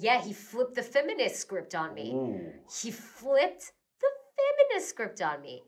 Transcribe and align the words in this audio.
yeah, 0.00 0.20
he 0.20 0.32
flipped 0.32 0.74
the 0.74 0.82
feminist 0.82 1.36
script 1.40 1.74
on 1.74 1.94
me. 1.94 2.12
Ooh. 2.14 2.52
He 2.82 2.90
flipped 2.90 3.72
the 4.00 4.08
feminist 4.36 4.88
script 4.90 5.20
on 5.22 5.40
me. 5.42 5.62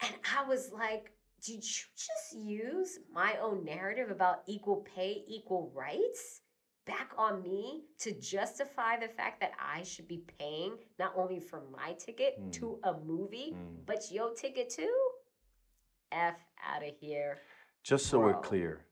And 0.00 0.14
I 0.36 0.46
was 0.48 0.70
like, 0.72 1.12
did 1.44 1.56
you 1.56 1.60
just 1.96 2.34
use 2.36 2.98
my 3.12 3.36
own 3.42 3.64
narrative 3.64 4.10
about 4.10 4.42
equal 4.46 4.86
pay, 4.94 5.24
equal 5.26 5.72
rights 5.74 6.40
back 6.86 7.12
on 7.16 7.42
me 7.42 7.82
to 8.00 8.12
justify 8.20 8.96
the 8.98 9.08
fact 9.08 9.40
that 9.40 9.52
I 9.60 9.82
should 9.84 10.08
be 10.08 10.24
paying 10.38 10.74
not 10.98 11.12
only 11.16 11.38
for 11.40 11.62
my 11.76 11.92
ticket 11.94 12.40
Mm. 12.40 12.52
to 12.54 12.78
a 12.84 12.92
movie, 12.98 13.52
Mm. 13.54 13.86
but 13.86 14.10
your 14.10 14.34
ticket 14.34 14.68
too? 14.70 15.10
F 16.10 16.38
out 16.64 16.82
of 16.82 16.94
here. 17.00 17.38
Just 17.84 18.06
so 18.06 18.18
we're 18.20 18.40
clear, 18.40 18.84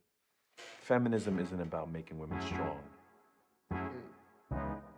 feminism 0.56 1.38
isn't 1.38 1.60
about 1.60 1.90
making 1.90 2.18
women 2.18 2.40
strong. 2.42 2.80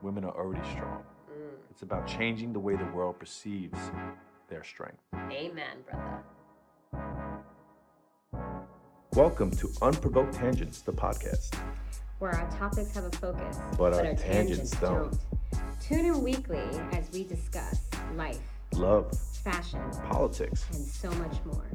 Women 0.02 0.24
are 0.24 0.32
already 0.36 0.66
strong. 0.70 1.02
mm. 1.30 1.34
It's 1.70 1.82
about 1.82 2.06
changing 2.06 2.52
the 2.52 2.58
way 2.58 2.76
the 2.76 2.84
world 2.86 3.18
perceives 3.18 3.78
their 4.48 4.64
strength. 4.64 4.98
Amen, 5.14 5.78
brother. 5.88 6.22
Welcome 9.14 9.50
to 9.52 9.68
Unprovoked 9.82 10.34
Tangents, 10.34 10.80
the 10.80 10.92
podcast. 10.92 11.54
where 12.18 12.32
our 12.34 12.50
topics 12.50 12.94
have 12.94 13.04
a 13.04 13.10
focus, 13.16 13.58
But 13.78 13.94
our 13.94 14.14
tangents 14.14 14.70
don't. 14.80 15.16
Tune 15.80 16.06
in 16.06 16.22
weekly 16.22 16.62
as 16.92 17.10
we 17.12 17.24
discuss 17.24 17.80
life, 18.16 18.38
Love, 18.74 19.12
fashion, 19.44 19.80
politics. 20.08 20.64
and 20.72 20.84
so 20.84 21.10
much 21.12 21.36
more. 21.44 21.66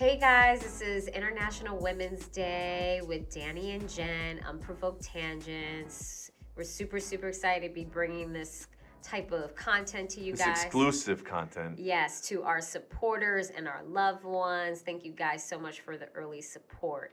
Hey 0.00 0.16
guys, 0.18 0.60
this 0.62 0.80
is 0.80 1.08
International 1.08 1.76
Women's 1.76 2.26
Day 2.28 3.02
with 3.06 3.30
Danny 3.30 3.72
and 3.72 3.86
Jen, 3.86 4.40
Unprovoked 4.48 5.02
Tangents. 5.02 6.30
We're 6.56 6.64
super, 6.64 6.98
super 6.98 7.28
excited 7.28 7.68
to 7.68 7.74
be 7.74 7.84
bringing 7.84 8.32
this 8.32 8.68
type 9.02 9.30
of 9.30 9.54
content 9.54 10.08
to 10.12 10.22
you 10.22 10.32
This 10.32 10.40
guys. 10.40 10.64
exclusive 10.64 11.22
content. 11.22 11.78
Yes, 11.78 12.26
to 12.28 12.42
our 12.44 12.62
supporters 12.62 13.50
and 13.50 13.68
our 13.68 13.82
loved 13.86 14.24
ones. 14.24 14.80
Thank 14.80 15.04
you 15.04 15.12
guys 15.12 15.46
so 15.46 15.58
much 15.58 15.80
for 15.80 15.98
the 15.98 16.08
early 16.14 16.40
support. 16.40 17.12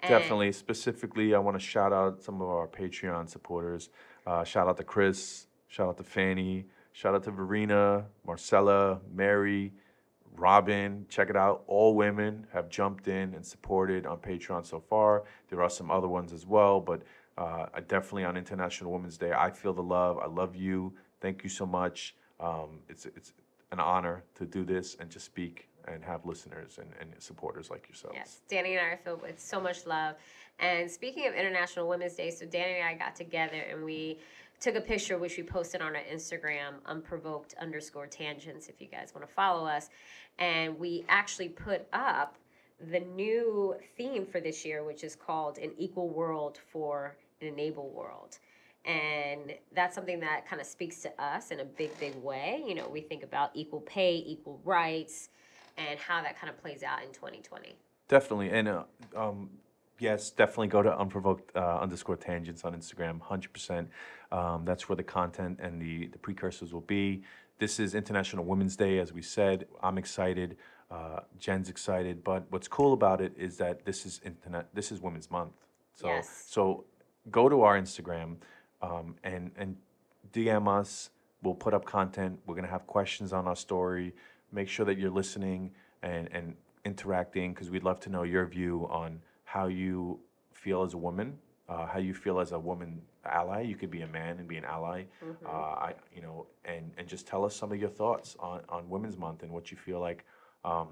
And- 0.00 0.08
Definitely. 0.08 0.52
Specifically, 0.52 1.34
I 1.34 1.38
want 1.38 1.60
to 1.60 1.62
shout 1.62 1.92
out 1.92 2.22
some 2.22 2.40
of 2.40 2.48
our 2.48 2.66
Patreon 2.66 3.28
supporters. 3.28 3.90
Uh, 4.26 4.42
shout 4.42 4.68
out 4.68 4.78
to 4.78 4.84
Chris. 4.84 5.48
Shout 5.68 5.86
out 5.86 5.98
to 5.98 6.02
Fanny. 6.02 6.64
Shout 6.92 7.14
out 7.14 7.24
to 7.24 7.30
Verena, 7.30 8.06
Marcella, 8.26 9.02
Mary, 9.12 9.74
Robin. 10.36 11.06
Check 11.08 11.30
it 11.30 11.36
out. 11.36 11.62
All 11.66 11.94
women 11.94 12.46
have 12.52 12.68
jumped 12.68 13.08
in 13.08 13.34
and 13.34 13.44
supported 13.44 14.06
on 14.06 14.18
Patreon 14.18 14.66
so 14.66 14.80
far. 14.80 15.24
There 15.48 15.62
are 15.62 15.70
some 15.70 15.90
other 15.90 16.08
ones 16.08 16.32
as 16.32 16.46
well, 16.46 16.80
but 16.80 17.02
uh, 17.38 17.66
definitely 17.88 18.24
on 18.24 18.36
International 18.36 18.92
Women's 18.92 19.18
Day, 19.18 19.32
I 19.32 19.50
feel 19.50 19.72
the 19.72 19.82
love. 19.82 20.18
I 20.18 20.26
love 20.26 20.56
you. 20.56 20.92
Thank 21.20 21.44
you 21.44 21.50
so 21.50 21.66
much. 21.66 22.14
Um, 22.40 22.80
it's 22.88 23.06
it's 23.06 23.32
an 23.70 23.80
honor 23.80 24.22
to 24.34 24.44
do 24.44 24.64
this 24.64 24.96
and 25.00 25.10
to 25.10 25.20
speak 25.20 25.68
and 25.88 26.04
have 26.04 26.24
listeners 26.26 26.78
and, 26.78 26.88
and 27.00 27.10
supporters 27.18 27.70
like 27.70 27.88
yourselves. 27.88 28.16
Yes, 28.16 28.40
Danny 28.48 28.76
and 28.76 28.80
I 28.80 28.90
are 28.90 29.00
filled 29.02 29.22
with 29.22 29.40
so 29.40 29.60
much 29.60 29.86
love. 29.86 30.16
And 30.58 30.90
speaking 30.90 31.26
of 31.26 31.34
International 31.34 31.88
Women's 31.88 32.14
Day, 32.14 32.30
so 32.30 32.46
Danny 32.46 32.78
and 32.78 32.88
I 32.88 32.94
got 32.94 33.16
together 33.16 33.56
and 33.56 33.84
we 33.84 34.18
took 34.62 34.76
a 34.76 34.80
picture 34.80 35.18
which 35.18 35.36
we 35.36 35.42
posted 35.42 35.82
on 35.82 35.96
our 35.96 36.02
Instagram, 36.02 36.74
unprovoked 36.86 37.54
underscore 37.60 38.06
tangents, 38.06 38.68
if 38.68 38.80
you 38.80 38.86
guys 38.86 39.12
want 39.14 39.26
to 39.26 39.34
follow 39.34 39.66
us. 39.66 39.90
And 40.38 40.78
we 40.78 41.04
actually 41.08 41.48
put 41.48 41.86
up 41.92 42.36
the 42.90 43.00
new 43.00 43.74
theme 43.96 44.24
for 44.24 44.40
this 44.40 44.64
year, 44.64 44.84
which 44.84 45.02
is 45.02 45.16
called 45.16 45.58
An 45.58 45.72
Equal 45.78 46.08
World 46.08 46.58
for 46.70 47.16
an 47.40 47.48
Enable 47.48 47.90
World. 47.90 48.38
And 48.84 49.54
that's 49.74 49.94
something 49.94 50.20
that 50.20 50.48
kind 50.48 50.60
of 50.60 50.66
speaks 50.66 51.02
to 51.02 51.22
us 51.22 51.50
in 51.50 51.60
a 51.60 51.64
big, 51.64 51.98
big 51.98 52.14
way. 52.16 52.62
You 52.66 52.76
know, 52.76 52.88
we 52.88 53.00
think 53.00 53.24
about 53.24 53.50
equal 53.54 53.80
pay, 53.80 54.22
equal 54.26 54.60
rights, 54.64 55.28
and 55.76 55.98
how 55.98 56.22
that 56.22 56.38
kind 56.40 56.50
of 56.50 56.60
plays 56.60 56.82
out 56.82 57.02
in 57.02 57.12
2020. 57.12 57.74
Definitely, 58.08 58.50
and 58.50 58.68
uh, 58.68 58.84
um, 59.16 59.50
yes, 59.98 60.30
definitely 60.30 60.68
go 60.68 60.82
to 60.82 60.96
unprovoked 60.98 61.54
uh, 61.56 61.78
underscore 61.80 62.16
tangents 62.16 62.64
on 62.64 62.74
Instagram. 62.74 63.20
Hundred 63.20 63.52
percent. 63.52 63.88
Um, 64.30 64.64
that's 64.64 64.88
where 64.88 64.96
the 64.96 65.02
content 65.02 65.58
and 65.62 65.80
the 65.80 66.06
the 66.08 66.18
precursors 66.18 66.72
will 66.72 66.80
be. 66.82 67.22
This 67.58 67.78
is 67.78 67.94
International 67.94 68.44
Women's 68.44 68.76
Day, 68.76 68.98
as 68.98 69.12
we 69.12 69.22
said. 69.22 69.66
I'm 69.82 69.98
excited. 69.98 70.56
Uh, 70.90 71.20
Jen's 71.38 71.68
excited. 71.70 72.22
But 72.24 72.44
what's 72.50 72.68
cool 72.68 72.92
about 72.92 73.20
it 73.20 73.32
is 73.36 73.56
that 73.58 73.84
this 73.84 74.04
is 74.04 74.20
internet. 74.24 74.66
This 74.74 74.92
is 74.92 75.00
Women's 75.00 75.30
Month. 75.30 75.52
So 75.94 76.08
Yes. 76.08 76.44
so 76.48 76.84
go 77.30 77.48
to 77.48 77.62
our 77.62 77.78
Instagram 77.80 78.36
um, 78.80 79.14
and 79.22 79.52
and 79.56 79.76
DM 80.32 80.68
us. 80.68 81.10
We'll 81.42 81.54
put 81.54 81.74
up 81.74 81.84
content. 81.84 82.38
We're 82.46 82.54
gonna 82.54 82.68
have 82.68 82.86
questions 82.86 83.32
on 83.32 83.46
our 83.46 83.56
story. 83.56 84.14
Make 84.52 84.68
sure 84.68 84.84
that 84.86 84.98
you're 84.98 85.10
listening 85.10 85.72
and 86.02 86.28
and 86.32 86.56
interacting 86.84 87.52
because 87.54 87.70
we'd 87.70 87.84
love 87.84 88.00
to 88.00 88.10
know 88.10 88.22
your 88.24 88.44
view 88.46 88.88
on 88.90 89.20
how 89.52 89.66
you 89.66 90.18
feel 90.54 90.82
as 90.82 90.94
a 90.94 90.96
woman, 90.96 91.38
uh, 91.68 91.86
how 91.86 91.98
you 91.98 92.14
feel 92.14 92.40
as 92.40 92.52
a 92.52 92.58
woman 92.58 93.02
ally. 93.26 93.60
You 93.60 93.76
could 93.76 93.90
be 93.90 94.00
a 94.00 94.06
man 94.06 94.38
and 94.38 94.48
be 94.48 94.56
an 94.56 94.64
ally. 94.64 95.04
Uh, 95.46 95.74
I, 95.88 95.94
you 96.14 96.22
know, 96.22 96.46
and 96.64 96.90
and 96.96 97.06
just 97.06 97.26
tell 97.26 97.44
us 97.44 97.54
some 97.54 97.70
of 97.70 97.78
your 97.78 97.90
thoughts 97.90 98.34
on 98.40 98.62
on 98.70 98.88
Women's 98.88 99.18
Month 99.18 99.42
and 99.42 99.52
what 99.52 99.70
you 99.70 99.76
feel 99.76 100.00
like 100.00 100.24
um, 100.64 100.88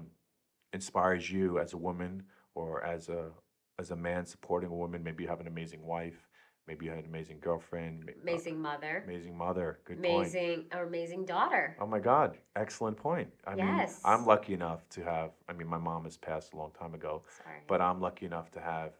inspires 0.73 1.31
you 1.31 1.57
as 1.57 1.73
a 1.73 1.77
woman 1.77 2.23
or 2.53 2.83
as 2.83 3.09
a 3.09 3.31
as 3.79 3.89
a 3.89 3.95
man 3.95 4.27
supporting 4.27 4.69
a 4.69 4.75
woman. 4.75 5.03
Maybe 5.03 5.23
you 5.23 5.29
have 5.29 5.41
an 5.41 5.47
amazing 5.47 5.83
wife. 5.83 6.27
Maybe 6.71 6.85
you 6.85 6.91
had 6.91 6.99
an 7.03 7.09
amazing 7.09 7.39
girlfriend. 7.41 8.05
ma- 8.05 8.11
uh, 8.13 8.15
amazing 8.23 8.61
mother, 8.61 9.03
amazing 9.05 9.37
mother. 9.37 9.79
Good 9.83 10.01
point. 10.01 10.07
amazing, 10.07 10.67
or 10.73 10.83
amazing 10.83 11.25
daughter. 11.25 11.75
Oh 11.81 11.85
my 11.85 11.99
God, 11.99 12.37
excellent 12.55 12.95
point. 12.95 13.27
I 13.45 13.55
mean, 13.55 13.65
Yes. 13.67 13.99
I'm 14.05 14.25
lucky 14.25 14.53
enough 14.53 14.87
to 14.91 15.03
have. 15.03 15.31
I 15.49 15.53
mean, 15.53 15.67
my 15.67 15.77
mom 15.77 16.05
has 16.05 16.15
passed 16.15 16.53
a 16.53 16.55
long 16.55 16.71
time 16.71 16.93
ago, 16.93 17.23
Sorry. 17.43 17.57
but 17.67 17.81
I'm 17.81 17.99
lucky 17.99 18.25
enough 18.25 18.51
to 18.51 18.61
have 18.61 18.93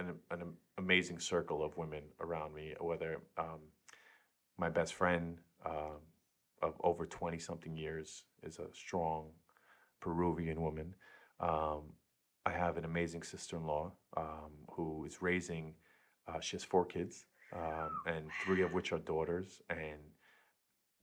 an, 0.00 0.18
an 0.32 0.40
am- 0.40 0.56
amazing 0.78 1.20
circle 1.20 1.62
of 1.62 1.76
women 1.76 2.02
around 2.18 2.54
me. 2.54 2.74
Whether 2.80 3.20
um, 3.38 3.60
my 4.58 4.68
best 4.68 4.94
friend 4.94 5.38
um 5.64 6.00
of 6.60 6.74
over 6.82 7.06
20 7.06 7.38
something 7.38 7.76
years 7.76 8.24
is 8.42 8.58
a 8.58 8.66
strong 8.74 9.30
Peruvian 10.00 10.60
woman. 10.60 10.92
Um, 11.38 11.82
I 12.44 12.50
have 12.50 12.76
an 12.78 12.84
amazing 12.84 13.22
sister-in-law 13.22 13.92
um, 14.16 14.52
who 14.72 15.04
is 15.04 15.22
raising. 15.22 15.74
Uh, 16.28 16.40
she 16.40 16.56
has 16.56 16.64
four 16.64 16.84
kids, 16.84 17.26
um, 17.54 17.90
and 18.06 18.24
three 18.44 18.62
of 18.62 18.72
which 18.72 18.92
are 18.92 18.98
daughters, 18.98 19.60
and 19.70 20.00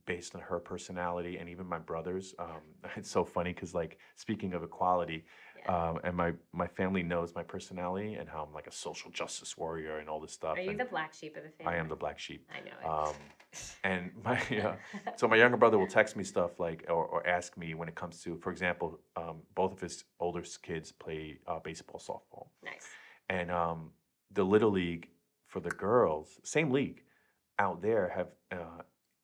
based 0.10 0.34
on 0.34 0.42
her 0.42 0.60
personality 0.60 1.38
and 1.38 1.48
even 1.48 1.68
my 1.68 1.78
brothers. 1.78 2.34
Um, 2.40 2.62
it's 2.96 3.12
so 3.12 3.24
funny 3.24 3.54
because, 3.54 3.76
like, 3.76 4.00
speaking 4.16 4.54
of 4.54 4.64
equality, 4.64 5.24
Yeah. 5.60 5.90
um, 5.90 6.00
and 6.04 6.16
my 6.16 6.34
my 6.52 6.68
family 6.68 7.04
knows 7.04 7.36
my 7.36 7.44
personality 7.44 8.16
and 8.16 8.28
how 8.28 8.44
I'm 8.46 8.54
like 8.54 8.68
a 8.68 8.72
social 8.72 9.12
justice 9.12 9.58
warrior 9.58 10.00
and 10.00 10.10
all 10.10 10.20
this 10.20 10.34
stuff. 10.34 10.58
Are 10.58 10.62
you 10.62 10.72
and 10.72 10.80
the 10.80 10.86
black 10.86 11.14
sheep 11.14 11.36
of 11.38 11.44
the 11.44 11.50
family? 11.50 11.74
I 11.74 11.78
am 11.82 11.88
the 11.90 11.96
black 12.04 12.18
sheep. 12.18 12.42
I 12.58 12.60
know 12.68 12.78
it. 12.82 12.88
Um, 12.90 13.16
and 13.84 14.12
my 14.24 14.42
yeah, 14.50 14.76
so 15.16 15.28
my 15.28 15.36
younger 15.36 15.58
brother 15.58 15.78
will 15.78 15.94
text 16.00 16.16
me 16.16 16.24
stuff 16.24 16.60
like 16.60 16.86
or, 16.88 17.06
or 17.14 17.28
ask 17.28 17.58
me 17.58 17.74
when 17.76 17.88
it 17.88 17.96
comes 17.96 18.24
to, 18.24 18.38
for 18.38 18.52
example, 18.52 19.00
um, 19.16 19.38
both 19.54 19.74
of 19.74 19.82
his 19.82 20.06
older 20.20 20.44
kids 20.64 20.92
play 20.92 21.40
uh, 21.46 21.60
baseball, 21.60 22.00
softball, 22.00 22.48
nice. 22.64 22.88
and 23.30 23.52
um, 23.52 23.92
the 24.32 24.44
little 24.44 24.72
league 24.72 25.10
for 25.48 25.60
the 25.60 25.72
girls, 25.72 26.40
same 26.44 26.72
league, 26.72 27.04
out 27.58 27.82
there 27.82 28.10
have 28.16 28.28
uh, 28.52 28.82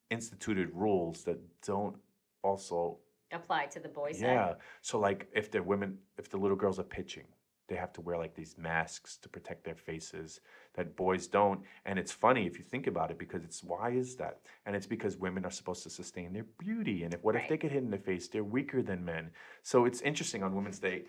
instituted 0.10 0.70
rules 0.74 1.24
that 1.24 1.40
don't 1.66 1.96
also 2.44 2.98
Apply 3.32 3.66
to 3.68 3.80
the 3.80 3.90
boys. 3.90 4.20
side. 4.20 4.26
yeah. 4.26 4.54
So 4.82 5.00
like 5.00 5.28
if 5.34 5.52
they're 5.52 5.64
women, 5.64 5.98
if 6.18 6.30
the 6.30 6.38
little 6.38 6.58
girls 6.58 6.80
are 6.80 6.84
pitching, 6.84 7.26
they 7.68 7.76
have 7.76 7.92
to 7.94 8.02
wear 8.02 8.18
like 8.18 8.36
these 8.36 8.56
masks 8.58 9.18
to 9.18 9.28
protect 9.28 9.64
their 9.64 9.76
faces 9.76 10.40
that 10.76 10.96
boys 10.96 11.26
don't. 11.28 11.62
And 11.86 11.98
it's 11.98 12.12
funny 12.12 12.46
if 12.46 12.60
you 12.60 12.64
think 12.64 12.86
about 12.86 13.10
it 13.10 13.18
because 13.18 13.44
it's 13.44 13.64
why 13.64 13.90
is 13.90 14.16
that? 14.18 14.42
And 14.68 14.76
it's 14.76 14.86
because 14.86 15.18
women 15.18 15.44
are 15.46 15.52
supposed 15.52 15.82
to 15.84 15.90
sustain 15.90 16.32
their 16.34 16.46
beauty. 16.60 17.04
And 17.04 17.14
if 17.16 17.24
what 17.24 17.36
if 17.36 17.48
they 17.50 17.58
get 17.58 17.72
hit 17.72 17.82
in 17.84 17.90
the 17.90 17.98
face, 17.98 18.28
they're 18.28 18.44
weaker 18.44 18.84
than 18.84 19.04
men. 19.04 19.32
So 19.64 19.86
it's 19.86 20.02
interesting 20.02 20.44
on 20.44 20.54
Women's 20.56 20.80
Day 20.80 21.06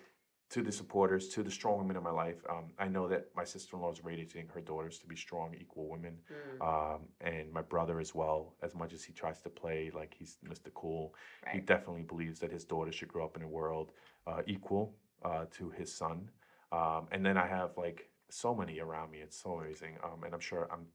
to 0.49 0.63
the 0.63 0.71
supporters, 0.73 1.29
to 1.29 1.43
the 1.43 1.51
strong 1.51 1.79
women 1.79 1.97
in 1.97 2.03
my 2.03 2.11
life. 2.11 2.37
Um, 2.49 2.73
I 2.79 2.87
know 2.89 3.09
that 3.09 3.27
my 3.35 3.45
sister-in-law 3.45 3.93
is 3.93 4.05
raising 4.05 4.47
her 4.55 4.61
daughters 4.61 4.99
to 5.01 5.07
be 5.07 5.17
strong, 5.17 5.55
equal 5.61 5.89
women 5.89 6.19
Mm, 6.31 6.63
um, 6.95 7.01
and 7.21 7.53
my 7.53 7.63
brother 7.63 7.99
as 8.01 8.15
well. 8.15 8.55
As 8.63 8.75
much 8.75 8.93
as 8.93 9.03
he 9.05 9.13
tries 9.13 9.41
to 9.43 9.51
play 9.51 9.91
like 9.95 10.15
he's 10.19 10.39
Mr. 10.49 10.71
Cool, 10.75 11.15
he 11.53 11.61
definitely 11.61 12.03
believes 12.03 12.39
that 12.41 12.53
his 12.53 12.65
daughter 12.65 12.93
should 12.93 13.09
grow 13.09 13.25
up 13.25 13.37
in 13.37 13.43
a 13.43 13.49
world 13.49 13.93
uh, 14.27 14.43
equal 14.47 14.95
uh, 15.25 15.47
to 15.53 15.71
his 15.71 15.93
son. 15.93 16.31
Um, 16.73 17.09
and 17.13 17.25
then 17.25 17.37
I 17.37 17.47
have 17.47 17.71
like 17.77 18.09
so 18.31 18.55
many 18.55 18.81
around 18.81 19.11
me. 19.11 19.19
It's 19.19 19.41
so 19.41 19.55
amazing, 19.61 19.99
um, 20.05 20.23
and 20.25 20.33
I'm 20.35 20.41
sure 20.41 20.69
I'm 20.73 20.87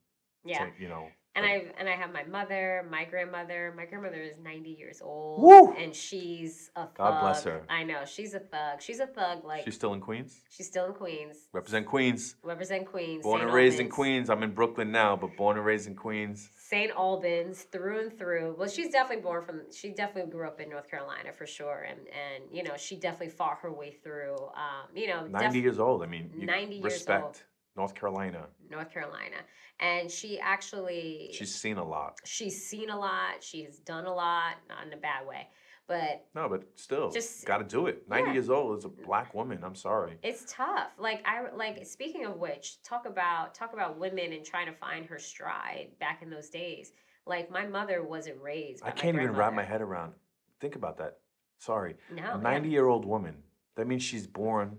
Yeah. 0.44 0.66
to, 0.66 0.82
you 0.82 0.90
know. 0.90 1.08
And 1.34 1.46
I 1.46 1.64
and 1.80 1.88
I 1.88 1.94
have 1.94 2.12
my 2.12 2.24
mother, 2.26 2.86
my 2.92 3.06
grandmother. 3.06 3.74
My 3.76 3.86
grandmother 3.86 4.22
is 4.22 4.34
ninety 4.44 4.72
years 4.72 5.02
old, 5.02 5.42
Woo! 5.42 5.74
and 5.78 5.96
she's 5.96 6.72
a 6.76 6.82
thug. 6.82 6.96
God 6.96 7.22
bless 7.22 7.44
her. 7.46 7.62
I 7.70 7.84
know 7.84 8.04
she's 8.06 8.34
a 8.34 8.40
thug. 8.40 8.82
She's 8.82 9.00
a 9.00 9.08
thug. 9.08 9.46
Like 9.46 9.60
she's 9.60 9.66
she's, 9.66 9.76
still 9.76 9.94
in 9.94 10.02
Queens. 10.02 10.42
She's 10.50 10.68
still 10.68 10.88
in 10.88 10.94
Queens. 10.94 11.38
Represent 11.54 11.86
Queens. 11.86 12.36
Represent 12.44 12.86
Queens. 12.86 13.24
Born 13.24 13.40
St. 13.40 13.46
and 13.46 13.54
raised 13.54 13.80
in 13.80 13.88
Queens. 13.88 14.30
I'm 14.30 14.44
in 14.44 14.52
Brooklyn 14.52 14.92
now, 14.92 15.16
but 15.16 15.38
born 15.38 15.56
and 15.56 15.66
raised 15.66 15.88
in 15.88 15.96
Queens. 15.96 16.50
St. 16.58 16.92
Albans 16.92 17.64
through 17.64 18.02
and 18.02 18.18
through. 18.18 18.56
Well, 18.58 18.68
she's 18.68 18.92
definitely 18.92 19.24
born 19.24 19.46
from. 19.46 19.62
She 19.72 19.92
definitely 19.92 20.32
grew 20.32 20.48
up 20.48 20.60
in 20.60 20.70
North 20.70 20.90
Carolina 20.90 21.32
for 21.38 21.46
sure, 21.46 21.88
and 21.90 22.00
and 22.00 22.44
you 22.52 22.64
know 22.64 22.76
she 22.76 22.98
definitely 22.98 23.30
fought 23.30 23.60
her 23.62 23.72
way 23.72 23.92
through. 24.04 24.36
Um, 24.36 24.90
you 24.94 25.08
know, 25.08 25.28
90 25.28 25.48
def- 25.48 25.56
years 25.56 25.80
old. 25.80 26.04
I 26.04 26.08
mean, 26.08 26.30
you 26.36 26.46
90 26.46 26.76
years 26.76 26.84
respect 26.84 27.24
old. 27.24 27.42
North 27.76 27.96
Carolina. 27.96 28.48
North 28.70 28.92
Carolina, 28.92 29.38
and 29.80 30.10
she 30.12 30.40
actually 30.40 31.30
She's 31.34 31.54
seen 31.54 31.78
a 31.78 31.84
lot. 31.84 32.18
she's 32.26 32.66
seen 32.68 32.90
a 32.90 32.98
lot. 32.98 33.42
She 33.44 33.64
has 33.64 33.78
done 33.80 34.06
a 34.06 34.14
lot, 34.14 34.56
not 34.68 34.86
in 34.86 34.94
a 34.94 34.98
bad 34.98 35.26
way, 35.26 35.48
but 35.88 36.26
No, 36.36 36.50
but 36.50 36.64
still, 36.76 37.12
Just- 37.12 37.46
got 37.46 37.58
to 37.60 37.64
do 37.64 37.88
it. 37.88 38.08
90 38.10 38.28
yeah. 38.28 38.34
years 38.34 38.50
old 38.50 38.78
is 38.78 38.86
a 38.86 38.90
black 38.90 39.34
woman. 39.34 39.64
I'm 39.64 39.76
sorry. 39.76 40.18
it's 40.24 40.52
tough. 40.52 40.90
Like 40.98 41.26
I 41.26 41.50
like 41.56 41.86
speaking 41.86 42.26
of 42.26 42.38
which, 42.38 42.82
talk 42.84 43.06
about 43.06 43.54
talk 43.56 43.74
about 43.74 43.98
women 43.98 44.34
and 44.34 44.46
trying 44.46 44.68
to 44.68 44.74
find 44.74 45.06
her 45.06 45.20
stride 45.20 45.92
back 46.00 46.22
in 46.22 46.30
those 46.30 46.50
days. 46.50 46.92
Like 47.26 47.50
my 47.52 47.66
mother 47.66 48.04
wasn't 48.04 48.42
raised. 48.42 48.82
By 48.84 48.90
I 48.90 48.92
can't 48.92 49.16
even 49.16 49.34
wrap 49.34 49.54
my 49.54 49.64
head 49.64 49.82
around. 49.82 50.14
Think 50.60 50.76
about 50.76 50.98
that. 50.98 51.20
Sorry. 51.60 51.96
No, 52.12 52.34
a 52.34 52.38
90 52.38 52.70
year 52.70 52.88
old 52.88 53.06
woman. 53.06 53.36
That 53.76 53.88
means 53.88 54.04
she's 54.04 54.28
born, 54.28 54.78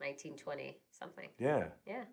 nineteen 0.00 0.36
twenty 0.36 0.78
something. 1.02 1.28
yeah. 1.38 1.64
Yeah, 1.86 2.04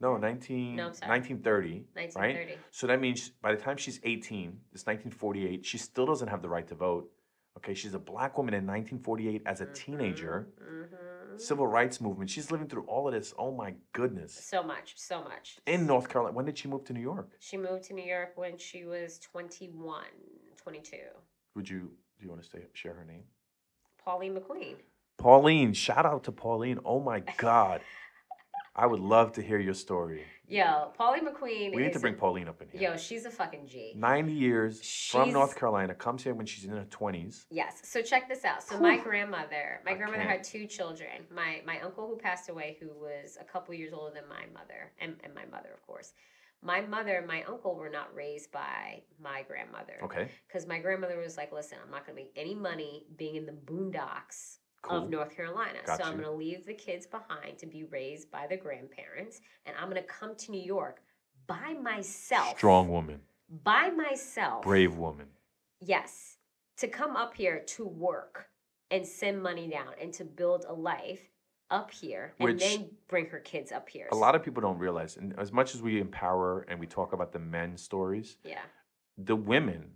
No, 0.00 0.16
19, 0.16 0.76
No, 0.76 0.86
I'm 0.88 0.94
sorry. 0.94 1.10
1930. 1.10 1.84
nineteen 1.96 2.22
Right? 2.22 2.58
So 2.70 2.86
that 2.86 3.00
means 3.00 3.30
by 3.42 3.52
the 3.54 3.60
time 3.60 3.76
she's 3.76 4.00
18, 4.04 4.60
it's 4.72 4.86
1948, 4.86 5.64
she 5.66 5.78
still 5.78 6.06
doesn't 6.06 6.28
have 6.28 6.42
the 6.42 6.48
right 6.48 6.66
to 6.68 6.74
vote. 6.74 7.10
Okay, 7.58 7.74
she's 7.74 7.94
a 7.94 7.98
black 7.98 8.38
woman 8.38 8.54
in 8.54 8.64
1948 8.66 9.42
as 9.46 9.60
a 9.60 9.66
teenager. 9.66 10.48
Mm-hmm. 10.62 11.38
Civil 11.38 11.66
rights 11.66 12.00
movement. 12.00 12.30
She's 12.30 12.50
living 12.52 12.68
through 12.68 12.84
all 12.84 13.08
of 13.08 13.14
this. 13.14 13.34
Oh 13.36 13.50
my 13.52 13.74
goodness. 13.92 14.32
So 14.32 14.62
much, 14.62 14.94
so 14.96 15.22
much. 15.24 15.58
In 15.66 15.84
North 15.86 16.08
Carolina. 16.08 16.34
When 16.36 16.44
did 16.44 16.56
she 16.56 16.68
move 16.68 16.84
to 16.84 16.92
New 16.92 17.00
York? 17.00 17.32
She 17.40 17.56
moved 17.56 17.82
to 17.84 17.94
New 17.94 18.04
York 18.04 18.32
when 18.36 18.58
she 18.58 18.84
was 18.84 19.18
21, 19.20 20.04
22. 20.56 20.96
Would 21.56 21.68
you 21.68 21.80
do 22.18 22.24
you 22.24 22.28
want 22.30 22.42
to 22.42 22.48
say 22.48 22.66
share 22.72 22.94
her 22.94 23.04
name? 23.04 23.24
Pauline 24.04 24.34
McQueen. 24.36 24.76
Pauline, 25.18 25.72
shout 25.74 26.06
out 26.06 26.24
to 26.24 26.32
Pauline. 26.32 26.78
Oh 26.84 27.00
my 27.00 27.20
God. 27.36 27.80
I 28.74 28.86
would 28.86 29.00
love 29.00 29.32
to 29.32 29.42
hear 29.42 29.58
your 29.58 29.74
story. 29.74 30.24
Yo, 30.46 30.92
Pauline 30.96 31.26
McQueen 31.26 31.74
We 31.74 31.82
need 31.82 31.92
to 31.92 31.98
bring 31.98 32.14
Pauline 32.14 32.48
up 32.48 32.62
in 32.62 32.68
here. 32.68 32.92
Yo, 32.92 32.96
she's 32.96 33.26
a 33.26 33.30
fucking 33.30 33.66
G. 33.66 33.92
90 33.96 34.32
years 34.32 35.08
from 35.10 35.32
North 35.32 35.56
Carolina, 35.56 35.94
comes 35.94 36.22
here 36.22 36.32
when 36.32 36.46
she's 36.46 36.64
in 36.64 36.70
her 36.70 36.86
20s. 36.88 37.46
Yes. 37.50 37.80
So 37.82 38.00
check 38.00 38.28
this 38.28 38.44
out. 38.44 38.62
So 38.62 38.78
my 38.78 38.96
grandmother, 38.96 39.80
my 39.84 39.90
I 39.90 39.94
grandmother 39.94 40.22
can't. 40.22 40.30
had 40.30 40.44
two 40.44 40.66
children. 40.66 41.26
My 41.34 41.60
my 41.66 41.80
uncle 41.80 42.06
who 42.06 42.16
passed 42.16 42.48
away, 42.48 42.78
who 42.80 42.88
was 42.88 43.36
a 43.40 43.44
couple 43.44 43.74
years 43.74 43.92
older 43.92 44.14
than 44.14 44.28
my 44.28 44.46
mother, 44.54 44.92
and, 45.00 45.16
and 45.24 45.34
my 45.34 45.44
mother, 45.46 45.70
of 45.74 45.84
course. 45.84 46.12
My 46.62 46.80
mother 46.80 47.16
and 47.16 47.26
my 47.26 47.42
uncle 47.42 47.74
were 47.74 47.90
not 47.90 48.14
raised 48.14 48.50
by 48.50 49.02
my 49.20 49.42
grandmother. 49.46 49.98
Okay, 50.04 50.30
Because 50.46 50.66
my 50.66 50.78
grandmother 50.78 51.18
was 51.18 51.36
like, 51.36 51.52
listen, 51.52 51.78
I'm 51.84 51.90
not 51.90 52.06
gonna 52.06 52.16
make 52.16 52.32
any 52.36 52.54
money 52.54 53.06
being 53.16 53.34
in 53.36 53.44
the 53.44 53.52
boondocks 53.52 54.58
cool. 54.82 55.04
of 55.04 55.10
North 55.10 55.34
Carolina. 55.34 55.78
Got 55.86 55.98
so 55.98 56.04
I'm 56.04 56.12
going 56.14 56.24
to 56.24 56.30
leave 56.32 56.66
the 56.66 56.74
kids 56.74 57.06
behind 57.06 57.58
to 57.58 57.66
be 57.66 57.84
raised 57.84 58.30
by 58.30 58.46
the 58.46 58.56
grandparents, 58.56 59.40
and 59.66 59.74
I'm 59.80 59.88
going 59.90 60.00
to 60.02 60.08
come 60.08 60.34
to 60.36 60.50
New 60.50 60.60
York 60.62 61.02
by 61.46 61.74
myself. 61.82 62.56
Strong 62.58 62.88
woman, 62.88 63.20
By 63.64 63.90
myself. 63.90 64.62
brave 64.62 64.96
woman. 64.96 65.26
Yes. 65.80 66.36
To 66.78 66.88
come 66.88 67.16
up 67.16 67.34
here 67.34 67.60
to 67.66 67.86
work 67.86 68.46
and 68.90 69.06
send 69.06 69.42
money 69.42 69.68
down 69.68 69.92
and 70.00 70.12
to 70.14 70.24
build 70.24 70.64
a 70.68 70.72
life 70.72 71.20
up 71.70 71.90
here 71.90 72.32
and 72.40 72.58
then 72.58 72.88
bring 73.08 73.26
her 73.26 73.40
kids 73.40 73.72
up 73.72 73.88
here. 73.88 74.08
A 74.12 74.16
lot 74.16 74.34
of 74.34 74.42
people 74.42 74.62
don't 74.62 74.78
realize, 74.78 75.16
and 75.16 75.38
as 75.38 75.52
much 75.52 75.74
as 75.74 75.82
we 75.82 76.00
empower 76.00 76.64
and 76.68 76.80
we 76.80 76.86
talk 76.86 77.12
about 77.12 77.32
the 77.32 77.38
men's 77.38 77.82
stories, 77.82 78.38
Yeah. 78.44 78.62
the 79.18 79.36
women 79.36 79.90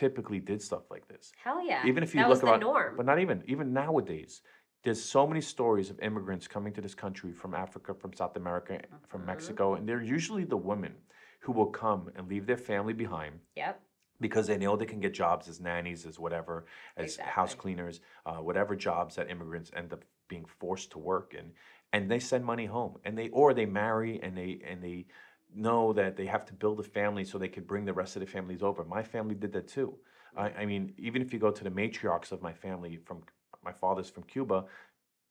typically 0.00 0.38
did 0.38 0.60
stuff 0.62 0.82
like 0.90 1.08
this. 1.08 1.32
Hell 1.42 1.66
yeah. 1.66 1.84
Even 1.86 2.02
if 2.02 2.14
you 2.14 2.20
that 2.20 2.28
look 2.28 2.30
was 2.30 2.40
the 2.40 2.46
about, 2.46 2.60
norm. 2.60 2.94
but 2.96 3.06
not 3.06 3.18
even 3.18 3.42
even 3.46 3.72
nowadays. 3.72 4.42
There's 4.84 5.02
so 5.02 5.26
many 5.26 5.40
stories 5.40 5.90
of 5.90 5.98
immigrants 6.00 6.46
coming 6.46 6.72
to 6.74 6.80
this 6.80 6.94
country 6.94 7.32
from 7.32 7.54
Africa, 7.54 7.92
from 7.94 8.12
South 8.12 8.36
America, 8.36 8.78
from 9.08 9.22
Mhm. 9.22 9.26
Mexico, 9.26 9.74
and 9.74 9.88
they're 9.88 10.02
usually 10.02 10.44
the 10.44 10.56
women 10.56 10.94
who 11.40 11.52
will 11.52 11.70
come 11.70 12.10
and 12.14 12.28
leave 12.28 12.46
their 12.46 12.56
family 12.58 12.92
behind 12.92 13.40
Yep. 13.56 13.80
because 14.20 14.46
they 14.46 14.56
know 14.58 14.76
they 14.76 14.86
can 14.86 15.00
get 15.00 15.12
jobs 15.14 15.48
as 15.48 15.60
nannies, 15.60 16.06
as 16.06 16.18
whatever, 16.20 16.66
as 16.96 17.16
house 17.16 17.54
cleaners, 17.54 18.00
uh, 18.26 18.36
whatever 18.36 18.76
jobs 18.76 19.16
that 19.16 19.30
immigrants 19.30 19.70
end 19.74 19.92
up 19.92 20.04
being 20.28 20.44
forced 20.44 20.90
to 20.92 20.98
work 20.98 21.34
in, 21.34 21.52
and 21.92 22.10
they 22.10 22.18
send 22.20 22.44
money 22.44 22.66
home, 22.66 22.98
and 23.04 23.16
they 23.18 23.28
or 23.30 23.54
they 23.54 23.66
marry 23.66 24.20
and 24.22 24.36
they 24.36 24.60
and 24.64 24.82
they 24.84 25.06
know 25.54 25.92
that 25.92 26.16
they 26.16 26.26
have 26.26 26.44
to 26.46 26.52
build 26.54 26.80
a 26.80 26.82
family 26.82 27.24
so 27.24 27.38
they 27.38 27.48
could 27.48 27.66
bring 27.66 27.84
the 27.84 27.92
rest 27.92 28.16
of 28.16 28.20
the 28.20 28.26
families 28.26 28.62
over. 28.62 28.84
My 28.84 29.02
family 29.02 29.34
did 29.34 29.52
that 29.52 29.68
too. 29.68 29.94
I, 30.36 30.50
I 30.50 30.66
mean, 30.66 30.92
even 30.98 31.22
if 31.22 31.32
you 31.32 31.38
go 31.38 31.50
to 31.50 31.64
the 31.64 31.70
matriarchs 31.70 32.32
of 32.32 32.42
my 32.42 32.52
family 32.52 32.96
from 32.96 33.22
my 33.64 33.72
father's 33.72 34.10
from 34.10 34.24
Cuba, 34.24 34.66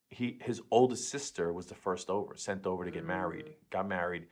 he 0.10 0.38
his 0.42 0.62
oldest 0.72 1.10
sister 1.10 1.54
was 1.54 1.68
the 1.68 1.76
first 1.76 2.10
over, 2.10 2.36
sent 2.36 2.66
over 2.66 2.86
to 2.86 2.92
get 2.92 3.06
married, 3.06 3.46
Mm. 3.46 3.70
got 3.70 3.88
married, 3.88 4.28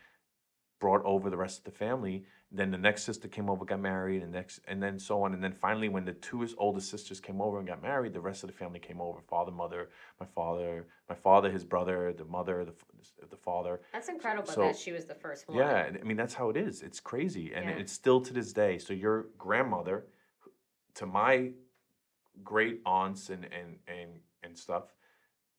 brought 0.83 1.05
over 1.05 1.29
the 1.29 1.37
rest 1.37 1.59
of 1.59 1.63
the 1.63 1.71
family. 1.71 2.25
Then 2.51 2.69
the 2.69 2.77
next 2.77 3.03
sister 3.03 3.29
came 3.29 3.49
over, 3.49 3.63
got 3.63 3.79
married, 3.79 4.21
and 4.21 4.33
next, 4.33 4.59
and 4.67 4.83
then 4.83 4.99
so 4.99 5.23
on. 5.23 5.33
And 5.33 5.41
then 5.41 5.53
finally, 5.53 5.87
when 5.87 6.03
the 6.03 6.11
two 6.11 6.45
oldest 6.57 6.89
sisters 6.89 7.21
came 7.21 7.39
over 7.39 7.57
and 7.57 7.65
got 7.65 7.81
married, 7.81 8.11
the 8.11 8.19
rest 8.19 8.43
of 8.43 8.49
the 8.49 8.53
family 8.53 8.79
came 8.79 8.99
over. 8.99 9.21
Father, 9.21 9.49
mother, 9.53 9.87
my 10.19 10.25
father, 10.25 10.85
my 11.07 11.15
father, 11.15 11.49
his 11.49 11.63
brother, 11.63 12.11
the 12.11 12.25
mother, 12.25 12.65
the 12.65 12.73
the 13.29 13.37
father. 13.37 13.79
That's 13.93 14.09
incredible 14.09 14.51
so- 14.51 14.63
that 14.63 14.75
she 14.75 14.91
was 14.91 15.05
the 15.05 15.15
first 15.15 15.47
one. 15.47 15.57
Yeah, 15.57 15.89
I 16.01 16.03
mean 16.03 16.17
that's 16.17 16.33
how 16.33 16.49
it 16.49 16.57
is. 16.57 16.81
It's 16.81 16.99
crazy, 16.99 17.53
and 17.55 17.65
Yeah. 17.69 17.77
it's 17.81 17.93
still 17.93 18.19
to 18.19 18.33
this 18.33 18.51
day. 18.51 18.77
So 18.77 18.91
your 18.93 19.27
grandmother, 19.37 20.07
to 20.95 21.05
my 21.05 21.53
great 22.43 22.81
aunts 22.85 23.29
and 23.29 23.45
and 23.59 23.79
and 23.87 24.09
and 24.43 24.57
stuff, 24.57 24.93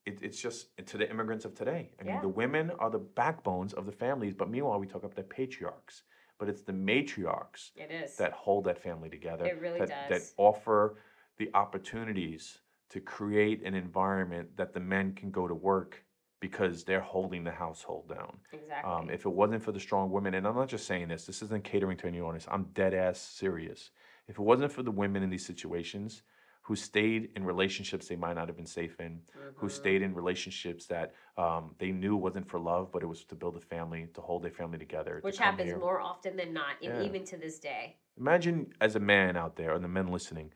it, 0.05 0.19
it's 0.21 0.39
just 0.39 0.67
to 0.85 0.97
the 0.97 1.09
immigrants 1.09 1.45
of 1.45 1.55
today. 1.55 1.91
I 1.99 2.03
mean, 2.03 2.15
Yeah. 2.15 2.21
the 2.21 2.29
women 2.29 2.71
are 2.79 2.89
the 2.89 2.99
backbones 2.99 3.73
of 3.73 3.85
the 3.85 3.91
families, 3.91 4.33
but 4.33 4.49
meanwhile 4.49 4.79
we 4.79 4.87
talk 4.87 5.03
about 5.03 5.15
the 5.15 5.23
patriarchs, 5.23 6.03
but 6.37 6.47
it's 6.47 6.61
the 6.61 6.73
matriarchs 6.73 7.71
It 7.75 7.91
is. 7.91 8.15
that 8.17 8.31
hold 8.33 8.65
that 8.65 8.77
family 8.77 9.09
together. 9.09 9.45
It 9.45 9.59
really 9.59 9.79
that, 9.79 10.09
That 10.09 10.21
offer 10.37 10.97
the 11.37 11.49
opportunities 11.53 12.59
to 12.89 12.99
create 13.01 13.63
an 13.63 13.73
environment 13.73 14.55
that 14.57 14.73
the 14.73 14.79
men 14.79 15.13
can 15.13 15.31
go 15.31 15.47
to 15.47 15.55
work 15.55 16.03
because 16.39 16.83
they're 16.83 17.01
holding 17.01 17.43
the 17.43 17.51
household 17.51 18.07
down. 18.07 18.37
exactly. 18.53 18.91
Um, 18.91 19.09
if 19.09 19.25
it 19.25 19.29
wasn't 19.29 19.63
for 19.63 19.71
the 19.71 19.79
strong 19.79 20.11
women, 20.11 20.35
and 20.35 20.45
I'm 20.45 20.55
not 20.55 20.67
just 20.69 20.85
saying 20.85 21.07
this, 21.07 21.25
this 21.25 21.41
isn't 21.41 21.63
catering 21.63 21.97
to 21.97 22.07
any 22.07 22.21
audience, 22.21 22.45
I'm 22.49 22.65
dead 22.73 22.93
ass 22.93 23.19
serious. 23.19 23.89
If 24.27 24.37
it 24.37 24.41
wasn't 24.41 24.71
for 24.71 24.83
the 24.83 24.91
women 24.91 25.23
in 25.23 25.29
these 25.31 25.45
situations 25.45 26.21
who 26.65 26.75
stayed 26.75 27.29
in 27.35 27.45
relationships 27.45 28.07
they 28.07 28.15
might 28.15 28.33
not 28.33 28.47
have 28.47 28.57
been 28.57 28.65
safe 28.65 28.99
in, 28.99 29.21
who 29.55 29.67
Mhm. 29.67 29.71
stayed 29.71 30.01
in 30.01 30.15
relationships 30.15 30.87
that 30.87 31.13
um, 31.37 31.75
they 31.77 31.91
knew 31.91 32.15
wasn't 32.15 32.47
for 32.49 32.59
love, 32.59 32.91
but 32.91 33.03
it 33.03 33.05
was 33.05 33.23
to 33.25 33.35
build 33.35 33.55
a 33.55 33.61
family, 33.61 34.07
to 34.15 34.21
hold 34.21 34.41
their 34.41 34.49
family 34.51 34.79
together. 34.79 35.19
Which 35.21 35.37
come 35.37 35.45
happens 35.51 35.69
here. 35.69 35.77
more 35.77 36.01
often 36.01 36.35
than 36.35 36.53
not, 36.53 36.81
Yeah. 36.81 37.03
even 37.03 37.23
to 37.25 37.37
this 37.37 37.59
day. 37.59 37.97
Imagine 38.17 38.73
as 38.81 38.95
a 38.95 38.99
man 38.99 39.37
out 39.37 39.55
there, 39.57 39.73
and 39.75 39.83
the 39.83 39.87
men 39.99 40.07
listening, 40.07 40.53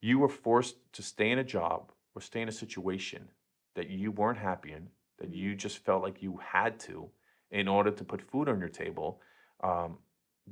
you 0.00 0.18
were 0.18 0.30
forced 0.30 0.76
to 0.94 1.02
stay 1.02 1.30
in 1.30 1.38
a 1.38 1.44
job 1.44 1.92
or 2.14 2.22
stay 2.22 2.40
in 2.40 2.48
a 2.48 2.52
situation 2.52 3.28
that 3.74 3.90
you 3.90 4.12
weren't 4.12 4.38
happy 4.38 4.72
in, 4.72 4.88
that 5.18 5.34
you 5.34 5.54
just 5.54 5.78
felt 5.78 6.02
like 6.02 6.22
you 6.22 6.38
had 6.38 6.80
to 6.80 7.10
in 7.50 7.68
order 7.68 7.90
to 7.90 8.02
put 8.04 8.22
food 8.22 8.48
on 8.48 8.58
your 8.60 8.70
table. 8.70 9.20
Um, 9.62 9.98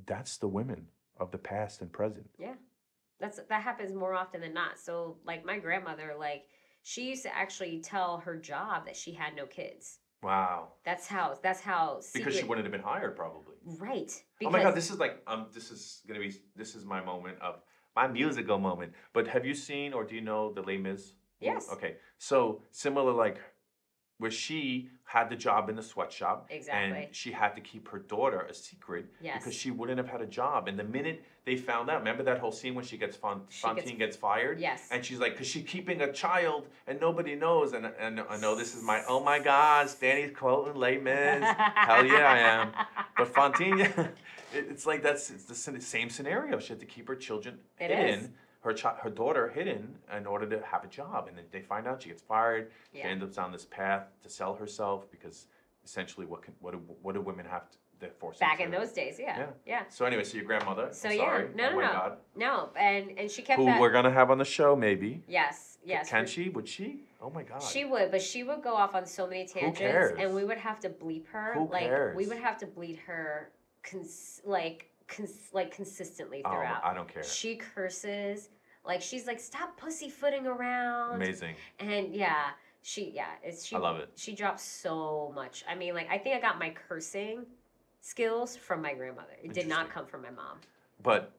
that's 0.04 0.36
the 0.36 0.48
women 0.48 0.88
of 1.18 1.30
the 1.30 1.38
past 1.38 1.80
and 1.80 1.90
present. 1.90 2.28
That's 3.20 3.40
that 3.48 3.62
happens 3.62 3.92
more 3.94 4.14
often 4.14 4.40
than 4.40 4.54
not. 4.54 4.78
So 4.78 5.16
like 5.24 5.44
my 5.44 5.58
grandmother, 5.58 6.14
like 6.18 6.44
she 6.82 7.08
used 7.08 7.22
to 7.24 7.34
actually 7.34 7.80
tell 7.80 8.18
her 8.18 8.36
job 8.36 8.86
that 8.86 8.96
she 8.96 9.12
had 9.12 9.34
no 9.34 9.46
kids. 9.46 9.98
Wow. 10.22 10.68
That's 10.84 11.06
how 11.06 11.38
that's 11.42 11.60
how 11.60 12.00
secret, 12.00 12.24
Because 12.24 12.38
she 12.38 12.44
wouldn't 12.44 12.64
have 12.66 12.72
been 12.72 12.80
hired, 12.82 13.16
probably. 13.16 13.54
right. 13.78 14.10
oh 14.44 14.50
my 14.50 14.62
God, 14.62 14.74
this 14.74 14.90
is 14.90 14.98
like 14.98 15.22
um, 15.26 15.46
this 15.52 15.70
is 15.70 16.02
gonna 16.06 16.20
be 16.20 16.34
this 16.56 16.74
is 16.74 16.84
my 16.84 17.02
moment 17.02 17.38
of 17.40 17.60
my 17.94 18.08
musical 18.08 18.58
moment. 18.58 18.92
But 19.12 19.28
have 19.28 19.44
you 19.44 19.54
seen 19.54 19.92
or 19.92 20.04
do 20.04 20.14
you 20.14 20.20
know 20.20 20.52
the 20.52 20.62
Les 20.62 20.78
Mis? 20.78 21.14
Yes. 21.40 21.68
Okay, 21.72 21.96
so 22.18 22.62
similar 22.72 23.12
like 23.12 23.38
where 24.18 24.30
she 24.30 24.90
had 25.04 25.30
the 25.30 25.36
job 25.36 25.70
in 25.70 25.76
the 25.76 25.82
sweatshop 25.82 26.48
Exactly. 26.50 27.04
and 27.04 27.14
she 27.16 27.32
had 27.32 27.54
to 27.54 27.60
keep 27.62 27.88
her 27.88 27.98
daughter 28.00 28.40
a 28.40 28.52
secret 28.52 29.06
Yes. 29.22 29.38
because 29.38 29.54
she 29.54 29.70
wouldn't 29.70 29.96
have 29.96 30.08
had 30.08 30.20
a 30.20 30.26
job. 30.26 30.68
And 30.68 30.78
the 30.78 30.84
minute 30.84 31.22
they 31.46 31.56
found 31.56 31.88
out, 31.88 32.00
remember 32.00 32.22
that 32.24 32.38
whole 32.40 32.52
scene 32.52 32.74
when 32.74 32.84
she 32.84 32.98
gets 32.98 33.16
She 33.16 33.22
Fantine 33.62 33.84
gets- 33.84 33.98
gets, 33.98 34.16
fired? 34.16 34.58
Yes. 34.60 34.86
And 34.90 35.02
she's 35.04 35.18
like, 35.18 35.32
because 35.32 35.46
she's 35.46 35.64
keeping 35.64 36.02
a 36.02 36.12
child 36.12 36.66
and 36.86 37.00
nobody 37.00 37.36
knows. 37.36 37.72
And, 37.72 37.86
and 37.98 38.20
I 38.28 38.36
know 38.36 38.54
this 38.54 38.74
is 38.74 38.82
my, 38.82 39.02
oh 39.08 39.22
my 39.22 39.38
God, 39.38 39.88
Danny's 40.00 40.36
quoting 40.36 40.74
Les 40.74 40.98
Mis. 40.98 41.42
Hell 41.42 42.04
yeah, 42.04 42.30
I 42.30 42.38
am. 42.38 42.72
But 43.16 43.28
Fantine, 43.28 43.88
it's 44.52 44.84
like 44.84 45.02
that's 45.02 45.30
it's 45.30 45.44
the 45.44 45.54
same- 45.54 45.80
same 45.80 46.10
scenario. 46.10 46.58
She 46.58 46.68
had 46.70 46.80
to 46.80 46.86
keep 46.86 47.08
her 47.08 47.16
children 47.16 47.60
It 47.78 47.90
hidden, 47.90 48.20
is. 48.20 48.28
Her 48.60 48.74
chi- 48.74 48.96
her 49.02 49.10
daughter 49.10 49.48
hidden 49.48 49.96
in 50.16 50.26
order 50.26 50.46
to 50.46 50.64
have 50.64 50.84
a 50.84 50.88
job. 50.88 51.28
And 51.28 51.36
then 51.36 51.44
they 51.50 51.60
find 51.62 51.86
out 51.86 52.02
she 52.02 52.08
gets 52.08 52.22
fired. 52.22 52.70
She 52.92 52.98
Yeah. 52.98 53.06
ends 53.08 53.38
up 53.38 53.44
on 53.44 53.52
this 53.52 53.64
path 53.66 54.06
to 54.22 54.28
sell 54.28 54.54
herself 54.54 55.10
because 55.10 55.46
essentially, 55.84 56.26
what 56.26 56.42
can 56.42 56.54
what 56.60 56.72
do 56.72 56.78
what 57.02 57.14
do 57.14 57.20
women 57.20 57.46
have 57.46 57.70
to? 57.70 57.78
They're 58.00 58.10
forced 58.10 58.38
Back 58.38 58.60
in 58.60 58.70
those 58.70 58.92
days, 58.92 59.18
yeah, 59.18 59.36
Yeah. 59.36 59.46
yeah. 59.66 59.82
So 59.88 60.04
anyway, 60.04 60.22
so 60.22 60.36
your 60.36 60.46
grandmother. 60.46 60.88
So 60.92 61.08
yeah, 61.08 61.46
no, 61.56 61.70
oh 61.70 61.70
no, 61.72 61.80
no, 61.80 61.80
God. 61.92 62.18
no, 62.36 62.70
and 62.76 63.18
and 63.18 63.28
she 63.28 63.42
kept 63.42 63.58
Who 63.58 63.66
that. 63.66 63.80
we're 63.80 63.90
gonna 63.90 64.12
have 64.12 64.30
on 64.30 64.38
the 64.38 64.44
show? 64.44 64.76
Maybe. 64.76 65.24
yes, 65.26 65.78
yes. 65.84 66.08
Can 66.08 66.24
she? 66.26 66.48
Would 66.48 66.68
she? 66.68 67.08
Oh 67.20 67.28
my 67.30 67.42
God. 67.42 67.60
She 67.60 67.84
would, 67.84 68.12
but 68.12 68.22
she 68.22 68.44
would 68.44 68.62
go 68.62 68.74
off 68.76 68.94
on 68.94 69.04
so 69.04 69.26
many 69.26 69.44
tangents, 69.46 69.80
cares? 69.80 70.16
and 70.16 70.32
we 70.32 70.44
would 70.44 70.58
have 70.58 70.78
to 70.80 70.88
bleep 70.88 71.26
her. 71.28 71.54
Who 71.54 71.66
like 71.68 72.14
we 72.14 72.26
would 72.28 72.38
have 72.38 72.56
to 72.58 72.66
bleed 72.68 72.98
her, 73.06 73.50
cons- 73.82 74.42
like 74.44 74.88
cons- 75.08 75.50
like 75.52 75.74
consistently 75.74 76.42
oh, 76.44 76.50
throughout. 76.50 76.82
Oh. 76.84 76.88
I 76.88 76.94
don't 76.94 77.12
care. 77.12 77.24
She 77.24 77.56
curses, 77.56 78.50
like 78.84 79.02
she's 79.02 79.26
like, 79.26 79.40
"Stop 79.40 79.76
pussyfooting 79.76 80.46
around." 80.46 81.16
Amazing. 81.16 81.56
And 81.80 82.14
yeah, 82.14 82.50
she 82.82 83.10
yeah, 83.10 83.26
it's 83.42 83.64
she. 83.64 83.76
I 83.76 83.78
love 83.78 83.96
it. 83.98 84.10
She 84.14 84.34
drops 84.34 84.62
so 84.62 85.32
much. 85.34 85.64
I 85.68 85.74
mean, 85.74 85.94
like 85.94 86.08
I 86.10 86.18
think 86.18 86.36
I 86.36 86.40
got 86.40 86.58
my 86.58 86.70
cursing 86.70 87.46
skills 88.00 88.56
from 88.56 88.80
my 88.82 88.94
grandmother. 88.94 89.36
It 89.42 89.52
did 89.52 89.66
not 89.66 89.90
come 89.90 90.06
from 90.06 90.22
my 90.22 90.30
mom. 90.30 90.58
But 91.02 91.32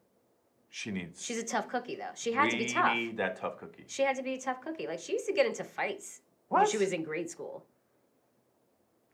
she 0.68 0.90
needs. 0.90 1.24
She's 1.24 1.38
a 1.38 1.44
tough 1.44 1.68
cookie 1.68 1.96
though. 1.96 2.12
She 2.14 2.32
had 2.32 2.50
to 2.50 2.56
be 2.56 2.66
tough. 2.66 2.94
need 2.94 3.16
that 3.16 3.36
tough 3.36 3.58
cookie. 3.58 3.84
She 3.86 4.02
had 4.02 4.16
to 4.16 4.22
be 4.22 4.34
a 4.34 4.40
tough 4.40 4.60
cookie. 4.60 4.86
Like 4.86 5.00
she 5.00 5.12
used 5.12 5.26
to 5.26 5.32
get 5.32 5.46
into 5.46 5.64
fights 5.64 6.20
when 6.48 6.66
she 6.66 6.78
was 6.78 6.92
in 6.92 7.02
grade 7.02 7.30
school. 7.30 7.64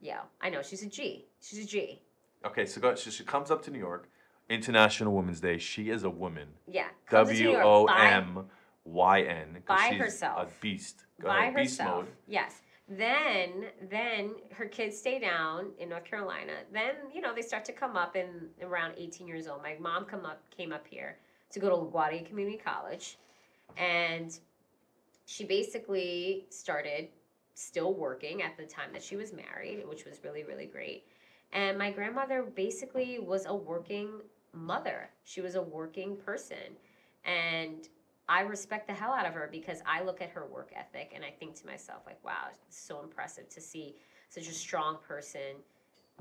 Yeah, 0.01 0.21
I 0.41 0.51
know. 0.51 0.63
She's 0.63 0.83
a 0.83 0.87
G. 0.87 1.27
She's 1.41 1.65
a 1.65 1.67
G. 1.67 2.03
Okay, 2.45 2.67
so, 2.67 2.81
go, 2.81 2.95
so 2.95 3.11
she 3.11 3.25
comes 3.25 3.51
up 3.51 3.63
to 3.63 3.71
New 3.71 3.79
York, 3.79 4.09
International 4.49 5.12
Women's 5.15 5.41
Day. 5.41 5.59
She 5.59 5.91
is 5.91 6.05
a 6.05 6.11
woman. 6.11 6.49
Yeah. 6.69 6.88
comes 7.07 7.29
to 7.31 7.35
New 7.35 7.53
W 7.53 7.59
York 7.59 7.65
O 7.67 7.87
M 7.87 8.47
Y 8.85 9.23
N. 9.23 9.62
'cause 9.67 9.79
by 9.79 9.88
she's 9.91 9.99
herself. 9.99 10.49
A 10.49 10.61
beast. 10.61 11.05
Go 11.21 11.29
by 11.29 11.45
ahead, 11.47 11.57
beast 11.57 11.79
herself. 11.81 12.05
mode. 12.05 12.17
Yes. 12.26 12.62
Then, 12.88 13.67
then 13.83 14.37
her 14.53 14.67
kids 14.67 14.97
stay 14.97 15.19
down 15.19 15.73
in 15.79 15.88
North 15.88 16.05
Carolina. 16.05 16.53
Then, 16.73 16.95
you 17.12 17.21
know, 17.21 17.35
they 17.35 17.43
start 17.43 17.65
to 17.65 17.73
come 17.73 17.97
up 17.97 18.15
in 18.15 18.50
around 18.62 18.95
18 18.97 19.26
years 19.26 19.49
old. 19.49 19.61
My 19.62 19.76
mom 19.81 20.05
come 20.05 20.25
up, 20.25 20.49
came 20.50 20.73
up 20.73 20.87
here 20.87 21.19
to 21.50 21.59
go 21.59 21.69
to 21.69 21.75
LaGuardia 21.75 22.25
Community 22.25 22.59
College, 22.59 23.19
and 23.76 24.38
she 25.25 25.45
basically 25.45 26.47
started 26.50 27.09
still 27.55 27.93
working 27.95 28.43
at 28.43 28.57
the 28.57 28.65
time 28.67 28.93
that 28.93 29.03
she 29.03 29.17
was 29.17 29.33
married, 29.33 29.85
which 29.88 30.05
was 30.05 30.23
really, 30.23 30.45
really 30.45 30.67
great. 30.67 31.09
And 31.53 31.76
my 31.76 31.91
grandmother 31.91 32.43
basically 32.45 33.19
was 33.19 33.47
a 33.47 33.55
working 33.55 34.21
mother. 34.53 35.11
She 35.25 35.41
was 35.41 35.55
a 35.55 35.62
working 35.62 36.17
person, 36.17 36.76
and 37.25 37.88
I 38.29 38.41
respect 38.41 38.88
the 38.88 38.95
hell 38.95 39.12
out 39.12 39.26
of 39.26 39.35
her 39.35 39.49
because 39.50 39.83
I 39.87 40.03
look 40.03 40.21
at 40.21 40.31
her 40.31 40.47
work 40.47 40.73
ethic 40.75 41.12
and 41.15 41.25
I 41.25 41.31
think 41.31 41.55
to 41.57 41.67
myself, 41.67 42.03
like, 42.07 42.23
wow, 42.25 42.49
it's 42.67 42.79
so 42.79 43.00
impressive 43.00 43.49
to 43.50 43.61
see 43.61 43.95
such 44.31 44.49
a 44.49 44.53
strong 44.53 44.99
person 45.07 45.57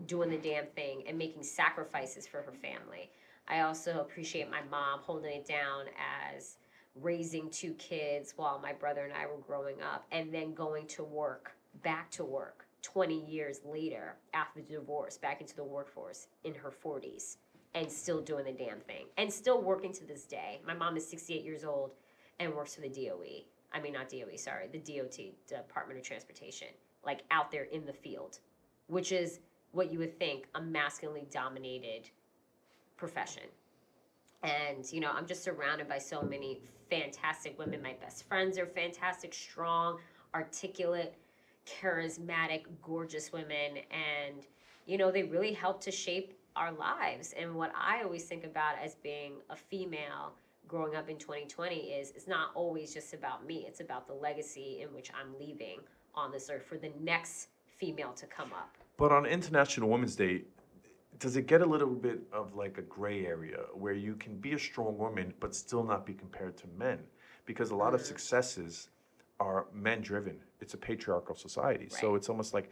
doing 0.06 0.30
the 0.30 0.38
damn 0.38 0.68
thing 0.68 1.04
and 1.08 1.18
making 1.18 1.42
sacrifices 1.42 2.28
for 2.28 2.42
her 2.44 2.52
family. 2.52 3.10
I 3.48 3.62
also 3.62 4.02
appreciate 4.02 4.52
my 4.52 4.62
mom 4.70 5.00
holding 5.02 5.32
it 5.32 5.48
down 5.48 5.86
as 6.34 6.58
raising 7.02 7.50
two 7.50 7.74
kids 7.74 8.34
while 8.36 8.60
my 8.60 8.74
brother 8.74 9.04
and 9.04 9.14
I 9.14 9.26
were 9.26 9.42
growing 9.46 9.82
up 9.82 10.06
and 10.12 10.34
then 10.34 10.54
going 10.54 10.88
to 10.88 11.04
work, 11.04 11.56
back 11.84 12.12
to 12.12 12.24
work 12.24 12.68
20 12.84 13.26
years 13.26 13.62
later 13.66 14.16
after 14.34 14.62
the 14.62 14.74
divorce, 14.74 15.18
back 15.18 15.42
into 15.42 15.56
the 15.56 15.64
workforce 15.64 16.28
in 16.44 16.54
her 16.54 16.72
40s 16.72 17.38
and 17.76 17.92
still 17.92 18.22
doing 18.22 18.46
the 18.46 18.54
damn 18.54 18.80
thing 18.80 19.06
and 19.18 19.32
still 19.32 19.62
working 19.62 19.92
to 19.92 20.06
this 20.06 20.24
day. 20.24 20.60
My 20.66 20.74
mom 20.74 20.96
is 20.98 21.08
68 21.08 21.44
years 21.44 21.64
old 21.66 21.92
and 22.40 22.54
works 22.56 22.74
for 22.74 22.82
the 22.82 22.90
DOE. 22.90 23.44
I 23.74 23.82
mean, 23.82 23.94
not 23.94 24.10
DOE, 24.10 24.38
sorry, 24.38 24.68
the 24.72 24.80
DOT, 24.80 25.20
Department 25.48 26.00
of 26.00 26.06
Transportation, 26.06 26.70
like 27.06 27.24
out 27.32 27.52
there 27.52 27.66
in 27.66 27.86
the 27.86 27.94
field, 27.94 28.40
which 28.88 29.12
is 29.12 29.42
what 29.74 29.92
you 29.92 30.00
would 30.00 30.18
think 30.18 30.48
a 30.56 30.62
masculinely 30.62 31.28
dominated 31.30 32.10
profession. 32.96 33.44
And, 34.44 34.92
you 34.92 35.02
know, 35.02 35.12
I'm 35.14 35.26
just 35.26 35.44
surrounded 35.44 35.90
by 35.90 35.98
so 35.98 36.22
many 36.22 36.62
fantastic 36.90 37.60
women. 37.60 37.82
My 37.82 37.96
best 38.00 38.26
friends 38.28 38.58
are 38.58 38.66
fantastic, 38.66 39.34
strong, 39.34 39.98
articulate, 40.34 41.16
charismatic, 41.66 42.66
gorgeous 42.82 43.34
women. 43.34 43.80
And, 43.92 44.46
you 44.86 44.98
know, 44.98 45.12
they 45.12 45.24
really 45.24 45.52
help 45.52 45.82
to 45.82 45.92
shape 45.92 46.38
our 46.56 46.72
lives. 46.72 47.34
And 47.38 47.56
what 47.56 47.72
I 47.76 48.04
always 48.04 48.24
think 48.24 48.44
about 48.44 48.76
as 48.84 48.96
being 48.96 49.34
a 49.50 49.56
female 49.56 50.34
growing 50.68 50.96
up 50.96 51.10
in 51.10 51.18
2020 51.18 51.76
is 51.76 52.12
it's 52.16 52.28
not 52.28 52.52
always 52.56 52.94
just 52.94 53.14
about 53.14 53.46
me, 53.46 53.66
it's 53.68 53.82
about 53.82 54.08
the 54.08 54.14
legacy 54.14 54.80
in 54.82 54.94
which 54.94 55.12
I'm 55.14 55.38
leaving 55.40 55.80
on 56.16 56.32
this 56.32 56.50
earth 56.50 56.64
for 56.64 56.78
the 56.78 56.92
next 57.02 57.50
female 57.78 58.14
to 58.14 58.26
come 58.26 58.52
up. 58.54 58.76
But 58.98 59.12
on 59.12 59.26
International 59.26 59.90
Women's 59.90 60.16
Day, 60.16 60.44
does 61.20 61.38
it 61.38 61.48
get 61.48 61.62
a 61.62 61.66
little 61.66 61.88
bit 61.90 62.20
of 62.32 62.56
like 62.56 62.78
a 62.78 62.82
gray 62.82 63.26
area 63.26 63.60
where 63.74 63.94
you 63.94 64.16
can 64.16 64.38
be 64.38 64.54
a 64.54 64.60
strong 64.60 64.98
woman 64.98 65.34
but 65.40 65.54
still 65.54 65.84
not 65.84 66.06
be 66.06 66.14
compared 66.14 66.58
to 66.58 66.68
men? 66.78 67.00
Because 67.46 67.72
a 67.72 67.76
lot 67.76 67.94
of 67.94 68.02
Mm. 68.02 68.06
successes 68.06 68.90
are 69.40 69.68
men 69.74 70.02
driven. 70.02 70.42
It's 70.62 70.74
a 70.74 70.78
patriarchal 70.78 71.36
society. 71.36 71.90
So 71.90 72.16
it's 72.16 72.30
almost 72.30 72.54
like, 72.54 72.72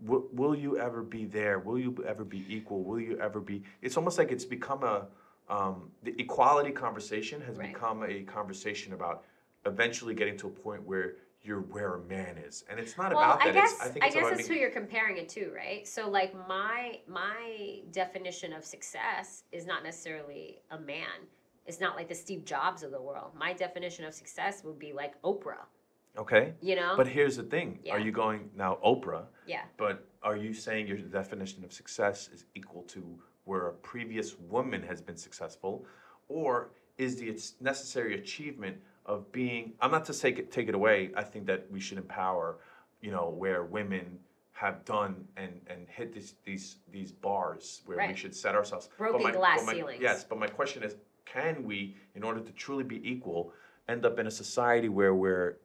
will, 0.00 0.26
will 0.32 0.54
you 0.54 0.78
ever 0.78 1.02
be 1.02 1.24
there? 1.24 1.58
Will 1.58 1.78
you 1.78 2.04
ever 2.06 2.24
be 2.24 2.44
equal? 2.48 2.82
Will 2.82 3.00
you 3.00 3.18
ever 3.20 3.40
be? 3.40 3.62
It's 3.82 3.96
almost 3.96 4.18
like 4.18 4.30
it's 4.32 4.44
become 4.44 4.82
a, 4.82 5.06
um, 5.48 5.90
the 6.02 6.14
equality 6.20 6.70
conversation 6.70 7.40
has 7.42 7.56
Right. 7.58 7.72
become 7.72 8.02
a 8.04 8.22
conversation 8.22 8.92
about 8.92 9.24
eventually 9.66 10.14
getting 10.14 10.36
to 10.38 10.46
a 10.48 10.50
point 10.50 10.82
where 10.82 11.16
you're 11.42 11.60
where 11.60 11.96
a 11.96 12.00
man 12.04 12.38
is. 12.38 12.64
And 12.70 12.80
it's 12.80 12.96
not 12.96 13.12
well, 13.12 13.22
about 13.22 13.42
I 13.42 13.46
that. 13.46 13.54
guess 13.54 13.72
it's, 13.72 13.82
I 13.82 13.88
think 13.88 14.04
I 14.04 14.08
guess 14.08 14.30
that's 14.30 14.48
me- 14.48 14.54
who 14.54 14.60
you're 14.60 14.70
comparing 14.70 15.18
it 15.18 15.28
to, 15.30 15.50
right? 15.54 15.86
So 15.86 16.08
like 16.08 16.34
my 16.48 17.00
my 17.06 17.80
definition 17.92 18.54
of 18.54 18.64
success 18.64 19.44
is 19.52 19.66
not 19.66 19.82
necessarily 19.84 20.62
a 20.70 20.78
man. 20.78 21.28
It's 21.66 21.80
not 21.80 21.96
like 21.96 22.08
the 22.08 22.14
Steve 22.14 22.44
Jobs 22.46 22.82
of 22.82 22.90
the 22.90 23.00
world. 23.00 23.32
My 23.38 23.52
definition 23.52 24.04
of 24.06 24.14
success 24.14 24.64
would 24.64 24.78
be 24.78 24.92
like 24.94 25.20
Oprah. 25.22 25.66
Okay. 26.16 26.54
You 26.60 26.76
know? 26.76 26.94
But 26.96 27.08
here's 27.08 27.36
the 27.36 27.42
thing: 27.42 27.78
Yeah. 27.82 27.94
Are 27.94 27.98
you 27.98 28.12
going 28.12 28.50
now, 28.56 28.78
Oprah? 28.84 29.24
yeah. 29.46 29.62
But 29.76 30.06
are 30.22 30.36
you 30.36 30.54
saying 30.54 30.86
your 30.86 30.98
definition 30.98 31.64
of 31.64 31.72
success 31.72 32.28
is 32.32 32.44
equal 32.54 32.82
to 32.84 33.18
where 33.44 33.68
a 33.68 33.72
previous 33.72 34.38
woman 34.38 34.82
has 34.82 35.00
been 35.02 35.16
successful, 35.16 35.84
or 36.28 36.70
is 36.98 37.16
the 37.16 37.36
necessary 37.60 38.14
achievement 38.14 38.76
of 39.06 39.30
being? 39.32 39.72
I'm 39.80 39.90
not 39.90 40.04
to 40.06 40.18
take 40.18 40.38
it 40.38 40.50
take 40.52 40.68
it 40.68 40.74
away. 40.74 41.10
I 41.16 41.22
think 41.24 41.46
that 41.46 41.70
we 41.70 41.80
should 41.80 41.98
empower, 41.98 42.58
you 43.00 43.10
know, 43.10 43.28
where 43.28 43.64
women 43.64 44.18
have 44.52 44.84
done 44.84 45.26
and 45.36 45.60
and 45.66 45.88
hit 45.88 46.12
these 46.12 46.34
these 46.44 46.76
these 46.92 47.10
bars 47.10 47.82
where 47.86 48.06
we 48.06 48.14
should 48.14 48.34
set 48.34 48.54
ourselves. 48.54 48.88
Broken 48.96 49.22
my- 49.22 49.32
glass 49.32 49.66
my- 49.66 49.72
ceilings. 49.74 50.00
Yes, 50.00 50.24
but 50.24 50.38
my 50.38 50.46
question 50.46 50.84
is, 50.84 50.94
can 51.24 51.64
we, 51.64 51.96
in 52.14 52.22
order 52.22 52.40
to 52.40 52.52
truly 52.52 52.84
be 52.84 53.00
equal, 53.08 53.52
end 53.88 54.06
up 54.06 54.18
in 54.20 54.26
a 54.28 54.30
society 54.30 54.88
where 54.88 55.14
where 55.14 55.56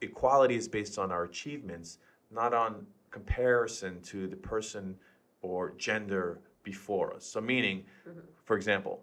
equality 0.00 0.56
is 0.56 0.68
based 0.68 0.98
on 0.98 1.10
our 1.10 1.24
achievements, 1.24 1.98
not 2.30 2.52
on 2.54 2.86
comparison 3.10 4.00
to 4.02 4.26
the 4.26 4.36
person 4.36 4.94
or 5.42 5.72
gender 5.78 6.38
before 6.62 7.14
us. 7.14 7.24
So, 7.24 7.40
meaning, 7.40 7.84
Mm-hmm. 8.08 8.20
for 8.44 8.56
example, 8.56 9.00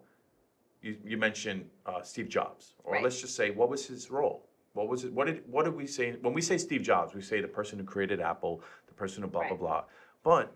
you, 0.82 0.96
you 1.04 1.16
mentioned 1.16 1.66
uh, 1.86 2.02
Steve 2.02 2.28
Jobs, 2.28 2.74
or 2.84 2.94
Right. 2.94 3.02
let's 3.02 3.20
just 3.20 3.36
say, 3.36 3.50
what 3.50 3.68
was 3.68 3.86
his 3.86 4.10
role? 4.10 4.46
What 4.74 4.88
was 4.88 5.04
it? 5.04 5.12
What 5.12 5.26
did 5.26 5.42
what 5.50 5.64
did 5.64 5.74
we 5.76 5.86
say 5.86 6.12
when 6.20 6.34
we 6.34 6.40
say 6.42 6.58
Steve 6.58 6.82
Jobs? 6.82 7.14
We 7.14 7.20
say 7.22 7.40
the 7.40 7.46
person 7.48 7.78
who 7.78 7.84
created 7.84 8.20
Apple, 8.20 8.60
the 8.88 8.94
person 8.94 9.22
who 9.22 9.28
blah 9.28 9.42
Right. 9.42 9.50
blah 9.50 9.58
blah. 9.58 9.84
But 10.24 10.52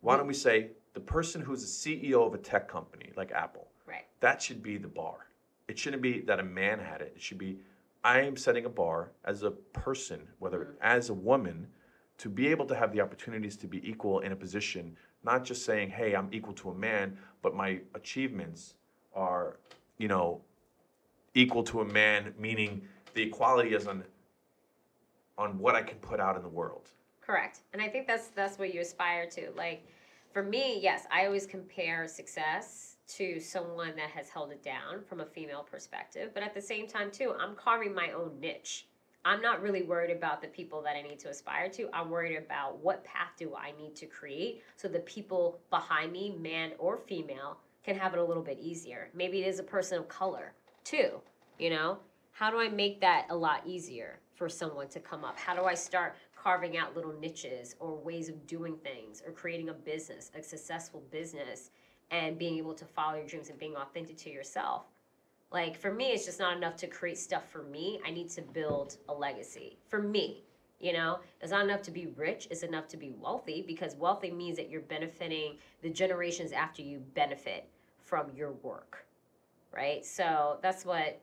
why 0.00 0.16
don't 0.16 0.26
we 0.26 0.34
say 0.34 0.70
the 0.94 1.00
person 1.00 1.40
who's 1.40 1.60
the 1.62 1.68
CEO 1.68 2.26
of 2.26 2.34
a 2.34 2.38
tech 2.38 2.66
company 2.68 3.10
like 3.16 3.30
Apple? 3.30 3.68
Right. 3.86 4.06
That 4.20 4.42
should 4.42 4.60
be 4.62 4.76
the 4.76 4.88
bar. 4.88 5.28
It 5.68 5.78
shouldn't 5.78 6.02
be 6.02 6.20
that 6.22 6.40
a 6.40 6.42
man 6.42 6.80
had 6.80 7.00
it. 7.00 7.12
It 7.14 7.22
should 7.22 7.38
be 7.38 7.58
I 8.04 8.20
am 8.20 8.36
setting 8.36 8.66
a 8.66 8.68
bar 8.68 9.12
as 9.24 9.42
a 9.42 9.50
person, 9.50 10.28
whether 10.38 10.58
Mm-hmm. 10.58 10.76
as 10.82 11.08
a 11.08 11.14
woman, 11.14 11.66
to 12.18 12.28
be 12.28 12.46
able 12.48 12.66
to 12.66 12.74
have 12.76 12.92
the 12.92 13.00
opportunities 13.00 13.56
to 13.56 13.66
be 13.66 13.88
equal 13.88 14.20
in 14.20 14.30
a 14.32 14.36
position, 14.36 14.96
not 15.24 15.44
just 15.44 15.64
saying, 15.64 15.90
hey, 15.90 16.14
I'm 16.14 16.28
equal 16.30 16.52
to 16.54 16.70
a 16.70 16.74
man, 16.74 17.18
but 17.42 17.54
my 17.56 17.80
achievements 17.94 18.74
are, 19.14 19.58
you 19.98 20.06
know, 20.06 20.42
equal 21.34 21.64
to 21.64 21.80
a 21.80 21.84
man, 21.84 22.34
meaning 22.38 22.82
the 23.14 23.22
equality 23.22 23.74
is 23.74 23.86
on 23.86 24.04
on 25.36 25.58
what 25.58 25.74
I 25.74 25.82
can 25.82 25.98
put 25.98 26.20
out 26.20 26.36
in 26.36 26.42
the 26.42 26.48
world. 26.48 26.90
Correct. 27.20 27.60
And 27.72 27.82
I 27.82 27.88
think 27.88 28.06
that's 28.06 28.28
that's 28.28 28.58
what 28.58 28.72
you 28.72 28.80
aspire 28.80 29.26
to. 29.30 29.50
Like 29.56 29.84
for 30.32 30.42
me, 30.42 30.78
yes, 30.80 31.06
I 31.10 31.26
always 31.26 31.46
compare 31.46 32.06
success 32.06 32.93
to 33.06 33.38
someone 33.40 33.94
that 33.96 34.10
has 34.10 34.28
held 34.28 34.50
it 34.50 34.62
down 34.62 35.04
from 35.06 35.20
a 35.20 35.26
female 35.26 35.62
perspective, 35.62 36.30
but 36.34 36.42
at 36.42 36.54
the 36.54 36.60
same 36.60 36.86
time 36.86 37.10
too, 37.10 37.34
I'm 37.38 37.54
carving 37.54 37.94
my 37.94 38.10
own 38.10 38.40
niche. 38.40 38.86
I'm 39.26 39.40
not 39.40 39.62
really 39.62 39.82
worried 39.82 40.14
about 40.14 40.42
the 40.42 40.48
people 40.48 40.82
that 40.82 40.96
I 40.96 41.02
need 41.02 41.18
to 41.20 41.30
aspire 41.30 41.70
to. 41.70 41.88
I'm 41.94 42.10
worried 42.10 42.36
about 42.36 42.78
what 42.78 43.04
path 43.04 43.30
do 43.38 43.54
I 43.54 43.72
need 43.80 43.96
to 43.96 44.06
create 44.06 44.62
so 44.76 44.86
the 44.86 45.00
people 45.00 45.60
behind 45.70 46.12
me, 46.12 46.36
man 46.38 46.72
or 46.78 46.98
female, 46.98 47.58
can 47.84 47.96
have 47.96 48.12
it 48.12 48.18
a 48.18 48.24
little 48.24 48.42
bit 48.42 48.58
easier. 48.60 49.08
Maybe 49.14 49.42
it 49.42 49.48
is 49.48 49.58
a 49.58 49.64
person 49.64 49.98
of 49.98 50.08
color 50.08 50.52
too, 50.84 51.20
you 51.58 51.70
know? 51.70 51.98
How 52.32 52.50
do 52.50 52.58
I 52.58 52.68
make 52.68 53.00
that 53.00 53.26
a 53.30 53.36
lot 53.36 53.62
easier 53.64 54.18
for 54.34 54.48
someone 54.48 54.88
to 54.88 55.00
come 55.00 55.24
up? 55.24 55.38
How 55.38 55.54
do 55.54 55.64
I 55.64 55.74
start 55.74 56.16
carving 56.36 56.76
out 56.76 56.94
little 56.94 57.14
niches 57.20 57.76
or 57.78 57.94
ways 57.94 58.28
of 58.28 58.46
doing 58.46 58.76
things 58.76 59.22
or 59.24 59.32
creating 59.32 59.70
a 59.70 59.72
business, 59.72 60.30
a 60.38 60.42
successful 60.42 61.02
business, 61.10 61.70
and 62.10 62.38
being 62.38 62.58
able 62.58 62.74
to 62.74 62.84
follow 62.84 63.16
your 63.16 63.26
dreams 63.26 63.50
and 63.50 63.58
being 63.58 63.76
authentic 63.76 64.16
to 64.18 64.30
yourself? 64.30 64.84
Like 65.52 65.78
for 65.78 65.92
me, 65.92 66.06
it's 66.06 66.24
just 66.24 66.40
not 66.40 66.56
enough 66.56 66.76
to 66.76 66.86
create 66.86 67.18
stuff 67.18 67.48
for 67.48 67.62
me. 67.62 68.00
I 68.04 68.10
need 68.10 68.28
to 68.30 68.42
build 68.42 68.96
a 69.08 69.14
legacy 69.14 69.78
for 69.88 70.00
me. 70.02 70.42
You 70.80 70.92
know, 70.92 71.20
it's 71.40 71.52
not 71.52 71.64
enough 71.64 71.82
to 71.82 71.90
be 71.90 72.08
rich, 72.16 72.48
it's 72.50 72.62
enough 72.62 72.88
to 72.88 72.96
be 72.96 73.14
wealthy 73.18 73.64
because 73.66 73.94
wealthy 73.94 74.30
means 74.30 74.56
that 74.58 74.68
you're 74.68 74.82
benefiting 74.82 75.56
the 75.82 75.88
generations 75.88 76.52
after 76.52 76.82
you 76.82 76.98
benefit 77.14 77.68
from 78.02 78.26
your 78.36 78.52
work, 78.62 79.06
right? 79.72 80.04
So 80.04 80.58
that's 80.60 80.84
what 80.84 81.20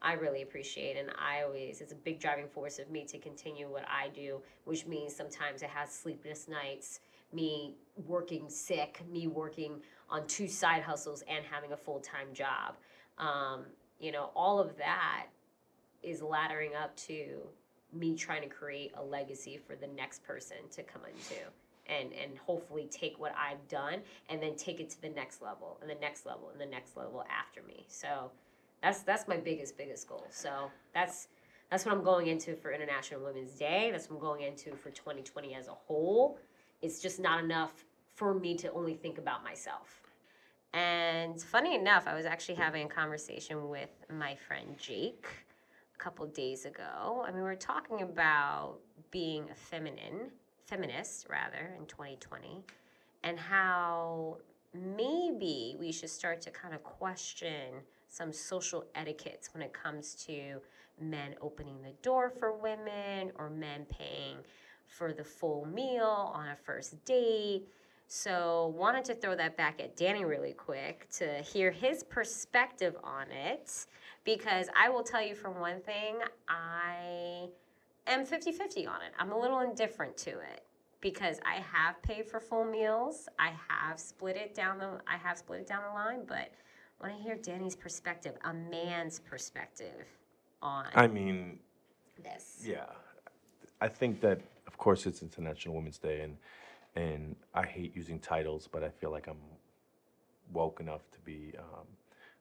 I 0.00 0.14
really 0.14 0.42
appreciate. 0.42 0.96
And 0.96 1.10
I 1.18 1.42
always, 1.42 1.80
it's 1.80 1.92
a 1.92 1.96
big 1.96 2.20
driving 2.20 2.48
force 2.48 2.78
of 2.78 2.90
me 2.90 3.04
to 3.06 3.18
continue 3.18 3.68
what 3.68 3.84
I 3.88 4.08
do, 4.08 4.40
which 4.64 4.86
means 4.86 5.14
sometimes 5.14 5.62
it 5.62 5.70
has 5.70 5.92
sleepless 5.92 6.48
nights, 6.48 7.00
me 7.32 7.74
working 8.06 8.48
sick, 8.48 9.02
me 9.10 9.26
working 9.26 9.80
on 10.12 10.26
two 10.26 10.46
side 10.46 10.82
hustles 10.82 11.24
and 11.26 11.44
having 11.50 11.72
a 11.72 11.76
full 11.76 11.98
time 11.98 12.28
job. 12.32 12.76
Um, 13.18 13.64
you 13.98 14.12
know, 14.12 14.30
all 14.36 14.60
of 14.60 14.76
that 14.76 15.26
is 16.02 16.20
laddering 16.20 16.76
up 16.80 16.94
to 16.96 17.38
me 17.92 18.14
trying 18.14 18.42
to 18.42 18.48
create 18.48 18.92
a 18.96 19.02
legacy 19.02 19.56
for 19.56 19.74
the 19.74 19.86
next 19.86 20.22
person 20.22 20.56
to 20.70 20.82
come 20.82 21.02
into 21.06 21.40
and 21.86 22.12
and 22.12 22.38
hopefully 22.38 22.88
take 22.90 23.18
what 23.18 23.34
I've 23.36 23.66
done 23.68 24.00
and 24.28 24.42
then 24.42 24.54
take 24.56 24.80
it 24.80 24.90
to 24.90 25.02
the 25.02 25.08
next 25.08 25.42
level 25.42 25.78
and 25.80 25.90
the 25.90 26.00
next 26.00 26.26
level 26.26 26.50
and 26.50 26.60
the 26.60 26.66
next 26.66 26.96
level 26.96 27.24
after 27.30 27.62
me. 27.62 27.84
So 27.88 28.30
that's 28.82 29.00
that's 29.00 29.26
my 29.26 29.36
biggest 29.38 29.76
biggest 29.78 30.08
goal. 30.08 30.26
So 30.30 30.70
that's 30.94 31.28
that's 31.70 31.86
what 31.86 31.94
I'm 31.94 32.04
going 32.04 32.26
into 32.26 32.54
for 32.54 32.70
International 32.70 33.22
Women's 33.22 33.52
Day. 33.52 33.90
That's 33.90 34.10
what 34.10 34.16
I'm 34.16 34.22
going 34.22 34.42
into 34.42 34.76
for 34.76 34.90
2020 34.90 35.54
as 35.54 35.68
a 35.68 35.72
whole. 35.72 36.38
It's 36.82 37.00
just 37.00 37.18
not 37.18 37.42
enough 37.42 37.84
for 38.14 38.34
me 38.34 38.54
to 38.56 38.72
only 38.72 38.94
think 38.94 39.18
about 39.18 39.42
myself. 39.42 40.02
And 40.74 41.40
funny 41.40 41.74
enough, 41.74 42.06
I 42.06 42.14
was 42.14 42.24
actually 42.24 42.54
having 42.54 42.86
a 42.86 42.88
conversation 42.88 43.68
with 43.68 43.90
my 44.10 44.34
friend 44.34 44.76
Jake 44.78 45.26
a 45.94 45.98
couple 45.98 46.26
days 46.26 46.64
ago. 46.64 47.24
I 47.26 47.30
mean, 47.30 47.36
we 47.36 47.42
were 47.42 47.54
talking 47.54 48.02
about 48.02 48.78
being 49.10 49.50
a 49.50 49.54
feminine, 49.54 50.30
feminist 50.64 51.26
rather, 51.28 51.74
in 51.78 51.86
2020, 51.86 52.62
and 53.22 53.38
how 53.38 54.38
maybe 54.74 55.76
we 55.78 55.92
should 55.92 56.08
start 56.08 56.40
to 56.42 56.50
kind 56.50 56.74
of 56.74 56.82
question 56.82 57.74
some 58.08 58.32
social 58.32 58.84
etiquettes 58.94 59.52
when 59.52 59.62
it 59.62 59.72
comes 59.72 60.14
to 60.14 60.60
men 61.00 61.34
opening 61.40 61.82
the 61.82 61.92
door 62.02 62.30
for 62.30 62.52
women 62.56 63.32
or 63.36 63.50
men 63.50 63.86
paying 63.90 64.38
for 64.86 65.12
the 65.12 65.24
full 65.24 65.66
meal 65.66 66.32
on 66.34 66.48
a 66.48 66.56
first 66.56 67.04
date. 67.04 67.64
So, 68.14 68.74
wanted 68.76 69.06
to 69.06 69.14
throw 69.14 69.34
that 69.36 69.56
back 69.56 69.80
at 69.80 69.96
Danny 69.96 70.26
really 70.26 70.52
quick 70.52 71.08
to 71.12 71.36
hear 71.36 71.70
his 71.70 72.02
perspective 72.02 72.94
on 73.02 73.30
it 73.30 73.86
because 74.24 74.68
I 74.78 74.90
will 74.90 75.02
tell 75.02 75.22
you 75.22 75.34
from 75.34 75.58
one 75.58 75.80
thing, 75.80 76.16
I 76.46 77.46
am 78.06 78.26
50 78.26 78.52
50 78.52 78.86
on 78.86 78.96
it. 78.96 79.14
I'm 79.18 79.32
a 79.32 79.38
little 79.40 79.60
indifferent 79.60 80.14
to 80.18 80.30
it 80.32 80.62
because 81.00 81.40
I 81.46 81.62
have 81.72 82.02
paid 82.02 82.26
for 82.26 82.38
full 82.38 82.66
meals. 82.66 83.30
I 83.38 83.52
have 83.66 83.98
split 83.98 84.36
it 84.36 84.54
down 84.54 84.76
the 84.76 85.00
I 85.06 85.16
have 85.16 85.38
split 85.38 85.60
it 85.60 85.66
down 85.66 85.80
the 85.88 85.94
line, 85.94 86.24
but 86.26 86.52
I 87.00 87.06
want 87.06 87.16
to 87.16 87.22
hear 87.22 87.36
Danny's 87.36 87.76
perspective, 87.76 88.34
a 88.44 88.52
man's 88.52 89.20
perspective 89.20 90.04
on 90.60 90.84
I 90.94 91.06
mean, 91.06 91.60
this. 92.22 92.58
yeah, 92.62 92.84
I 93.80 93.88
think 93.88 94.20
that 94.20 94.42
of 94.66 94.76
course 94.76 95.06
it's 95.06 95.22
International 95.22 95.74
Women's 95.74 95.96
Day, 95.96 96.20
and 96.20 96.36
and 96.94 97.36
I 97.54 97.64
hate 97.64 97.94
using 97.96 98.18
titles, 98.18 98.68
but 98.70 98.82
I 98.82 98.90
feel 98.90 99.10
like 99.10 99.26
I'm 99.26 99.38
woke 100.52 100.80
enough 100.80 101.10
to 101.12 101.18
be 101.20 101.54
um, 101.58 101.86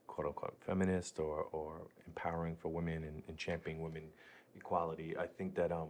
quote 0.07 0.27
unquote 0.27 0.57
feminist 0.59 1.19
or 1.19 1.47
or 1.51 1.87
empowering 2.07 2.55
for 2.55 2.69
women 2.69 3.03
and, 3.03 3.23
and 3.27 3.37
championing 3.37 3.81
women 3.81 4.03
equality. 4.55 5.15
I 5.17 5.27
think 5.27 5.55
that 5.55 5.71
um, 5.71 5.89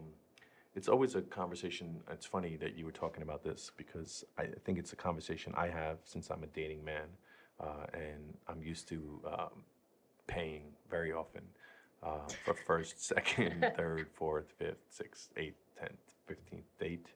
it's 0.74 0.88
always 0.88 1.14
a 1.14 1.22
conversation. 1.22 2.00
It's 2.10 2.26
funny 2.26 2.56
that 2.56 2.76
you 2.76 2.84
were 2.84 2.92
talking 2.92 3.22
about 3.22 3.42
this 3.42 3.70
because 3.76 4.24
I 4.38 4.46
think 4.64 4.78
it's 4.78 4.92
a 4.92 4.96
conversation 4.96 5.52
I 5.56 5.68
have 5.68 5.98
since 6.04 6.30
I'm 6.30 6.42
a 6.42 6.46
dating 6.48 6.84
man, 6.84 7.08
uh, 7.60 7.86
and 7.92 8.34
I'm 8.48 8.62
used 8.62 8.88
to 8.88 9.20
um, 9.26 9.64
paying 10.26 10.62
very 10.90 11.12
often 11.12 11.42
uh, 12.02 12.28
for 12.44 12.54
first, 12.54 13.04
second, 13.04 13.72
third, 13.76 14.08
fourth, 14.14 14.46
fifth, 14.58 14.84
sixth, 14.88 15.30
eighth, 15.36 15.60
tenth, 15.78 15.92
fifteenth 16.26 16.66
date. 16.78 17.06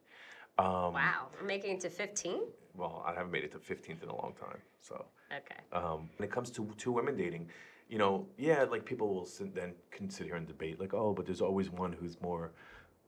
Um, 0.59 0.95
Wow, 0.95 1.29
we're 1.38 1.47
making 1.47 1.77
it 1.77 1.81
to 1.83 1.90
15? 1.90 2.40
Well, 2.75 3.03
I 3.07 3.12
haven't 3.14 3.31
made 3.33 3.45
it 3.45 3.53
to 3.53 3.59
fifteenth 3.59 4.03
in 4.03 4.11
a 4.11 4.14
long 4.14 4.35
time, 4.38 4.59
so. 4.83 5.07
Okay. 5.35 5.61
Um, 5.73 6.11
when 6.19 6.29
it 6.29 6.31
comes 6.31 6.51
to 6.51 6.69
two 6.77 6.92
women 6.92 7.16
dating, 7.16 7.49
you 7.88 7.97
know, 7.97 8.27
yeah, 8.37 8.64
like 8.64 8.85
people 8.85 9.09
will 9.14 9.25
sit, 9.25 9.55
then 9.55 9.73
can 9.90 10.11
sit 10.11 10.27
here 10.27 10.37
and 10.37 10.47
debate, 10.47 10.79
like, 10.79 10.92
oh, 10.92 11.14
but 11.14 11.25
there's 11.25 11.40
always 11.40 11.71
one 11.71 11.92
who's 11.92 12.21
more 12.21 12.53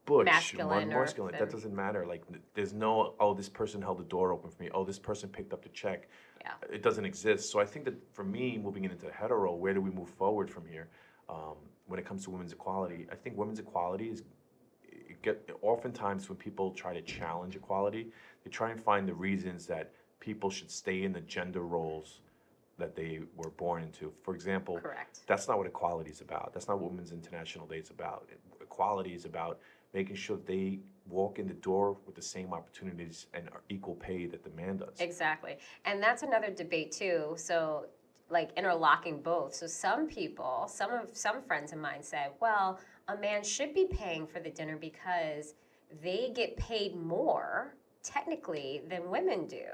butch, 0.07 0.25
Masculine 0.25 0.69
one 0.69 0.93
or 0.95 1.01
masculine. 1.01 1.33
fem- 1.33 1.41
That 1.41 1.51
doesn't 1.51 1.75
matter. 1.75 2.07
Like, 2.07 2.23
there's 2.55 2.73
no, 2.73 3.13
oh, 3.21 3.35
this 3.35 3.51
person 3.51 3.83
held 3.83 3.99
the 3.99 4.05
door 4.05 4.33
open 4.33 4.51
for 4.51 4.63
me. 4.63 4.71
Oh, 4.73 4.85
this 4.85 4.99
person 4.99 5.29
picked 5.29 5.53
up 5.53 5.63
the 5.63 5.69
check. 5.69 6.09
Yeah. 6.41 6.53
It 6.73 6.83
doesn't 6.83 7.05
exist. 7.05 7.51
So 7.53 7.61
I 7.61 7.67
think 7.67 7.85
that 7.85 7.95
for 8.15 8.25
me, 8.25 8.57
moving 8.57 8.85
into 8.87 9.11
hetero, 9.13 9.55
where 9.55 9.75
do 9.75 9.83
we 9.83 9.91
move 9.91 10.09
forward 10.09 10.51
from 10.51 10.65
here? 10.67 10.89
Um, 11.29 11.57
when 11.89 11.99
it 12.01 12.07
comes 12.07 12.25
to 12.25 12.31
women's 12.31 12.53
equality, 12.53 13.07
I 13.13 13.17
think 13.17 13.37
women's 13.37 13.59
equality 13.59 14.09
is 14.09 14.23
get 15.23 15.51
oftentimes 15.63 16.29
when 16.29 16.37
people 16.37 16.73
try 16.73 16.93
to 16.95 17.03
challenge 17.03 17.57
equality, 17.57 18.09
they 18.45 18.51
try 18.51 18.71
and 18.71 18.81
find 18.83 19.09
the 19.09 19.15
reasons 19.15 19.67
that 19.67 19.93
people 20.21 20.51
should 20.51 20.71
stay 20.71 21.03
in 21.05 21.13
the 21.13 21.21
gender 21.23 21.63
roles 21.63 22.21
that 22.79 22.95
they 22.95 23.21
were 23.37 23.51
born 23.51 23.83
into. 23.83 24.13
For 24.23 24.35
example, 24.35 24.79
Correct. 24.79 25.21
that's 25.27 25.49
not 25.49 25.59
what 25.59 25.67
equality 25.67 26.11
is 26.11 26.21
about. 26.21 26.53
That's 26.55 26.69
not 26.69 26.79
what 26.79 26.91
Women's 26.91 27.13
International 27.13 27.67
Day 27.67 27.79
is 27.79 27.91
about. 27.91 28.29
Equality 28.61 29.15
is 29.15 29.25
about 29.25 29.59
making 29.95 30.17
sure 30.17 30.37
that 30.37 30.47
they 30.47 30.79
walk 31.09 31.39
in 31.39 31.49
the 31.49 31.55
door 31.55 31.97
with 32.07 32.15
the 32.15 32.23
same 32.23 32.53
opportunities 32.53 33.27
and 33.35 33.49
equal 33.69 33.95
pay 33.97 34.27
that 34.27 34.45
the 34.45 34.51
man 34.51 34.77
does. 34.77 35.01
Exactly. 35.01 35.57
And 35.85 36.03
that's 36.03 36.23
another 36.23 36.51
debate 36.51 36.93
too. 36.93 37.35
So 37.37 37.87
like 38.31 38.51
interlocking 38.57 39.21
both. 39.21 39.55
So 39.55 39.67
some 39.67 40.07
people, 40.07 40.69
some 40.69 40.93
of 40.93 41.17
some 41.17 41.43
friends 41.43 41.73
of 41.73 41.79
mine 41.79 42.03
said, 42.03 42.33
well, 42.41 42.79
a 43.09 43.16
man 43.16 43.42
should 43.42 43.75
be 43.75 43.87
paying 43.87 44.27
for 44.27 44.40
the 44.40 44.51
dinner 44.51 44.77
because 44.77 45.55
they 46.03 46.31
get 46.35 46.57
paid 46.57 46.94
more 46.94 47.75
technically 48.03 48.83
than 48.88 49.11
women 49.11 49.47
do. 49.47 49.64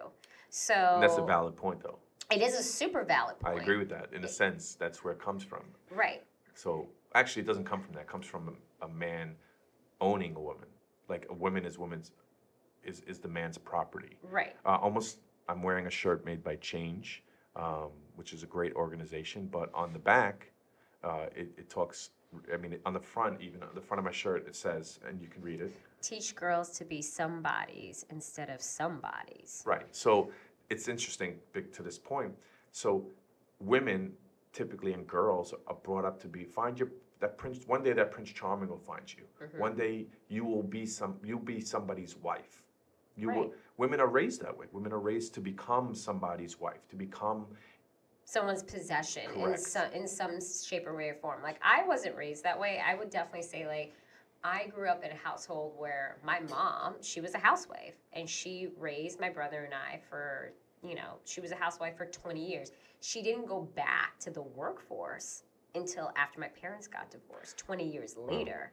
So 0.48 0.98
that's 1.00 1.18
a 1.18 1.24
valid 1.24 1.56
point, 1.56 1.82
though. 1.82 1.98
it 2.30 2.40
is 2.40 2.54
a 2.54 2.62
super 2.62 3.04
valid 3.04 3.38
point. 3.40 3.58
I 3.58 3.62
agree 3.62 3.76
with 3.76 3.88
that. 3.90 4.10
In 4.12 4.24
a 4.24 4.28
sense, 4.28 4.76
that's 4.76 5.02
where 5.02 5.12
it 5.12 5.20
comes 5.20 5.42
from. 5.42 5.62
Right. 5.90 6.22
So 6.54 6.88
actually, 7.14 7.42
it 7.42 7.46
doesn't 7.46 7.64
come 7.64 7.80
from 7.80 7.94
that. 7.94 8.02
It 8.02 8.08
comes 8.08 8.26
from 8.26 8.56
a, 8.80 8.86
a 8.86 8.88
man 8.88 9.34
owning 10.00 10.36
a 10.36 10.40
woman. 10.40 10.68
Like 11.08 11.26
a 11.28 11.34
woman 11.34 11.64
is 11.64 11.78
woman's 11.78 12.12
is 12.84 13.00
is 13.00 13.18
the 13.18 13.28
man's 13.28 13.58
property. 13.58 14.16
Right. 14.22 14.54
Uh, 14.64 14.78
almost, 14.80 15.18
I'm 15.48 15.62
wearing 15.62 15.86
a 15.86 15.90
shirt 15.90 16.24
made 16.24 16.44
by 16.44 16.56
Change, 16.56 17.24
um, 17.56 17.90
which 18.14 18.32
is 18.32 18.42
a 18.44 18.46
great 18.46 18.74
organization. 18.74 19.48
But 19.50 19.70
on 19.74 19.92
the 19.92 19.98
back, 19.98 20.50
uh, 21.04 21.26
it, 21.34 21.48
it 21.56 21.70
talks. 21.70 22.10
I 22.52 22.56
mean, 22.56 22.76
on 22.84 22.92
the 22.92 23.00
front, 23.00 23.40
even 23.40 23.62
on 23.62 23.68
the 23.74 23.80
front 23.80 24.00
of 24.00 24.04
my 24.04 24.10
shirt, 24.10 24.46
it 24.48 24.56
says, 24.56 24.98
and 25.08 25.20
you 25.22 25.28
can 25.28 25.40
read 25.40 25.60
it. 25.60 25.72
Teach 26.02 26.34
girls 26.34 26.70
to 26.78 26.84
be 26.84 27.00
somebodies 27.00 28.04
instead 28.10 28.50
of 28.50 28.60
somebodies. 28.60 29.62
Right. 29.64 29.86
So 29.92 30.30
it's 30.68 30.88
interesting 30.88 31.38
to 31.52 31.82
this 31.82 31.98
point. 31.98 32.32
So 32.72 33.06
women 33.60 34.12
typically 34.52 34.92
and 34.92 35.06
girls 35.06 35.54
are 35.66 35.76
brought 35.82 36.04
up 36.04 36.20
to 36.22 36.28
be 36.28 36.44
find 36.44 36.78
your 36.78 36.88
that 37.20 37.38
prince 37.38 37.60
one 37.66 37.82
day 37.82 37.92
that 37.92 38.10
prince 38.10 38.30
charming 38.30 38.68
will 38.68 38.78
find 38.78 39.12
you. 39.12 39.24
Mm-hmm. 39.42 39.58
One 39.58 39.74
day 39.74 40.06
you 40.28 40.44
will 40.44 40.62
be 40.62 40.86
some 40.86 41.16
you'll 41.24 41.38
be 41.38 41.60
somebody's 41.60 42.16
wife. 42.16 42.62
You 43.16 43.30
will 43.30 43.52
women 43.76 44.00
are 44.00 44.08
raised 44.08 44.42
that 44.42 44.56
way. 44.56 44.66
Women 44.72 44.92
are 44.92 45.00
raised 45.00 45.34
to 45.34 45.40
become 45.40 45.94
somebody's 45.94 46.58
wife, 46.60 46.88
to 46.88 46.96
become 46.96 47.46
someone's 48.24 48.62
possession 48.62 49.24
in 49.36 49.56
some 49.56 49.92
in 49.92 50.08
some 50.08 50.38
shape 50.40 50.86
or 50.86 50.96
way 50.96 51.08
or 51.08 51.14
form. 51.14 51.42
Like 51.42 51.58
I 51.62 51.86
wasn't 51.86 52.16
raised 52.16 52.42
that 52.44 52.58
way. 52.58 52.80
I 52.86 52.94
would 52.94 53.10
definitely 53.10 53.46
say 53.46 53.66
like 53.66 53.92
I 54.44 54.66
grew 54.66 54.88
up 54.88 55.02
in 55.02 55.10
a 55.10 55.16
household 55.16 55.72
where 55.78 56.18
my 56.22 56.40
mom, 56.50 56.96
she 57.00 57.22
was 57.22 57.34
a 57.34 57.38
housewife 57.38 57.94
and 58.12 58.28
she 58.28 58.68
raised 58.78 59.18
my 59.18 59.30
brother 59.30 59.64
and 59.64 59.72
I 59.72 60.00
for, 60.10 60.52
you 60.86 60.94
know, 60.94 61.14
she 61.24 61.40
was 61.40 61.50
a 61.50 61.56
housewife 61.56 61.96
for 61.96 62.04
20 62.04 62.46
years. 62.46 62.70
She 63.00 63.22
didn't 63.22 63.46
go 63.46 63.62
back 63.74 64.18
to 64.20 64.30
the 64.30 64.42
workforce 64.42 65.44
until 65.74 66.12
after 66.16 66.40
my 66.40 66.48
parents 66.48 66.86
got 66.86 67.10
divorced, 67.10 67.56
20 67.56 67.90
years 67.90 68.16
later. 68.18 68.70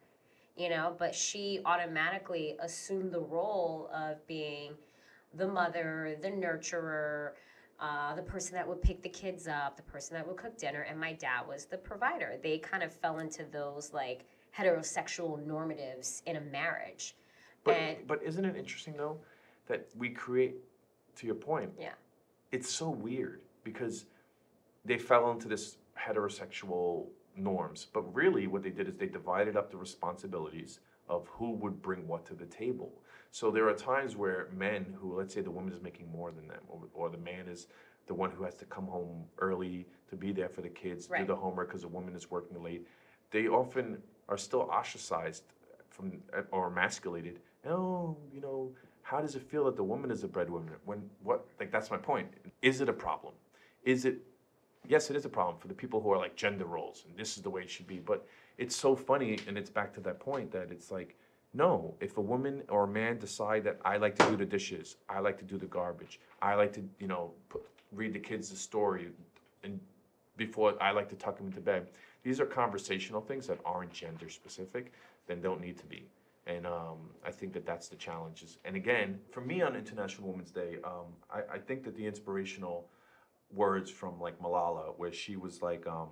You 0.58 0.70
know, 0.70 0.94
but 1.00 1.16
she 1.16 1.62
automatically 1.64 2.58
assumed 2.62 3.14
the 3.14 3.22
role 3.22 3.90
of 3.96 4.26
being 4.28 4.74
the 5.34 5.48
mother, 5.48 6.18
the 6.22 6.28
nurturer, 6.28 7.32
uh, 7.82 8.14
the 8.14 8.22
person 8.22 8.54
that 8.54 8.68
would 8.68 8.82
pick 8.82 9.02
the 9.02 9.10
kids 9.10 9.48
up, 9.48 9.76
the 9.76 9.84
person 9.84 10.16
that 10.16 10.28
would 10.28 10.38
cook 10.38 10.56
dinner, 10.56 10.82
and 10.82 11.00
my 11.00 11.14
dad 11.14 11.48
was 11.48 11.66
the 11.66 11.78
provider. 11.78 12.38
They 12.42 12.60
kind 12.60 12.84
of 12.84 12.94
fell 12.94 13.20
into 13.20 13.44
those 13.52 13.92
like 13.92 14.24
heterosexual 14.58 15.44
normatives 15.46 16.22
in 16.28 16.36
a 16.36 16.42
marriage. 16.42 17.16
But 17.64 17.78
and 17.78 17.98
but 18.08 18.22
isn't 18.24 18.46
it 18.46 18.56
interesting 18.56 18.96
though 18.96 19.18
that 19.68 19.88
we 19.98 20.10
create 20.10 20.58
to 21.16 21.26
your 21.26 21.36
point? 21.36 21.72
Yeah. 21.80 21.94
It's 22.52 22.70
so 22.70 22.90
weird 22.90 23.42
because 23.64 24.06
they 24.86 24.98
fell 25.00 25.32
into 25.32 25.48
this 25.48 25.78
heterosexual 25.98 27.06
norms, 27.36 27.88
but 27.92 28.02
really 28.14 28.46
what 28.46 28.62
they 28.62 28.70
did 28.70 28.88
is 28.90 28.96
they 28.96 29.08
divided 29.08 29.58
up 29.58 29.72
the 29.72 29.78
responsibilities 29.78 30.80
of 31.10 31.28
who 31.28 31.52
would 31.54 31.82
bring 31.82 32.08
what 32.08 32.26
to 32.26 32.34
the 32.36 32.46
table. 32.46 32.92
So 33.32 33.50
there 33.50 33.68
are 33.68 33.74
times 33.74 34.16
where 34.18 34.50
men 34.56 34.86
who, 35.00 35.18
let's 35.18 35.34
say 35.34 35.42
the 35.42 35.52
woman 35.52 35.74
is 35.74 35.82
making 35.82 36.12
more 36.12 36.32
than 36.32 36.48
them, 36.48 36.62
or, 36.68 36.82
or 36.94 37.10
the 37.10 37.18
man 37.18 37.48
is 37.48 37.68
the 38.08 38.14
one 38.14 38.30
who 38.30 38.44
has 38.44 38.56
to 38.56 38.66
come 38.66 38.86
home 38.86 39.24
early 39.40 39.88
to 40.10 40.18
be 40.18 40.34
there 40.34 40.50
for 40.50 40.62
the 40.62 40.70
kids, 40.70 41.08
do 41.08 41.26
the 41.26 41.36
homework 41.36 41.70
because 41.70 41.84
the 41.84 41.88
woman 41.88 42.14
is 42.14 42.30
working 42.30 42.62
late. 42.62 42.86
They 43.32 43.48
often 43.48 43.98
are 44.28 44.38
still 44.38 44.64
ostracized 44.64 45.44
from 45.90 46.12
uh, 46.38 46.42
or 46.52 46.68
emasculated. 46.68 47.40
Oh, 47.66 48.18
you 48.34 48.42
know, 48.42 48.72
how 49.02 49.22
does 49.22 49.36
it 49.36 49.44
feel 49.44 49.64
that 49.66 49.78
the 49.78 49.84
woman 49.84 50.12
is 50.12 50.24
a 50.26 50.28
breadwinner? 50.28 50.80
When 50.84 51.10
what? 51.24 51.46
Like 51.58 51.72
that's 51.72 51.90
my 51.90 51.98
point. 51.98 52.28
Is 52.62 52.82
it 52.82 52.90
a 52.90 52.94
problem? 52.94 53.34
Is 53.84 54.04
it? 54.04 54.18
Yes, 54.88 55.10
it 55.10 55.16
is 55.16 55.26
a 55.26 55.30
problem 55.30 55.58
for 55.58 55.70
the 55.70 55.74
people 55.74 56.02
who 56.02 56.10
are 56.10 56.18
like 56.18 56.36
gender 56.36 56.66
roles 56.66 57.06
and 57.08 57.18
this 57.18 57.38
is 57.38 57.44
the 57.44 57.50
way 57.50 57.62
it 57.62 57.70
should 57.70 57.88
be. 57.88 58.00
But 58.00 58.28
it's 58.58 58.76
so 58.76 58.96
funny, 58.96 59.40
and 59.48 59.58
it's 59.58 59.70
back 59.70 59.94
to 59.94 60.02
that 60.02 60.20
point 60.20 60.52
that 60.52 60.70
it's 60.72 60.92
like, 60.92 61.18
no, 61.54 61.96
if 62.00 62.18
a 62.18 62.22
woman 62.22 62.64
or 62.70 62.86
a 62.86 62.88
man 62.88 63.18
decide 63.18 63.64
that 63.66 63.80
I 63.84 63.98
like 63.98 64.16
to 64.20 64.30
do 64.30 64.38
the 64.38 64.46
dishes, 64.46 64.96
I 65.10 65.20
like 65.20 65.38
to 65.40 65.46
do 65.46 65.58
the 65.58 65.66
garbage, 65.66 66.20
I 66.42 66.56
like 66.56 66.72
to, 66.74 66.84
you 67.00 67.08
know, 67.08 67.32
put, 67.50 67.66
read 67.92 68.14
the 68.14 68.20
kids 68.20 68.50
the 68.50 68.56
story, 68.56 69.10
and 69.64 69.80
before 70.38 70.82
I 70.82 70.92
like 70.92 71.10
to 71.10 71.16
tuck 71.16 71.38
them 71.38 71.48
into 71.48 71.60
bed. 71.60 71.88
These 72.24 72.40
are 72.40 72.46
conversational 72.46 73.22
things 73.22 73.48
that 73.48 73.60
aren't 73.66 73.92
gender 73.92 74.30
specific, 74.30 74.94
then 75.28 75.42
don't 75.42 75.60
need 75.60 75.78
to 75.80 75.86
be. 75.86 76.08
And 76.48 76.66
um, 76.66 76.98
I 77.26 77.32
think 77.32 77.54
that 77.54 77.66
that's 77.66 77.88
the 77.88 77.96
challenges. 77.96 78.58
And 78.66 78.76
again, 78.76 79.20
for 79.32 79.42
me 79.42 79.62
on 79.62 79.76
International 79.76 80.30
Women's 80.30 80.52
Day, 80.52 80.78
um, 80.84 81.08
I, 81.32 81.56
I 81.56 81.58
think 81.60 81.84
that 81.84 81.96
the 81.96 82.06
inspirational 82.06 82.88
words 83.54 83.92
from 83.92 84.20
like 84.20 84.40
Malala, 84.40 84.94
where 84.98 85.12
she 85.12 85.36
was 85.36 85.62
like, 85.62 85.86
um, 85.88 86.10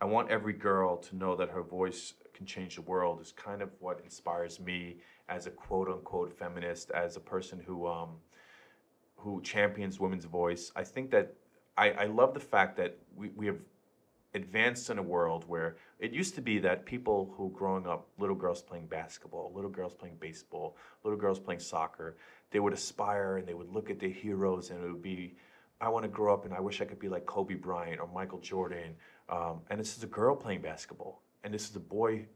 I 0.00 0.04
want 0.04 0.30
every 0.30 0.52
girl 0.52 0.96
to 0.96 1.16
know 1.16 1.34
that 1.36 1.50
her 1.50 1.62
voice 1.62 2.14
can 2.38 2.46
change 2.46 2.76
the 2.76 2.82
world, 2.82 3.20
is 3.20 3.32
kind 3.32 3.60
of 3.60 3.70
what 3.80 4.00
inspires 4.04 4.60
me 4.60 4.96
as 5.28 5.46
a 5.46 5.50
quote 5.50 5.88
unquote 5.88 6.32
feminist, 6.38 6.90
as 6.92 7.16
a 7.16 7.20
person 7.20 7.60
who 7.66 7.86
um, 7.86 8.10
who 9.16 9.42
champions 9.42 9.98
women's 10.00 10.24
voice. 10.24 10.70
I 10.76 10.84
think 10.84 11.10
that 11.10 11.34
I, 11.76 11.90
I 11.90 12.04
love 12.04 12.32
the 12.32 12.40
fact 12.40 12.76
that 12.76 12.96
we, 13.16 13.30
we 13.36 13.46
have 13.46 13.58
advanced 14.34 14.90
in 14.90 14.98
a 14.98 15.02
world 15.02 15.44
where 15.48 15.76
it 15.98 16.12
used 16.12 16.34
to 16.36 16.40
be 16.40 16.58
that 16.60 16.86
people 16.86 17.34
who 17.36 17.50
growing 17.50 17.86
up, 17.86 18.06
little 18.18 18.36
girls 18.36 18.62
playing 18.62 18.86
basketball, 18.86 19.52
little 19.54 19.70
girls 19.70 19.92
playing 19.92 20.16
baseball, 20.20 20.76
little 21.02 21.18
girls 21.18 21.40
playing 21.40 21.60
soccer, 21.60 22.16
they 22.50 22.60
would 22.60 22.72
aspire 22.72 23.38
and 23.38 23.46
they 23.46 23.54
would 23.54 23.68
look 23.68 23.90
at 23.90 23.98
their 23.98 24.10
heroes 24.10 24.70
and 24.70 24.82
it 24.84 24.86
would 24.86 25.02
be, 25.02 25.34
I 25.80 25.88
want 25.88 26.04
to 26.04 26.08
grow 26.08 26.32
up 26.32 26.44
and 26.44 26.54
I 26.54 26.60
wish 26.60 26.80
I 26.80 26.84
could 26.84 27.00
be 27.00 27.08
like 27.08 27.26
Kobe 27.26 27.54
Bryant 27.54 28.00
or 28.00 28.08
Michael 28.14 28.40
Jordan. 28.40 28.94
Um, 29.28 29.60
and 29.70 29.80
this 29.80 29.96
is 29.96 30.04
a 30.04 30.08
girl 30.08 30.36
playing 30.36 30.62
basketball. 30.62 31.22
And 31.48 31.54
this 31.54 31.70
is 31.70 31.76
a 31.76 31.80
boy 31.80 32.26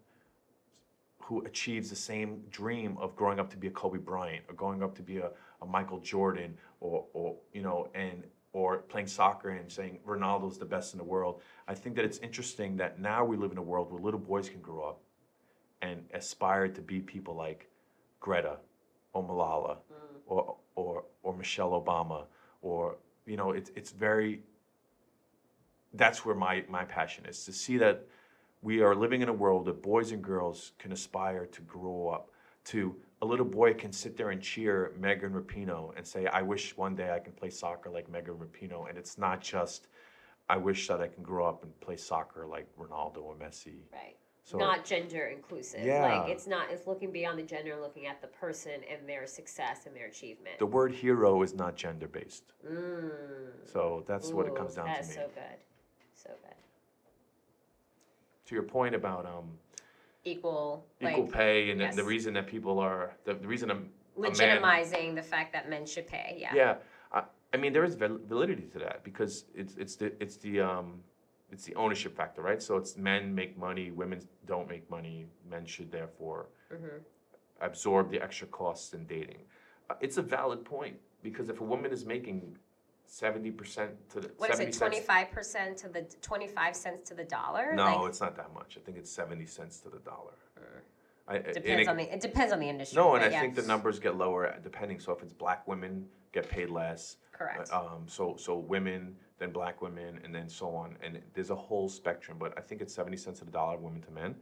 who 1.18 1.44
achieves 1.44 1.90
the 1.90 1.96
same 1.96 2.40
dream 2.50 2.96
of 2.98 3.14
growing 3.14 3.38
up 3.38 3.50
to 3.50 3.58
be 3.58 3.66
a 3.66 3.70
Kobe 3.70 3.98
Bryant 3.98 4.42
or 4.48 4.54
growing 4.54 4.82
up 4.82 4.94
to 4.94 5.02
be 5.02 5.18
a, 5.18 5.28
a 5.60 5.66
Michael 5.66 6.00
Jordan 6.00 6.56
or, 6.80 7.04
or 7.12 7.36
you 7.52 7.60
know 7.60 7.90
and 7.94 8.24
or 8.54 8.78
playing 8.78 9.08
soccer 9.08 9.50
and 9.50 9.70
saying 9.70 9.98
Ronaldo's 10.08 10.56
the 10.56 10.64
best 10.64 10.94
in 10.94 10.98
the 10.98 11.04
world. 11.04 11.42
I 11.68 11.74
think 11.74 11.94
that 11.96 12.06
it's 12.06 12.16
interesting 12.20 12.74
that 12.78 13.00
now 13.00 13.22
we 13.22 13.36
live 13.36 13.52
in 13.52 13.58
a 13.58 13.62
world 13.62 13.92
where 13.92 14.00
little 14.00 14.18
boys 14.18 14.48
can 14.48 14.62
grow 14.62 14.82
up 14.82 15.02
and 15.82 16.06
aspire 16.14 16.68
to 16.68 16.80
be 16.80 16.98
people 17.00 17.34
like 17.34 17.68
Greta 18.18 18.56
or 19.12 19.22
Malala 19.22 19.76
mm. 19.76 20.20
or, 20.24 20.56
or 20.74 21.04
or 21.22 21.36
Michelle 21.36 21.72
Obama 21.72 22.24
or 22.62 22.96
you 23.26 23.36
know 23.36 23.50
it's 23.50 23.70
it's 23.76 23.90
very 23.90 24.40
that's 25.92 26.24
where 26.24 26.34
my 26.34 26.64
my 26.70 26.86
passion 26.86 27.26
is 27.26 27.44
to 27.44 27.52
see 27.52 27.76
that 27.76 28.06
we 28.62 28.80
are 28.80 28.94
living 28.94 29.22
in 29.22 29.28
a 29.28 29.32
world 29.32 29.66
that 29.66 29.82
boys 29.82 30.12
and 30.12 30.22
girls 30.22 30.72
can 30.78 30.92
aspire 30.92 31.46
to 31.46 31.60
grow 31.62 32.08
up 32.08 32.30
to 32.64 32.96
a 33.22 33.26
little 33.26 33.44
boy 33.46 33.74
can 33.74 33.92
sit 33.92 34.16
there 34.16 34.30
and 34.30 34.40
cheer 34.40 34.92
Megan 34.98 35.32
Rapinoe 35.32 35.96
and 35.96 36.06
say, 36.06 36.26
I 36.26 36.42
wish 36.42 36.76
one 36.76 36.94
day 36.94 37.10
I 37.12 37.18
can 37.18 37.32
play 37.32 37.50
soccer 37.50 37.90
like 37.90 38.08
Megan 38.08 38.34
Rapinoe. 38.34 38.88
And 38.88 38.96
it's 38.96 39.18
not 39.18 39.40
just, 39.40 39.88
I 40.48 40.56
wish 40.56 40.86
that 40.88 41.00
I 41.00 41.08
can 41.08 41.22
grow 41.22 41.44
up 41.46 41.64
and 41.64 41.78
play 41.80 41.96
soccer 41.96 42.46
like 42.46 42.66
Ronaldo 42.76 43.18
or 43.18 43.34
Messi. 43.34 43.80
right. 43.92 44.16
So 44.44 44.58
not 44.58 44.84
gender 44.84 45.26
inclusive. 45.26 45.84
Yeah. 45.84 46.18
Like 46.18 46.28
it's 46.28 46.48
not 46.48 46.68
it's 46.68 46.88
looking 46.88 47.12
beyond 47.12 47.38
the 47.38 47.44
gender, 47.44 47.76
looking 47.80 48.06
at 48.08 48.20
the 48.20 48.26
person 48.26 48.80
and 48.90 49.08
their 49.08 49.24
success 49.24 49.86
and 49.86 49.94
their 49.94 50.08
achievement. 50.08 50.58
the 50.58 50.66
word 50.66 50.92
hero 50.92 51.42
is 51.42 51.54
not 51.54 51.76
gender 51.76 52.08
based. 52.08 52.52
mm. 52.68 53.50
So 53.64 54.02
that's 54.08 54.32
what 54.32 54.46
it 54.46 54.56
comes 54.56 54.74
down 54.74 54.86
That's 54.86 55.06
to 55.10 55.14
me. 55.14 55.20
so 55.20 55.30
good. 55.32 55.58
So 56.14 56.30
good. 56.42 56.56
To 58.46 58.54
your 58.54 58.64
point 58.64 58.94
about 58.94 59.24
um, 59.26 59.58
Equal 60.24 60.86
equal 61.00 61.24
like 61.24 61.32
pay 61.32 61.70
and 61.70 61.80
the- 61.80 61.90
the 61.96 62.04
reason 62.04 62.34
that 62.34 62.46
people 62.46 62.78
are, 62.78 63.16
the, 63.24 63.34
the 63.34 63.48
reason 63.48 63.70
I'm, 63.72 63.90
man- 64.16 64.30
legitimizing 64.32 65.16
the 65.16 65.22
fact 65.22 65.52
that 65.52 65.68
men 65.68 65.84
should 65.84 66.06
pay. 66.06 66.36
Yeah. 66.38 66.54
Yeah, 66.54 66.74
I, 67.12 67.24
I 67.52 67.56
mean 67.56 67.72
there 67.72 67.82
is 67.84 67.96
val- 67.96 68.20
validity 68.24 68.68
to 68.68 68.78
that 68.80 69.02
because 69.02 69.46
it's 69.54 69.74
it's 69.76 69.96
the 69.96 70.12
it's 70.22 70.36
the 70.36 70.60
um 70.60 71.02
it's 71.50 71.64
the 71.64 71.74
ownership 71.74 72.16
factor, 72.16 72.40
right? 72.40 72.62
So 72.62 72.76
it's 72.76 72.96
men 72.96 73.34
make 73.34 73.58
money, 73.58 73.90
women 73.90 74.20
don't 74.46 74.68
make 74.68 74.88
money. 74.90 75.26
Men 75.48 75.66
should 75.66 75.90
therefore 75.90 76.46
hmm 76.70 76.98
absorb 77.60 78.10
the 78.10 78.20
extra 78.22 78.46
costs 78.48 78.92
in 78.92 79.06
dating. 79.06 79.42
Uh, 79.90 79.94
it's 80.00 80.18
a 80.18 80.22
valid 80.22 80.64
point 80.64 80.96
because 81.22 81.48
if 81.48 81.60
a 81.60 81.64
woman 81.64 81.92
is 81.92 82.04
making 82.04 82.56
seventy 83.12 83.50
percent 83.50 83.90
to 84.08 84.20
the 84.20 84.30
What 84.38 84.50
is 84.50 84.58
it? 84.58 84.72
Twenty 84.72 85.00
five 85.00 85.30
percent 85.30 85.76
to 85.78 85.88
the 85.88 86.02
twenty 86.22 86.48
five 86.48 86.74
cents 86.74 87.08
to 87.10 87.14
the 87.14 87.24
dollar? 87.24 87.74
No, 87.74 87.84
Like, 87.84 88.08
it's 88.08 88.20
not 88.20 88.36
that 88.36 88.54
much. 88.54 88.78
I 88.80 88.80
think 88.84 88.96
it's 88.96 89.10
seventy 89.10 89.44
cents 89.44 89.78
to 89.80 89.90
the 89.90 89.98
dollar. 89.98 90.32
Mm. 90.58 90.80
I, 91.28 91.38
depends 91.38 91.82
it- 91.82 91.88
on 91.88 91.96
the 91.98 92.14
it 92.14 92.20
depends 92.20 92.52
on 92.52 92.58
the 92.58 92.68
industry. 92.68 92.96
no, 92.96 93.14
and 93.14 93.24
I 93.24 93.28
yeah, 93.28 93.40
think 93.40 93.54
the 93.54 93.62
numbers 93.62 93.98
get 93.98 94.16
lower 94.16 94.58
depending. 94.62 94.98
So 94.98 95.12
if 95.12 95.22
it's 95.22 95.34
black 95.34 95.68
women 95.68 96.06
get 96.32 96.48
paid 96.48 96.70
less, 96.70 97.18
correct. 97.32 97.70
Um, 97.70 98.04
so, 98.06 98.36
so 98.38 98.56
women, 98.56 99.14
then 99.38 99.50
black 99.50 99.82
women, 99.82 100.18
and 100.24 100.34
then 100.34 100.48
so 100.48 100.74
on. 100.74 100.96
And 101.02 101.20
there's 101.34 101.50
a 101.50 101.54
whole 101.54 101.90
spectrum, 101.90 102.38
but 102.40 102.54
I 102.56 102.62
think 102.62 102.80
it's 102.80 102.94
70 102.94 103.18
cents 103.18 103.40
to 103.40 103.44
the 103.44 103.50
dollar, 103.50 103.76
women 103.76 104.00
to 104.02 104.10
men. 104.10 104.34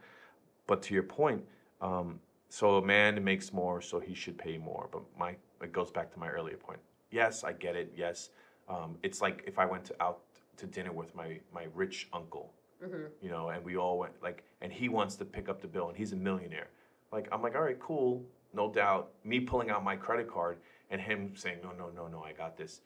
But 0.68 0.82
to 0.82 0.94
your 0.94 1.02
point, 1.02 1.44
um, 1.80 2.20
so 2.48 2.76
a 2.76 2.84
man 2.84 3.22
makes 3.24 3.52
more, 3.52 3.80
so 3.80 3.98
he 3.98 4.14
should 4.14 4.38
pay 4.38 4.56
more. 4.56 4.88
But 4.92 5.02
my, 5.18 5.34
it 5.60 5.72
goes 5.72 5.90
back 5.90 6.12
to 6.12 6.18
my 6.20 6.28
earlier 6.28 6.56
point. 6.56 6.78
Yes, 7.10 7.42
I 7.42 7.52
get 7.52 7.74
it. 7.74 7.92
Yes. 7.96 8.30
Um, 8.70 8.96
it's 9.02 9.20
like 9.20 9.42
if 9.46 9.58
I 9.58 9.66
went 9.66 9.84
to, 9.86 10.02
out 10.02 10.20
to 10.58 10.66
dinner 10.66 10.92
with 10.92 11.14
my, 11.14 11.40
my 11.52 11.66
rich 11.74 12.08
uncle, 12.12 12.52
hmm 12.82 13.04
you 13.20 13.28
know, 13.28 13.50
and 13.50 13.62
we 13.64 13.76
all 13.76 13.98
went 13.98 14.12
like, 14.22 14.42
and 14.62 14.72
he 14.72 14.88
wants 14.88 15.16
to 15.16 15.24
pick 15.24 15.48
up 15.48 15.60
the 15.60 15.68
bill 15.68 15.88
and 15.88 15.96
he's 15.96 16.12
a 16.12 16.16
millionaire. 16.16 16.68
Like, 17.12 17.28
I'm 17.32 17.42
like, 17.42 17.54
all 17.54 17.62
right, 17.62 17.78
cool, 17.80 18.24
no 18.54 18.72
doubt. 18.72 19.10
Me 19.24 19.40
pulling 19.40 19.68
out 19.70 19.84
my 19.84 19.96
credit 19.96 20.28
card 20.30 20.58
and 20.90 21.00
him 21.00 21.32
saying, 21.34 21.58
no, 21.62 21.72
no, 21.72 21.90
no, 21.94 22.06
no, 22.08 22.22
I 22.22 22.32
got 22.32 22.56
this. 22.56 22.80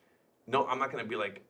No, 0.47 0.67
I'm 0.67 0.79
not 0.79 0.91
gonna 0.91 1.05
be 1.05 1.15
like, 1.17 1.43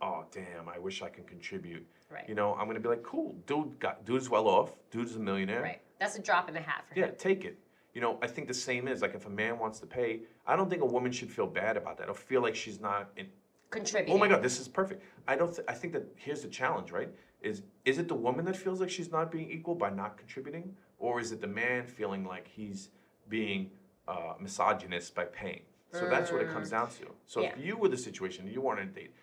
oh, 0.00 0.24
damn, 0.32 0.68
I 0.68 0.78
wish 0.78 1.02
I 1.02 1.08
can 1.08 1.24
contribute. 1.24 1.86
Right. 2.10 2.28
You 2.28 2.34
know, 2.34 2.54
I'm 2.54 2.66
gonna 2.66 2.80
be 2.80 2.88
like, 2.88 3.02
cool, 3.02 3.36
dude, 3.46 3.78
got, 3.78 4.04
dude's 4.04 4.28
well 4.28 4.48
off, 4.48 4.72
dude's 4.90 5.14
a 5.16 5.20
millionaire. 5.20 5.62
Right. 5.62 5.80
That's 6.00 6.16
a 6.16 6.22
drop 6.22 6.48
in 6.48 6.54
the 6.54 6.60
hat 6.60 6.84
for 6.88 6.98
Yeah, 6.98 7.06
him. 7.06 7.14
take 7.18 7.44
it. 7.44 7.58
You 7.94 8.00
know, 8.00 8.18
I 8.22 8.26
think 8.26 8.48
the 8.48 8.54
same 8.54 8.88
is 8.88 9.02
like 9.02 9.14
if 9.14 9.26
a 9.26 9.30
man 9.30 9.58
wants 9.58 9.78
to 9.80 9.86
pay, 9.86 10.22
I 10.46 10.56
don't 10.56 10.68
think 10.68 10.82
a 10.82 10.86
woman 10.86 11.12
should 11.12 11.30
feel 11.30 11.46
bad 11.46 11.76
about 11.76 11.96
that 11.98 12.08
or 12.08 12.14
feel 12.14 12.42
like 12.42 12.56
she's 12.56 12.80
not 12.80 13.10
in, 13.16 13.28
Contributing. 13.74 14.14
Oh 14.14 14.18
my 14.18 14.28
God, 14.28 14.42
this 14.42 14.60
is 14.60 14.68
perfect. 14.68 15.02
I 15.26 15.36
don't. 15.36 15.54
Th- 15.54 15.66
I 15.68 15.72
think 15.72 15.92
that 15.94 16.06
here's 16.16 16.42
the 16.42 16.48
challenge, 16.48 16.92
right? 16.92 17.10
Is 17.42 17.62
is 17.84 17.98
it 17.98 18.08
the 18.08 18.14
woman 18.14 18.44
that 18.46 18.56
feels 18.56 18.80
like 18.80 18.90
she's 18.90 19.10
not 19.10 19.30
being 19.30 19.50
equal 19.50 19.74
by 19.74 19.90
not 19.90 20.16
contributing, 20.16 20.76
or 20.98 21.20
is 21.20 21.32
it 21.32 21.40
the 21.40 21.52
man 21.62 21.86
feeling 21.86 22.24
like 22.24 22.46
he's 22.46 22.90
being 23.28 23.70
uh, 24.06 24.34
misogynist 24.40 25.14
by 25.14 25.24
paying? 25.24 25.62
So 25.92 26.08
that's 26.08 26.32
what 26.32 26.40
it 26.40 26.50
comes 26.50 26.70
down 26.70 26.90
to. 26.98 27.06
So 27.26 27.42
if 27.42 27.56
you 27.56 27.76
were 27.76 27.88
the 27.88 27.96
situation, 27.96 28.48
you 28.48 28.60
wanted 28.60 28.94
to 28.94 29.00
date. 29.00 29.14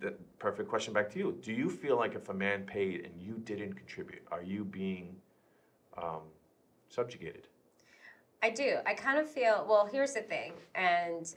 The 0.00 0.14
perfect 0.38 0.68
question 0.68 0.92
back 0.94 1.10
to 1.12 1.18
you: 1.18 1.38
Do 1.42 1.52
you 1.52 1.68
feel 1.68 1.96
like 1.96 2.14
if 2.14 2.28
a 2.28 2.34
man 2.34 2.64
paid 2.64 3.04
and 3.04 3.20
you 3.20 3.34
didn't 3.44 3.74
contribute, 3.74 4.22
are 4.30 4.42
you 4.42 4.64
being 4.64 5.16
um, 5.96 6.22
subjugated. 6.88 7.46
I 8.42 8.50
do. 8.50 8.76
I 8.86 8.94
kind 8.94 9.18
of 9.18 9.28
feel 9.28 9.64
well, 9.68 9.88
here's 9.90 10.14
the 10.14 10.20
thing. 10.20 10.52
And 10.74 11.34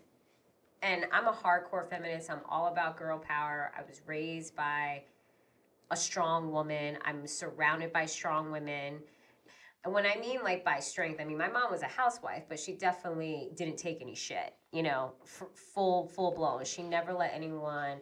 and 0.82 1.06
I'm 1.12 1.28
a 1.28 1.34
hardcore 1.34 1.90
feminist. 1.90 2.30
I'm 2.30 2.42
all 2.48 2.68
about 2.68 2.98
girl 2.98 3.20
power. 3.20 3.72
I 3.78 3.82
was 3.82 4.02
raised 4.06 4.56
by 4.56 5.04
a 5.92 5.98
strong 5.98 6.52
woman. 6.52 6.98
I'm 7.04 7.26
surrounded 7.28 7.92
by 7.92 8.06
strong 8.06 8.52
women. 8.52 9.00
And 9.86 9.94
when 9.94 10.06
I 10.06 10.16
mean 10.18 10.42
like 10.44 10.64
by 10.66 10.80
strength, 10.80 11.22
I 11.22 11.26
mean 11.26 11.38
my 11.38 11.48
mom 11.48 11.72
was 11.72 11.82
a 11.82 11.88
housewife, 11.88 12.44
but 12.50 12.60
she 12.60 12.74
definitely 12.74 13.52
didn't 13.56 13.78
take 13.78 14.02
any 14.02 14.16
shit. 14.16 14.54
You 14.72 14.84
know, 14.84 15.14
f- 15.24 15.48
full 15.74 16.08
full 16.08 16.32
blown. 16.32 16.66
She 16.66 16.84
never 16.84 17.14
let 17.14 17.32
anyone 17.34 18.00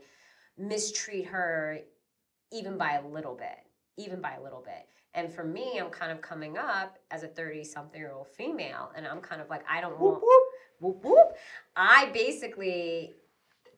mistreat 0.58 1.28
her, 1.28 1.80
even 2.52 2.78
by 2.78 2.94
a 2.94 3.08
little 3.08 3.36
bit, 3.36 3.60
even 3.98 4.22
by 4.22 4.34
a 4.34 4.42
little 4.42 4.64
bit. 4.64 4.88
And 5.14 5.32
for 5.32 5.44
me, 5.44 5.80
I'm 5.80 5.90
kind 5.90 6.12
of 6.12 6.22
coming 6.22 6.58
up 6.58 6.98
as 7.10 7.24
a 7.24 7.28
30 7.28 7.64
something 7.64 8.00
year 8.00 8.12
old 8.12 8.28
female, 8.28 8.92
and 8.96 9.08
I'm 9.08 9.22
kind 9.22 9.42
of 9.42 9.50
like, 9.50 9.64
I 9.70 9.80
don't 9.82 10.00
want. 10.00 10.16
Whoop, 10.16 10.24
whoop. 10.24 10.47
I 11.76 12.10
basically 12.14 13.16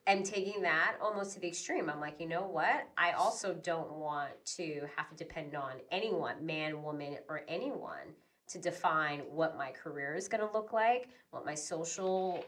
am 0.08 0.24
taking 0.24 0.62
that 0.64 0.96
almost 1.02 1.34
to 1.34 1.40
the 1.40 1.48
extreme. 1.48 1.90
I'm 1.90 2.00
like, 2.00 2.20
you 2.20 2.28
know 2.28 2.48
what? 2.48 2.88
I 2.98 3.12
also 3.12 3.54
don't 3.54 3.92
want 3.92 4.32
to 4.58 4.82
have 4.96 5.10
to 5.10 5.16
depend 5.16 5.56
on 5.56 5.74
anyone, 5.92 6.46
man, 6.46 6.82
woman, 6.82 7.18
or 7.28 7.42
anyone, 7.48 8.16
to 8.50 8.58
define 8.58 9.20
what 9.30 9.58
my 9.58 9.72
career 9.72 10.16
is 10.16 10.28
going 10.28 10.46
to 10.46 10.52
look 10.52 10.74
like, 10.74 11.10
what 11.32 11.46
my 11.46 11.56
social 11.56 12.44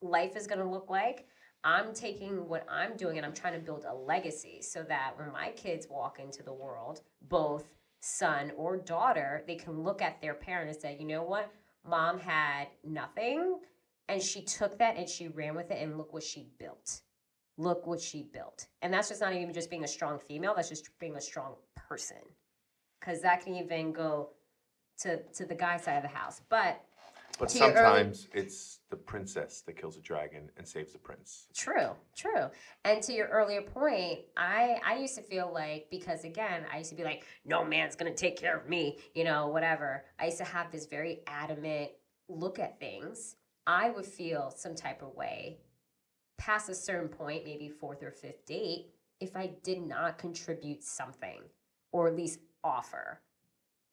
life 0.00 0.36
is 0.36 0.46
going 0.46 0.60
to 0.60 0.68
look 0.68 0.90
like. 0.90 1.26
I'm 1.64 1.94
taking 1.94 2.46
what 2.46 2.66
I'm 2.70 2.94
doing 2.96 3.16
and 3.16 3.24
I'm 3.24 3.32
trying 3.32 3.54
to 3.54 3.58
build 3.58 3.84
a 3.88 3.94
legacy 3.94 4.60
so 4.60 4.82
that 4.82 5.14
when 5.16 5.32
my 5.32 5.48
kids 5.52 5.88
walk 5.88 6.20
into 6.20 6.42
the 6.42 6.52
world, 6.52 7.00
both 7.28 7.64
son 8.00 8.52
or 8.56 8.76
daughter, 8.76 9.42
they 9.46 9.54
can 9.56 9.82
look 9.82 10.02
at 10.02 10.20
their 10.20 10.34
parent 10.34 10.68
and 10.70 10.78
say, 10.78 10.96
you 11.00 11.06
know 11.06 11.22
what? 11.22 11.50
Mom 11.88 12.18
had 12.18 12.68
nothing 12.84 13.60
and 14.08 14.22
she 14.22 14.42
took 14.42 14.78
that 14.78 14.96
and 14.96 15.08
she 15.08 15.28
ran 15.28 15.54
with 15.54 15.70
it 15.70 15.82
and 15.82 15.96
look 15.96 16.12
what 16.12 16.22
she 16.22 16.46
built 16.58 17.00
look 17.56 17.86
what 17.86 18.00
she 18.00 18.22
built 18.22 18.66
and 18.82 18.92
that's 18.92 19.08
just 19.08 19.20
not 19.20 19.32
even 19.32 19.52
just 19.54 19.70
being 19.70 19.84
a 19.84 19.88
strong 19.88 20.18
female 20.18 20.52
that's 20.56 20.68
just 20.68 20.88
being 20.98 21.16
a 21.16 21.20
strong 21.20 21.54
person 21.88 22.16
because 23.00 23.20
that 23.20 23.42
can 23.44 23.54
even 23.54 23.92
go 23.92 24.30
to 24.98 25.22
to 25.32 25.44
the 25.46 25.54
guy 25.54 25.76
side 25.76 25.96
of 25.96 26.02
the 26.02 26.08
house 26.08 26.42
but 26.48 26.80
But 27.38 27.48
To 27.48 27.58
your 27.58 27.68
early- 27.68 27.74
sometimes 27.76 28.28
it's 28.32 28.80
the 28.90 28.96
princess 28.96 29.62
that 29.62 29.76
kills 29.76 29.96
a 29.96 30.00
dragon 30.00 30.50
and 30.56 30.66
saves 30.68 30.92
the 30.92 30.98
prince. 31.00 31.48
True, 31.52 31.90
true. 32.16 32.48
And 32.84 33.02
to 33.02 33.12
your 33.12 33.26
earlier 33.26 33.62
point, 33.62 34.20
I 34.36 34.80
I 34.86 34.98
used 34.98 35.16
to 35.16 35.22
feel 35.22 35.50
like 35.52 35.88
because 35.90 36.22
again, 36.24 36.64
I 36.72 36.78
used 36.78 36.90
to 36.90 36.96
be 36.96 37.02
like, 37.02 37.24
no 37.44 37.64
man's 37.64 37.96
gonna 37.96 38.14
take 38.14 38.36
care 38.36 38.56
of 38.56 38.68
me, 38.68 38.98
you 39.14 39.24
know, 39.24 39.48
whatever. 39.48 40.04
I 40.20 40.26
used 40.26 40.38
to 40.38 40.44
have 40.44 40.70
this 40.70 40.86
very 40.86 41.22
adamant 41.26 41.90
look 42.28 42.60
at 42.60 42.78
things. 42.78 43.34
I 43.66 43.90
would 43.90 44.06
feel 44.06 44.52
some 44.54 44.74
type 44.74 45.02
of 45.02 45.14
way 45.14 45.58
past 46.38 46.68
a 46.68 46.74
certain 46.74 47.08
point, 47.08 47.44
maybe 47.44 47.68
fourth 47.68 48.02
or 48.02 48.10
fifth 48.10 48.44
date, 48.46 48.86
if 49.20 49.36
I 49.36 49.52
did 49.62 49.80
not 49.80 50.18
contribute 50.18 50.82
something 50.82 51.40
or 51.92 52.08
at 52.08 52.16
least 52.16 52.40
offer 52.62 53.20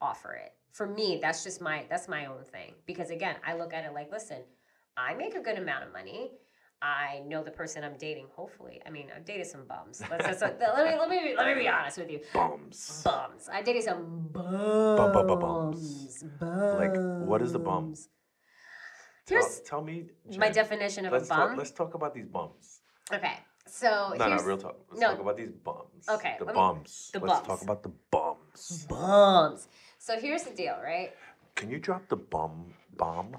offer 0.02 0.34
it. 0.34 0.54
For 0.72 0.88
me, 0.88 1.20
that's 1.22 1.44
just 1.44 1.62
my 1.62 1.86
that's 1.90 2.08
my 2.08 2.26
own 2.26 2.44
thing 2.44 2.74
because 2.86 3.12
again, 3.12 3.36
I 3.46 3.56
look 3.56 3.74
at 3.74 3.86
it 3.86 3.94
like, 3.94 4.12
listen, 4.12 4.42
I 4.98 5.14
make 5.14 5.36
a 5.36 5.42
good 5.42 5.58
amount 5.58 5.86
of 5.86 5.94
money. 5.94 6.32
I 6.82 7.22
know 7.28 7.44
the 7.44 7.52
person 7.52 7.84
I'm 7.84 7.96
dating. 7.98 8.26
Hopefully, 8.36 8.82
I 8.86 8.90
mean, 8.90 9.12
I've 9.16 9.24
dated 9.24 9.46
some 9.46 9.66
bums. 9.66 10.02
Let's, 10.10 10.42
let's, 10.42 10.42
let 10.42 10.60
me 10.60 10.98
let 10.98 11.10
me 11.10 11.36
let 11.38 11.56
me 11.56 11.62
be 11.62 11.68
honest 11.68 12.00
with 12.00 12.10
you. 12.10 12.22
Bums. 12.34 13.02
Bums. 13.06 13.50
I 13.52 13.62
dated 13.62 13.84
some 13.84 14.30
bu- 14.32 14.42
bu- 14.42 15.36
bums. 15.36 16.24
bums. 16.40 16.80
Like, 16.80 16.96
what 17.28 17.44
is 17.44 17.52
the 17.54 17.60
bum? 17.60 17.94
Bums. 19.39 19.60
Tell, 19.60 19.80
tell 19.80 19.82
me. 19.84 20.06
my 20.38 20.50
definition 20.50 21.06
of 21.06 21.13
let's 21.13 21.26
a 21.28 21.30
bum. 21.30 21.50
Talk, 21.50 21.58
let's 21.58 21.72
talk 21.72 21.94
about 21.94 22.13
these 22.13 22.26
bums. 22.28 22.82
okay, 23.13 23.38
so 23.65 24.13
No, 24.17 24.26
here's 24.26 24.41
no, 24.41 24.48
real 24.48 24.58
talk. 24.58 24.78
Let's 24.89 25.02
no. 25.02 25.08
talk 25.12 25.20
about 25.22 25.38
these 25.38 25.52
bums. 25.52 26.10
Okay, 26.10 26.36
The 26.39 26.46
me- 26.46 26.54
bums. 26.54 27.10
the 27.13 27.20
let's 27.20 27.34
bums. 27.36 27.48
talk 27.48 27.62
about 27.62 27.84
the 27.84 27.91
bums. 28.12 28.86
bums. 28.89 29.67
So 29.98 30.20
here's 30.20 30.44
the 30.44 30.52
deal, 30.52 30.76
right? 30.84 31.12
Can 31.56 31.70
you 31.70 31.80
drop 31.80 32.08
the 32.08 32.15
bum 32.15 32.74
bomb? 32.98 33.38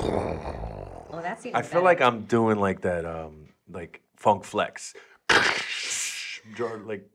Well, 0.00 1.22
that's 1.22 1.44
even. 1.46 1.56
I 1.56 1.62
feel 1.62 1.80
better. 1.80 1.84
like 1.84 2.00
I'm 2.00 2.22
doing 2.26 2.58
like 2.58 2.82
that, 2.82 3.04
um, 3.04 3.48
like 3.68 4.02
funk 4.16 4.44
flex. 4.44 4.94
Draw- 6.54 6.78
like 6.84 7.08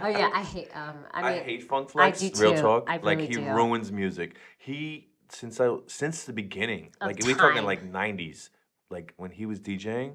Oh 0.00 0.08
yeah, 0.08 0.30
I 0.34 0.42
hate. 0.42 0.68
Um, 0.74 0.96
I 1.12 1.22
mean, 1.22 1.40
I 1.40 1.42
hate 1.42 1.62
Funk 1.64 1.88
I 1.90 1.92
Flex. 1.92 2.20
do 2.20 2.30
Real 2.42 2.54
too. 2.54 2.60
talk. 2.62 2.84
I 2.88 2.96
like 2.98 3.20
he 3.20 3.28
do. 3.28 3.44
ruins 3.44 3.92
music. 3.92 4.36
He 4.58 5.08
since 5.30 5.60
I 5.60 5.74
since 5.86 6.24
the 6.24 6.32
beginning, 6.32 6.90
Of 7.00 7.08
like 7.08 7.24
we 7.24 7.34
talking 7.34 7.64
like 7.64 7.84
'90s, 7.90 8.50
like 8.90 9.12
when 9.16 9.30
he 9.30 9.44
was 9.46 9.60
DJing, 9.60 10.14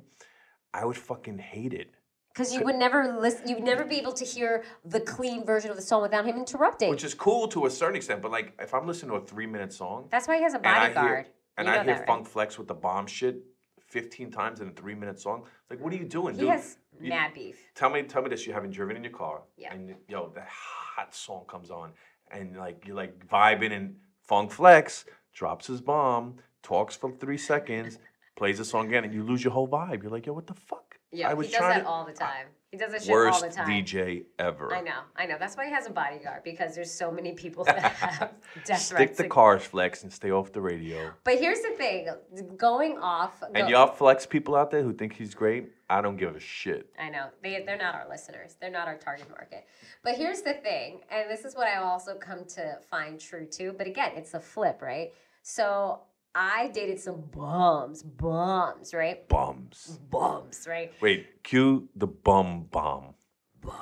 I 0.74 0.86
would 0.86 0.98
fucking 0.98 1.38
hate 1.40 1.74
it. 1.74 1.92
Because 2.34 2.54
you 2.54 2.64
would 2.64 2.76
never 2.78 3.18
listen, 3.20 3.46
you 3.50 3.56
would 3.56 3.66
never 3.66 3.84
be 3.84 3.98
able 3.98 4.14
to 4.14 4.24
hear 4.24 4.64
the 4.86 5.02
clean 5.02 5.44
version 5.46 5.70
of 5.70 5.76
the 5.76 5.82
song 5.82 6.02
without 6.02 6.26
him 6.26 6.38
interrupting. 6.38 6.90
Which 6.90 7.04
is 7.04 7.14
cool 7.14 7.48
to 7.50 7.66
a 7.66 7.70
certain 7.70 7.98
extent, 7.98 8.22
but 8.22 8.32
like 8.32 8.54
if 8.60 8.74
I'm 8.74 8.88
listening 8.88 9.12
to 9.12 9.18
a 9.18 9.26
three 9.26 9.48
minute 9.48 9.74
song 9.74 10.08
That's 10.10 10.30
why 10.30 10.38
he 10.38 10.44
has 10.44 10.54
a 10.54 10.58
and 10.58 10.66
I 10.68 10.80
bodyguard. 10.88 11.26
hear 11.26 11.28
and 11.58 11.70
I 11.70 11.74
hear 11.76 11.84
that, 11.84 11.98
right? 12.00 12.08
Funk 12.08 12.26
Flex 12.28 12.58
with 12.58 12.70
the 12.70 12.74
bomb 12.74 13.06
shit 13.08 13.44
15 13.90 14.32
times 14.32 14.62
in 14.62 14.70
a 14.70 14.72
three 14.72 14.96
minute 14.96 15.20
song, 15.20 15.44
like 15.70 15.82
what 15.82 15.92
are 15.92 15.98
you 15.98 16.06
doing, 16.06 16.36
He 16.36 16.42
dude? 16.42 16.52
has 16.52 16.78
You- 17.04 17.10
mad 17.10 17.34
beef. 17.34 17.58
Tell 17.76 17.90
me, 17.90 18.04
tell 18.04 18.22
me 18.22 18.30
this: 18.30 18.46
you 18.48 18.54
haven't 18.54 18.72
driven 18.72 18.96
in 18.96 19.04
your 19.04 19.14
car, 19.14 19.44
Yeah. 19.58 19.74
and 19.74 19.96
yo, 20.08 20.30
that 20.36 20.48
hot 20.50 21.14
song 21.16 21.46
comes 21.48 21.70
on, 21.72 21.94
and 22.32 22.56
like 22.58 22.86
you're 22.86 22.96
like 22.96 23.26
vibing, 23.28 23.72
and 23.72 24.00
Funk 24.24 24.52
Flex 24.52 25.06
drops 25.34 25.68
his 25.68 25.82
bomb, 25.82 26.38
talks 26.64 26.96
for 26.96 27.12
three 27.12 27.38
seconds, 27.38 28.00
plays 28.36 28.58
the 28.58 28.66
song 28.66 28.88
again, 28.88 29.04
and 29.04 29.14
you 29.14 29.24
lose 29.24 29.44
your 29.44 29.54
whole 29.54 29.68
vibe. 29.68 30.04
You're 30.04 30.12
like, 30.12 30.26
yo, 30.26 30.34
what 30.34 30.48
the 30.48 30.54
fuck? 30.54 30.98
Yeah, 31.12 31.30
I 31.30 31.34
was 31.34 31.48
he 31.48 31.52
does 31.54 31.60
trying 31.60 31.78
that 31.80 31.84
to- 31.84 31.88
all 31.90 32.06
the 32.06 32.14
time. 32.14 32.48
He 32.72 32.78
does 32.78 32.94
that 32.94 33.04
shit 33.04 33.12
Worst 33.12 33.44
all 33.44 33.50
the 33.50 33.54
time. 33.54 33.68
DJ 33.68 34.24
ever. 34.40 34.74
I 34.74 34.80
know, 34.80 35.02
I 35.18 35.26
know. 35.26 35.36
That's 35.38 35.58
why 35.58 35.66
he 35.66 35.72
has 35.72 35.88
a 35.88 35.90
bodyguard 35.90 36.44
because 36.46 36.74
there's 36.74 36.92
so 36.92 37.12
many 37.12 37.34
people 37.34 37.66
that 37.66 37.80
have 37.82 38.32
death 38.66 38.82
Stick 38.82 38.98
threats. 38.98 39.18
to 39.18 39.28
cars, 39.28 39.64
Flex, 39.64 40.04
and 40.04 40.14
stay 40.14 40.32
off 40.32 40.54
the 40.54 40.62
radio. 40.62 41.12
But 41.26 41.38
here's 41.40 41.60
the 41.60 41.72
thing: 41.72 42.08
going 42.56 42.98
off. 42.98 43.44
And 43.54 43.66
go- 43.66 43.68
y'all 43.68 43.88
Flex 43.94 44.26
people 44.26 44.56
out 44.56 44.72
there 44.72 44.84
who 44.84 44.94
think 44.94 45.14
he's 45.14 45.36
great, 45.36 45.74
I 45.90 46.00
don't 46.00 46.16
give 46.16 46.34
a 46.34 46.40
shit. 46.40 46.90
I 46.98 47.10
know 47.10 47.28
they 47.44 47.62
they're 47.66 47.78
not 47.78 47.94
our 47.94 48.08
listeners. 48.08 48.56
They're 48.62 48.72
not 48.72 48.88
our 48.88 48.98
target 48.98 49.30
market. 49.30 49.66
But 50.02 50.16
here's 50.16 50.42
the 50.42 50.54
thing, 50.54 51.02
and 51.12 51.30
this 51.30 51.44
is 51.44 51.56
what 51.56 51.68
I 51.68 51.76
also 51.76 52.16
come 52.16 52.46
to 52.56 52.78
find 52.90 53.20
true 53.20 53.46
too. 53.46 53.76
But 53.78 53.86
again, 53.88 54.12
it's 54.16 54.34
a 54.34 54.40
flip, 54.40 54.82
right? 54.82 55.12
So 55.42 56.00
I 56.34 56.70
dated 56.70 56.98
some 57.00 57.22
bums, 57.36 58.04
bums, 58.04 58.94
right? 58.94 59.28
Bums. 59.28 60.00
Bums, 60.10 60.66
right? 60.66 60.94
Wait, 61.02 61.44
cue 61.44 61.90
the 61.96 62.08
bum 62.08 62.68
bomb. 62.72 63.16
Bum. 63.60 63.76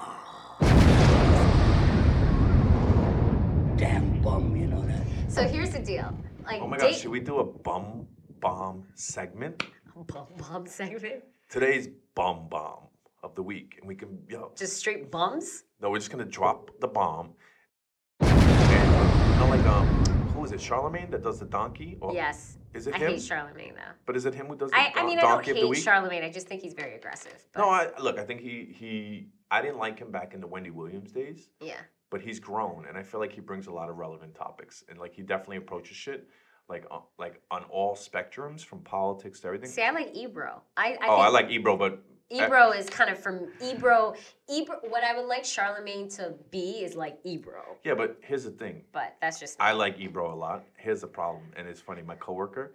Damn 3.78 4.20
bum, 4.22 4.56
you 4.56 4.66
know 4.66 4.82
that? 4.82 5.06
So 5.28 5.44
here's 5.44 5.70
the 5.70 5.80
deal. 5.80 6.12
Like 6.44 6.60
Oh 6.62 6.68
my 6.68 6.78
date 6.78 6.92
god, 6.94 7.00
should 7.00 7.12
we 7.12 7.20
do 7.20 7.38
a 7.38 7.44
bum 7.44 8.08
bomb 8.40 8.84
segment? 8.96 9.64
bum 10.08 10.26
bum 10.38 10.66
segment, 10.66 11.24
Today's 11.50 11.88
bum 12.16 12.48
bomb 12.50 12.88
of 13.22 13.36
the 13.36 13.44
week, 13.44 13.76
and 13.80 13.88
we 13.88 13.94
can 13.94 14.18
yo. 14.28 14.52
just 14.58 14.78
straight 14.78 15.12
bums. 15.12 15.66
No, 15.80 15.92
we're 15.92 16.00
just 16.00 16.10
gonna 16.10 16.26
drop 16.26 16.72
the 16.80 16.88
bomb. 16.88 17.34
And, 18.22 19.34
you 19.34 19.40
know, 19.40 19.48
like 19.50 19.66
um, 19.68 20.19
who 20.40 20.46
is 20.46 20.52
it? 20.52 20.62
Charlemagne 20.62 21.12
that 21.12 21.24
does 21.24 21.40
the 21.40 21.46
donkey? 21.46 21.98
Or 22.02 22.14
Yes, 22.14 22.58
Is 22.74 22.88
it 22.88 22.96
I 22.96 22.98
him? 22.98 23.12
hate 23.12 23.22
Charlemagne 23.22 23.74
though. 23.76 23.94
But 24.06 24.16
is 24.16 24.26
it 24.26 24.34
him 24.34 24.48
who 24.48 24.56
does 24.56 24.72
the 24.72 24.78
I, 24.78 24.94
I 24.96 25.06
mean 25.06 25.18
I 25.20 25.22
don't 25.22 25.32
donkey 25.32 25.52
of 25.52 25.58
the 25.58 25.62
hate 25.64 25.70
week? 25.70 25.84
Charlemagne. 25.84 26.24
I 26.24 26.32
just 26.32 26.48
think 26.48 26.62
he's 26.62 26.74
very 26.74 26.96
aggressive. 26.96 27.46
But 27.54 27.62
no, 27.62 27.70
I 27.70 27.90
look. 28.00 28.18
I 28.18 28.24
think 28.24 28.42
he 28.42 28.74
he. 28.78 29.28
I 29.52 29.62
didn't 29.62 29.78
like 29.78 30.00
him 30.00 30.12
back 30.12 30.34
in 30.34 30.42
the 30.42 30.48
Wendy 30.48 30.70
Williams 30.70 31.12
days, 31.12 31.50
yeah, 31.60 31.82
but 32.12 32.22
he's 32.22 32.40
grown, 32.40 32.86
and 32.88 32.98
I 32.98 33.04
feel 33.04 33.20
like 33.20 33.32
he 33.32 33.42
brings 33.42 33.66
a 33.68 33.72
lot 33.72 33.90
of 33.90 33.98
relevant 33.98 34.36
topics, 34.36 34.84
and 34.88 35.00
like 35.00 35.14
he 35.14 35.24
definitely 35.24 35.58
approaches 35.58 35.98
shit 35.98 36.30
like 36.70 36.86
uh, 36.92 37.00
like 37.18 37.42
on 37.50 37.64
all 37.64 37.96
spectrums 37.96 38.64
from 38.64 38.80
politics 38.82 39.40
to 39.42 39.48
everything. 39.48 39.70
see, 39.70 39.82
I 39.82 39.90
like 39.90 40.16
Ebro. 40.16 40.62
I, 40.78 40.92
I 40.92 40.92
oh, 40.92 41.00
think 41.00 41.10
I 41.10 41.30
like 41.30 41.50
Ebro, 41.50 41.76
but 41.76 42.04
Uh, 42.32 42.44
Ebro 42.46 42.72
is 42.72 42.88
kind 42.90 43.10
of 43.10 43.20
from 43.22 43.48
Ebro. 43.62 44.14
Ebro. 44.50 44.78
What 44.90 45.04
I 45.04 45.16
would 45.18 45.26
like 45.26 45.44
Charlemagne 45.46 46.10
to 46.10 46.34
be 46.52 46.84
is 46.84 46.96
like 46.96 47.20
Ebro, 47.24 47.78
yeah, 47.84 47.96
but 47.96 48.18
here's 48.22 48.44
the 48.44 48.52
thing. 48.52 48.84
but 48.92 49.16
that's 49.22 49.40
just 49.40 49.60
I 49.60 49.72
like 49.74 50.00
Ebro 50.00 50.34
a 50.34 50.36
lot. 50.36 50.64
Here's 50.78 51.02
the 51.02 51.08
problem, 51.08 51.44
and 51.56 51.68
it's 51.68 51.82
funny. 51.82 52.02
My 52.04 52.16
coworker, 52.16 52.74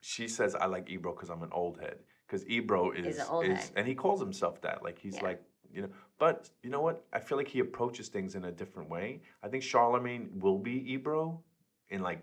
she 0.00 0.28
says 0.28 0.54
I 0.54 0.66
like 0.66 0.90
Ebro 0.90 1.14
because 1.14 1.30
I'm 1.30 1.42
an 1.42 1.50
old 1.52 1.80
head. 1.80 1.98
Because 2.26 2.46
Ebro 2.48 2.92
is 2.92 3.18
old 3.28 3.46
head. 3.46 3.70
and 3.76 3.86
he 3.88 3.94
calls 3.94 4.20
himself 4.20 4.60
that. 4.62 4.82
Like 4.82 4.98
he's 4.98 5.16
Yeah. 5.16 5.24
like 5.24 5.42
you 5.72 5.82
know. 5.82 5.88
But 6.18 6.50
you 6.62 6.68
know 6.68 6.82
what? 6.82 7.04
I 7.14 7.18
feel 7.18 7.38
like 7.38 7.48
he 7.48 7.60
approaches 7.60 8.08
things 8.08 8.34
in 8.34 8.44
a 8.44 8.52
different 8.52 8.90
way. 8.90 9.22
I 9.42 9.48
think 9.48 9.62
Charlemagne 9.62 10.30
will 10.38 10.58
be 10.58 10.92
Ebro 10.92 11.42
in 11.88 12.02
like 12.02 12.22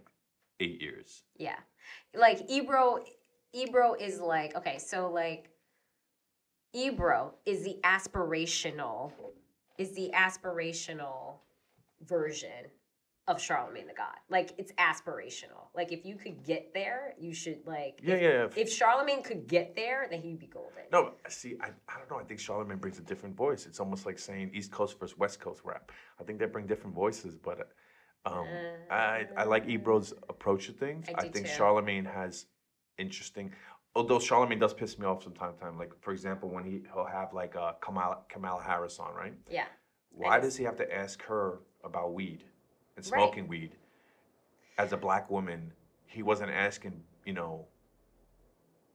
eight 0.60 0.82
years. 0.82 1.24
yeah, 1.38 1.58
like 2.14 2.42
Ebro. 2.48 3.04
Ebro 3.54 3.96
is 3.96 4.20
like 4.20 4.56
okay, 4.56 4.78
so 4.78 5.10
like 5.10 5.50
Ebro 6.74 7.34
is 7.46 7.64
the 7.64 7.78
aspirational, 7.84 9.12
is 9.78 9.94
the 9.96 10.12
aspirational 10.14 11.36
version 12.06 12.68
of 13.28 13.42
Charlemagne 13.42 13.88
the 13.88 13.94
God. 13.94 14.16
Like 14.30 14.54
it's 14.58 14.72
aspirational. 14.74 15.68
Like 15.76 15.92
if 15.92 16.06
you 16.06 16.16
could 16.16 16.44
get 16.46 16.74
there, 16.74 17.14
you 17.20 17.34
should 17.34 17.60
like. 17.66 18.00
Yeah, 18.02 18.16
if, 18.16 18.22
yeah. 18.22 18.30
yeah. 18.30 18.48
If 18.56 18.72
Charlemagne 18.72 19.22
could 19.22 19.48
get 19.48 19.76
there, 19.76 20.08
then 20.10 20.22
he'd 20.22 20.40
be 20.40 20.48
golden. 20.48 20.72
No, 20.92 21.14
see, 21.28 21.56
I, 21.60 21.68
I 21.90 21.98
don't 22.00 22.10
know. 22.10 22.18
I 22.20 22.24
think 22.24 22.40
Charlemagne 22.40 22.78
brings 22.78 23.00
a 23.00 23.02
different 23.02 23.36
voice. 23.36 23.66
It's 23.66 23.80
almost 23.80 24.06
like 24.06 24.18
saying 24.18 24.52
East 24.54 24.72
Coast 24.72 24.98
versus 25.00 25.18
West 25.18 25.40
Coast 25.40 25.62
rap. 25.66 25.92
I 26.20 26.24
think 26.24 26.40
they 26.40 26.46
bring 26.46 26.68
different 26.68 26.96
voices, 26.96 27.36
but 27.36 27.72
um, 28.26 28.48
I 28.90 29.26
I 29.36 29.44
like 29.44 29.68
Ebro's 29.68 30.14
approach 30.30 30.68
to 30.68 30.72
things. 30.72 31.08
I 31.14 31.24
do 31.24 31.30
think 31.30 31.48
too. 31.48 31.54
Charlemagne 31.54 32.06
has 32.06 32.46
interesting. 32.98 33.52
Although 33.96 34.20
Charlemagne 34.20 34.60
does 34.60 34.74
piss 34.74 35.00
me 35.00 35.06
off 35.06 35.24
from 35.24 35.34
time 35.34 35.54
to 35.54 35.60
time. 35.60 35.78
Like 35.78 35.92
for 36.02 36.12
example, 36.12 36.50
when 36.50 36.64
he 36.64 36.82
he'll 36.94 37.06
have 37.06 37.34
like 37.34 37.56
uh, 37.56 37.74
Kamala 37.82 38.20
Kamala 38.30 38.62
Harris 38.62 39.00
on, 39.00 39.14
right? 39.16 39.34
Yeah. 39.50 39.66
Why 40.12 40.40
does 40.40 40.56
he 40.56 40.64
have 40.64 40.78
to 40.78 40.96
ask 40.96 41.22
her 41.24 41.60
about 41.84 42.14
weed 42.14 42.44
and 42.96 43.06
Right. 43.06 43.20
smoking 43.20 43.48
weed? 43.48 43.76
As 44.78 44.94
a 44.94 44.98
black 44.98 45.30
woman, 45.32 45.74
he 46.06 46.22
wasn't 46.24 46.52
asking, 46.52 47.04
you 47.26 47.34
know, 47.34 47.66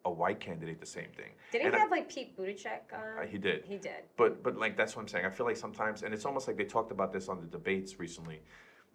a 0.04 0.10
white 0.10 0.40
candidate 0.40 0.78
the 0.80 0.86
same 0.86 1.10
thing. 1.16 1.30
Did 1.52 1.62
And 1.62 1.70
he 1.74 1.76
I- 1.76 1.80
have 1.80 1.90
like 1.90 2.08
Pete 2.08 2.36
Buttigieg 2.36 2.92
on? 2.92 3.18
Uh, 3.22 3.26
he 3.26 3.38
did. 3.38 3.64
He 3.64 3.76
did. 3.78 4.04
But 4.16 4.42
but 4.42 4.56
like 4.56 4.76
that's 4.76 4.94
what 4.94 5.02
I'm 5.02 5.08
saying. 5.08 5.26
I 5.26 5.30
feel 5.30 5.46
like 5.46 5.56
sometimes, 5.56 6.02
and 6.04 6.14
it's 6.14 6.24
almost 6.24 6.46
like 6.46 6.56
they 6.56 6.64
talked 6.64 6.92
about 6.92 7.12
this 7.12 7.28
on 7.28 7.40
the 7.40 7.46
debates 7.46 7.98
recently. 7.98 8.42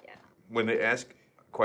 Yeah. 0.04 0.16
When 0.50 0.66
they 0.66 0.82
ask 0.82 1.14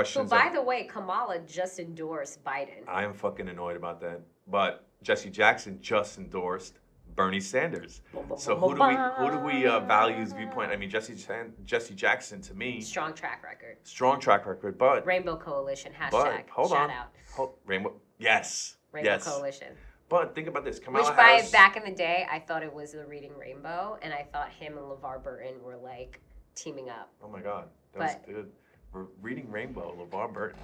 So 0.05 0.23
by 0.23 0.49
the 0.53 0.61
way, 0.61 0.85
Kamala 0.85 1.39
just 1.39 1.79
endorsed 1.79 2.43
Biden. 2.43 2.87
I 2.87 3.03
am 3.03 3.13
fucking 3.13 3.47
annoyed 3.47 3.75
about 3.77 4.01
that. 4.01 4.21
But 4.47 4.85
Jesse 5.03 5.29
Jackson 5.29 5.79
just 5.81 6.17
endorsed 6.17 6.79
Bernie 7.15 7.39
Sanders. 7.39 8.01
So 8.37 8.55
who 8.55 8.75
do 8.75 8.81
we 8.83 8.95
who 9.17 9.31
do 9.31 9.37
we 9.39 9.67
uh, 9.67 9.81
values 9.81 10.33
viewpoint? 10.33 10.71
I 10.71 10.75
mean 10.77 10.89
Jesse 10.89 11.15
San- 11.15 11.53
Jesse 11.63 11.93
Jackson 11.93 12.41
to 12.41 12.53
me 12.55 12.81
Strong 12.81 13.13
track 13.13 13.43
record. 13.43 13.77
strong 13.83 14.19
track 14.19 14.45
record, 14.47 14.77
but 14.77 15.05
Rainbow 15.05 15.35
Coalition 15.37 15.91
hashtag. 15.93 16.11
but 16.11 16.45
hold 16.49 16.71
shout 16.71 16.89
on, 16.89 16.91
out. 16.91 17.07
Hold, 17.35 17.53
Rainbow 17.65 17.93
yes 18.17 18.77
Rainbow 18.91 19.11
yes. 19.11 19.23
Coalition. 19.27 19.73
But 20.09 20.35
think 20.35 20.47
about 20.47 20.63
this, 20.65 20.79
Kamala 20.79 21.05
Which 21.05 21.15
by 21.15 21.23
Harris. 21.23 21.51
back 21.51 21.75
in 21.77 21.83
the 21.83 21.95
day, 21.95 22.27
I 22.29 22.37
thought 22.39 22.61
it 22.61 22.71
was 22.71 22.91
the 22.91 23.05
Reading 23.05 23.31
Rainbow, 23.35 23.97
and 24.03 24.13
I 24.13 24.27
thought 24.31 24.49
him 24.49 24.77
and 24.77 24.85
LeVar 24.85 25.23
Burton 25.23 25.55
were 25.63 25.77
like 25.77 26.19
teaming 26.55 26.89
up. 26.89 27.11
oh 27.23 27.29
my 27.29 27.39
God, 27.41 27.67
that 27.93 27.99
was 27.99 28.15
good. 28.25 28.51
We're 28.93 29.05
reading 29.21 29.49
Rainbow, 29.51 29.95
LeVar 29.99 30.31
Burton. 30.33 30.59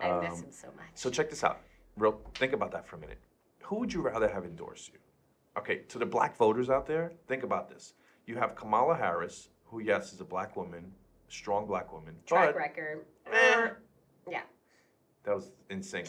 I 0.00 0.20
miss 0.20 0.38
Um, 0.38 0.44
him 0.44 0.50
so 0.52 0.66
much. 0.76 0.86
So 0.94 1.10
check 1.10 1.28
this 1.30 1.44
out. 1.44 1.60
Real 1.96 2.20
think 2.34 2.52
about 2.52 2.72
that 2.72 2.86
for 2.86 2.96
a 2.96 2.98
minute. 2.98 3.18
Who 3.64 3.76
would 3.76 3.92
you 3.92 4.00
rather 4.00 4.28
have 4.28 4.44
endorse 4.44 4.88
you? 4.92 4.98
Okay, 5.58 5.78
to 5.88 5.98
the 5.98 6.06
black 6.06 6.36
voters 6.36 6.68
out 6.70 6.86
there, 6.86 7.12
think 7.26 7.42
about 7.42 7.68
this. 7.68 7.94
You 8.26 8.36
have 8.36 8.54
Kamala 8.54 8.94
Harris, 8.96 9.48
who 9.64 9.80
yes 9.80 10.12
is 10.12 10.20
a 10.20 10.24
black 10.24 10.56
woman, 10.56 10.92
strong 11.28 11.66
black 11.66 11.92
woman, 11.92 12.14
track 12.26 12.48
but 12.54 12.56
record. 12.56 13.04
eh, 13.26 13.70
Yeah. 14.28 14.42
that 15.24 15.34
was 15.34 15.50
insane. 15.70 16.06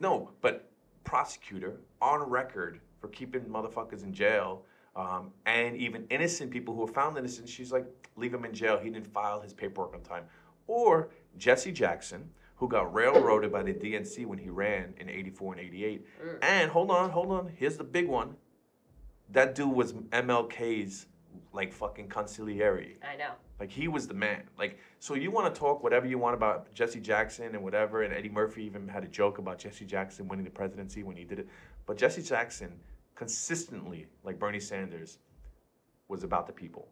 No, 0.00 0.30
but 0.40 0.70
prosecutor 1.04 1.80
on 2.00 2.22
record 2.28 2.80
for 3.00 3.08
keeping 3.08 3.42
motherfuckers 3.44 4.02
in 4.04 4.12
jail, 4.12 4.64
um, 4.96 5.32
and 5.46 5.76
even 5.76 6.06
innocent 6.08 6.50
people 6.50 6.74
who 6.74 6.84
are 6.84 6.92
found 6.92 7.18
innocent. 7.18 7.48
She's 7.48 7.72
like, 7.72 7.84
leave 8.16 8.32
him 8.32 8.44
in 8.44 8.54
jail. 8.54 8.78
He 8.78 8.90
didn't 8.90 9.12
file 9.12 9.40
his 9.40 9.52
paperwork 9.52 9.94
on 9.94 10.02
time. 10.02 10.24
Or 10.66 11.10
Jesse 11.36 11.72
Jackson, 11.72 12.30
who 12.56 12.68
got 12.68 12.92
railroaded 12.94 13.52
by 13.52 13.62
the 13.62 13.74
DNC 13.74 14.26
when 14.26 14.38
he 14.38 14.48
ran 14.48 14.94
in 14.98 15.08
'84 15.08 15.54
and 15.54 15.62
'88. 15.62 16.06
Mm. 16.24 16.38
And 16.42 16.70
hold 16.70 16.90
on, 16.90 17.10
hold 17.10 17.30
on. 17.30 17.52
Here's 17.56 17.76
the 17.76 17.84
big 17.84 18.08
one. 18.08 18.36
That 19.30 19.54
dude 19.54 19.72
was 19.72 19.92
MLK's 19.92 21.06
like 21.52 21.72
fucking 21.72 22.08
consigliere. 22.08 22.96
I 23.02 23.16
know. 23.16 23.32
Like 23.60 23.70
he 23.70 23.88
was 23.88 24.06
the 24.06 24.14
man. 24.14 24.42
Like 24.58 24.78
so, 24.98 25.14
you 25.14 25.30
want 25.30 25.52
to 25.54 25.58
talk 25.58 25.82
whatever 25.82 26.06
you 26.06 26.18
want 26.18 26.34
about 26.34 26.72
Jesse 26.74 27.00
Jackson 27.00 27.54
and 27.54 27.62
whatever. 27.62 28.02
And 28.02 28.12
Eddie 28.12 28.28
Murphy 28.28 28.64
even 28.64 28.88
had 28.88 29.04
a 29.04 29.08
joke 29.08 29.38
about 29.38 29.58
Jesse 29.58 29.84
Jackson 29.84 30.28
winning 30.28 30.44
the 30.44 30.50
presidency 30.50 31.02
when 31.02 31.16
he 31.16 31.24
did 31.24 31.38
it. 31.38 31.48
But 31.86 31.96
Jesse 31.96 32.22
Jackson 32.22 32.72
consistently, 33.14 34.06
like 34.24 34.38
Bernie 34.38 34.60
Sanders, 34.60 35.18
was 36.08 36.24
about 36.24 36.46
the 36.46 36.52
people. 36.52 36.88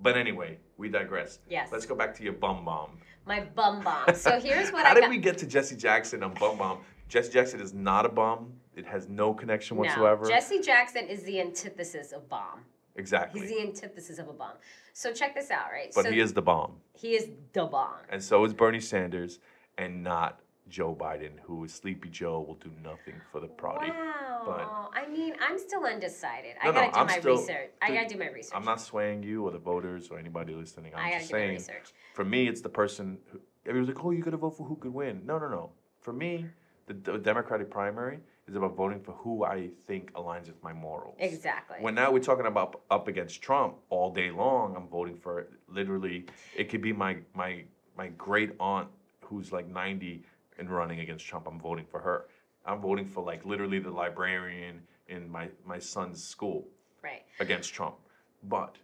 But 0.00 0.16
anyway, 0.16 0.58
we 0.76 0.88
digress. 0.88 1.40
Yes. 1.48 1.68
Let's 1.72 1.86
go 1.86 1.94
back 1.94 2.14
to 2.16 2.22
your 2.22 2.32
bum 2.34 2.64
bomb. 2.64 2.98
My 3.26 3.40
bum 3.40 3.82
bomb. 3.82 4.14
So 4.14 4.38
here's 4.40 4.70
what 4.70 4.84
How 4.84 4.92
I 4.92 4.94
did 4.94 5.00
got. 5.02 5.10
we 5.10 5.18
get 5.18 5.38
to 5.38 5.46
Jesse 5.46 5.76
Jackson 5.76 6.22
on 6.22 6.34
bum 6.34 6.56
bomb? 6.58 6.78
Jesse 7.08 7.32
Jackson 7.32 7.60
is 7.60 7.72
not 7.74 8.06
a 8.06 8.08
bum. 8.08 8.52
It 8.76 8.86
has 8.86 9.08
no 9.08 9.34
connection 9.34 9.76
whatsoever. 9.76 10.24
No, 10.24 10.28
Jesse 10.30 10.60
Jackson 10.60 11.06
is 11.08 11.22
the 11.24 11.40
antithesis 11.40 12.12
of 12.12 12.28
bomb. 12.28 12.60
exactly. 12.96 13.40
He's 13.40 13.50
the 13.50 13.60
antithesis 13.60 14.18
of 14.18 14.28
a 14.28 14.32
bomb. 14.32 14.54
So 14.92 15.12
check 15.12 15.34
this 15.34 15.50
out, 15.50 15.66
right? 15.72 15.90
but 15.94 16.04
so 16.04 16.10
he 16.12 16.20
is 16.20 16.32
the 16.32 16.42
bomb. 16.42 16.72
he 16.94 17.14
is 17.14 17.28
the 17.52 17.64
bomb. 17.64 17.94
And 18.08 18.22
so 18.22 18.44
is 18.44 18.52
Bernie 18.54 18.80
Sanders, 18.80 19.40
and 19.78 20.02
not 20.02 20.40
Joe 20.68 20.94
Biden, 20.98 21.32
who 21.42 21.64
is 21.64 21.72
Sleepy 21.72 22.08
Joe, 22.08 22.40
will 22.40 22.54
do 22.56 22.70
nothing 22.82 23.14
for 23.32 23.40
the 23.40 23.46
party. 23.48 23.90
Wow. 23.90 24.90
I 24.94 25.06
mean, 25.08 25.34
I'm 25.40 25.58
still 25.58 25.84
undecided. 25.84 26.56
I 26.62 26.66
No, 26.66 26.72
no, 26.72 26.80
gotta 26.80 26.92
do 26.92 26.98
I'm 27.00 27.06
my 27.06 27.18
still- 27.18 27.36
research. 27.38 27.70
I 27.82 27.94
gotta 27.94 28.08
do 28.08 28.18
my 28.18 28.28
research. 28.30 28.52
I'm 28.54 28.64
not 28.64 28.80
swaying 28.80 29.22
you 29.22 29.44
or 29.46 29.50
the 29.50 29.58
voters 29.58 30.08
or 30.10 30.18
anybody 30.18 30.54
listening. 30.54 30.92
I'm 30.94 31.00
I 31.06 31.08
gotta 31.10 31.18
just 31.20 31.30
do 31.30 31.36
my 31.36 31.40
saying, 31.40 31.52
research. 31.54 31.92
for 32.14 32.24
me, 32.24 32.48
it's 32.48 32.60
the 32.60 32.68
person 32.68 33.18
who 33.30 33.40
everyone's 33.66 33.94
like, 33.94 34.04
oh, 34.04 34.10
you 34.10 34.22
gotta 34.22 34.36
vote 34.36 34.56
for 34.56 34.64
who 34.66 34.76
could 34.76 34.92
win. 34.94 35.22
No, 35.24 35.38
no, 35.38 35.48
no. 35.48 35.70
For 36.00 36.12
me, 36.12 36.46
the, 36.86 36.94
the 36.94 37.18
Democratic 37.18 37.70
primary 37.70 38.20
is 38.46 38.56
about 38.56 38.74
voting 38.74 39.00
for 39.00 39.12
who 39.12 39.44
I 39.44 39.68
think 39.86 40.12
aligns 40.14 40.46
with 40.46 40.62
my 40.62 40.72
morals. 40.72 41.16
Exactly. 41.18 41.76
When 41.80 41.94
now 41.94 42.10
we're 42.10 42.20
talking 42.20 42.46
about 42.46 42.80
up 42.90 43.06
against 43.08 43.42
Trump 43.42 43.74
all 43.90 44.10
day 44.10 44.30
long, 44.30 44.74
I'm 44.76 44.88
voting 44.88 45.16
for 45.16 45.48
literally. 45.68 46.24
It 46.56 46.70
could 46.70 46.80
be 46.80 46.92
my 46.92 47.18
my 47.34 47.64
my 47.96 48.08
great 48.08 48.52
aunt 48.58 48.88
who's 49.22 49.52
like 49.52 49.68
90 49.68 50.22
and 50.58 50.70
running 50.70 51.00
against 51.00 51.26
Trump. 51.26 51.46
I'm 51.46 51.60
voting 51.60 51.84
for 51.90 52.00
her. 52.00 52.26
I'm 52.66 52.80
voting 52.80 53.06
for 53.06 53.24
like 53.24 53.44
literally 53.44 53.78
the 53.78 53.90
librarian 53.90 54.80
in 55.08 55.28
my 55.30 55.48
my 55.64 55.78
son's 55.78 56.22
school 56.22 56.66
right. 57.02 57.22
against 57.40 57.72
Trump. 57.72 57.96
But 58.44 58.76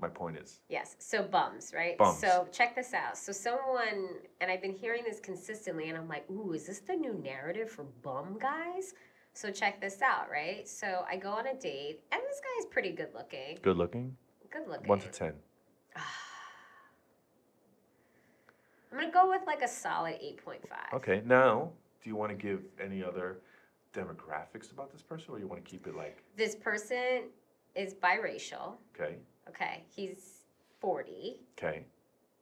my 0.00 0.08
point 0.08 0.36
is, 0.36 0.60
Yes. 0.68 0.96
So 0.98 1.22
bums, 1.22 1.72
right? 1.74 1.96
Bums. 1.96 2.18
So 2.18 2.48
check 2.52 2.74
this 2.74 2.92
out. 2.92 3.16
So 3.16 3.30
someone, 3.32 4.08
and 4.40 4.50
I've 4.50 4.60
been 4.60 4.74
hearing 4.74 5.04
this 5.04 5.20
consistently, 5.20 5.88
and 5.88 5.96
I'm 5.96 6.08
like, 6.08 6.28
ooh, 6.30 6.52
is 6.52 6.66
this 6.66 6.80
the 6.80 6.94
new 6.94 7.14
narrative 7.14 7.70
for 7.70 7.84
bum 8.02 8.36
guys? 8.40 8.94
So 9.34 9.50
check 9.50 9.80
this 9.80 10.02
out, 10.02 10.28
right? 10.30 10.68
So 10.68 11.04
I 11.08 11.16
go 11.16 11.30
on 11.30 11.46
a 11.46 11.54
date, 11.54 12.00
and 12.12 12.20
this 12.28 12.40
guy 12.40 12.58
is 12.58 12.66
pretty 12.66 12.90
good 12.90 13.14
looking. 13.14 13.58
good 13.62 13.76
looking, 13.78 14.16
Good 14.50 14.68
looking. 14.68 14.88
one 14.88 15.00
to 15.00 15.08
ten. 15.08 15.34
Ah. 15.96 16.00
I'm 18.92 18.98
gonna 19.00 19.12
go 19.12 19.28
with 19.30 19.42
like 19.46 19.62
a 19.62 19.68
solid 19.68 20.14
8.5. 20.46 20.58
Okay, 20.94 21.22
now 21.24 21.70
do 22.02 22.10
you 22.10 22.16
want 22.16 22.30
to 22.30 22.36
give 22.36 22.60
any 22.80 23.02
other 23.02 23.38
demographics 23.94 24.70
about 24.72 24.92
this 24.92 25.02
person, 25.02 25.26
or 25.30 25.38
you 25.38 25.46
want 25.46 25.64
to 25.64 25.70
keep 25.70 25.86
it 25.86 25.96
like 25.96 26.22
This 26.36 26.54
person 26.54 27.24
is 27.74 27.94
biracial. 27.94 28.74
okay, 28.94 29.16
Okay, 29.48 29.84
he's 29.94 30.44
40, 30.80 31.36
okay? 31.58 31.84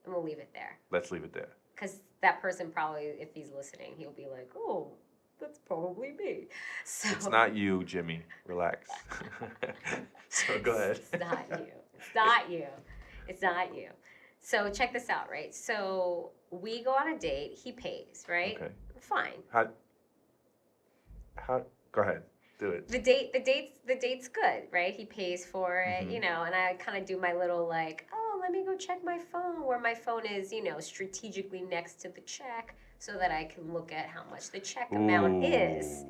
and 0.05 0.15
we'll 0.15 0.23
leave 0.25 0.39
it 0.39 0.51
there. 0.55 0.79
Let's 0.91 1.11
leave 1.11 1.25
it 1.25 1.33
there. 1.33 1.49
Because 1.75 2.01
that 2.23 2.41
person 2.43 2.71
probably, 2.71 3.03
if 3.05 3.33
he's 3.35 3.51
listening, 3.57 3.95
he'll 3.97 4.11
be 4.13 4.27
like, 4.31 4.51
oh, 4.57 4.93
that's 5.41 5.59
probably 5.59 6.13
me. 6.19 6.47
So 6.85 7.09
It's 7.11 7.29
not 7.29 7.55
you, 7.55 7.85
Jimmy. 7.85 8.23
Relax. 8.47 8.91
so 10.29 10.59
go 10.63 10.73
ahead. 10.77 10.99
It's 10.99 11.13
not 11.21 11.47
you. 11.51 11.67
It's 11.97 12.15
not 12.15 12.51
you. 12.51 12.67
It's 13.29 13.43
not 13.43 13.75
you. 13.75 13.89
So 14.41 14.71
check 14.71 14.93
this 14.93 15.09
out, 15.09 15.31
right? 15.31 15.55
So 15.55 16.31
we 16.51 16.83
go 16.83 16.93
on 16.93 17.13
a 17.13 17.19
date. 17.19 17.59
He 17.63 17.73
pays, 17.73 18.25
right? 18.29 18.57
Okay. 18.57 18.73
Fine. 19.01 19.43
How? 19.53 19.69
How? 21.37 21.63
Go 21.93 22.03
ahead. 22.03 22.23
Do 22.59 22.71
it. 22.71 22.89
The 22.89 22.99
date, 22.99 23.33
the 23.33 23.41
date's, 23.41 23.73
the 23.87 23.95
date's 23.95 24.29
good, 24.29 24.65
right? 24.71 24.95
He 24.95 25.07
pays 25.07 25.47
for 25.47 25.81
it, 25.81 26.07
Mhm. 26.07 26.13
you 26.13 26.21
know, 26.21 26.43
and 26.43 26.55
I 26.55 26.75
kind 26.75 26.99
of 26.99 27.07
do 27.07 27.19
my 27.19 27.33
little 27.33 27.67
like, 27.67 28.07
oh, 28.13 28.39
let 28.41 28.53
me 28.53 28.65
go 28.65 28.77
check 28.77 29.03
my 29.03 29.19
phone, 29.19 29.65
where 29.65 29.79
my 29.79 29.95
phone 29.95 30.27
is, 30.27 30.53
you 30.53 30.63
know, 30.63 30.79
strategically 30.79 31.63
next 31.63 31.95
to 32.03 32.11
the 32.11 32.21
check, 32.23 32.75
so 32.99 33.17
that 33.17 33.31
I 33.31 33.45
can 33.45 33.73
look 33.73 33.93
at 33.93 34.07
how 34.07 34.25
much 34.31 34.51
the 34.51 34.61
check 34.61 34.93
amount 34.93 35.43
is. 35.43 36.05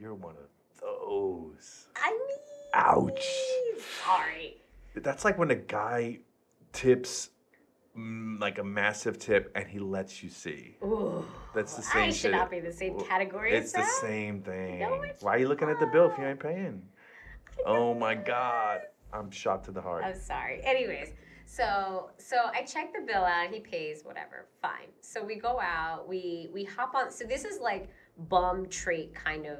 You're 0.00 0.14
one 0.14 0.34
of 0.36 0.48
those. 0.80 1.86
I 1.94 2.10
mean, 2.10 2.38
Ouch. 2.74 3.24
Sorry. 4.04 4.60
That's 4.96 5.24
like 5.24 5.38
when 5.38 5.52
a 5.52 5.54
guy 5.54 6.18
tips 6.72 7.30
like 7.96 8.58
a 8.58 8.64
massive 8.64 9.18
tip 9.18 9.52
and 9.54 9.68
he 9.68 9.78
lets 9.78 10.22
you 10.22 10.28
see. 10.28 10.76
Ooh. 10.82 11.24
That's 11.54 11.74
the 11.74 11.82
same. 11.82 12.02
I 12.02 12.06
should 12.10 12.16
shit. 12.16 12.32
not 12.32 12.50
be 12.50 12.60
the 12.60 12.72
same 12.72 12.98
category 13.00 13.52
It's 13.52 13.72
the 13.72 13.84
same 14.00 14.42
thing. 14.42 14.80
No, 14.80 15.02
Why 15.20 15.36
are 15.36 15.38
you 15.38 15.48
looking 15.48 15.68
at 15.68 15.78
the 15.78 15.86
bill 15.86 16.10
if 16.10 16.18
you 16.18 16.24
ain't 16.24 16.40
paying? 16.40 16.82
Oh 17.64 17.94
my 17.94 18.14
God. 18.14 18.80
I'm 19.12 19.30
shot 19.30 19.62
to 19.64 19.70
the 19.70 19.80
heart. 19.80 20.04
I'm 20.04 20.18
sorry. 20.18 20.60
Anyways, 20.64 21.12
so 21.46 22.10
so 22.18 22.36
I 22.52 22.62
check 22.62 22.92
the 22.92 23.06
bill 23.06 23.24
out. 23.24 23.50
He 23.50 23.60
pays 23.60 24.02
whatever. 24.02 24.46
Fine. 24.60 24.88
So 25.00 25.22
we 25.24 25.36
go 25.36 25.60
out. 25.60 26.08
We 26.08 26.48
we 26.52 26.64
hop 26.64 26.94
on. 26.96 27.12
So 27.12 27.24
this 27.24 27.44
is 27.44 27.60
like 27.60 27.88
bum 28.28 28.66
trait 28.68 29.14
kind 29.14 29.46
of 29.46 29.58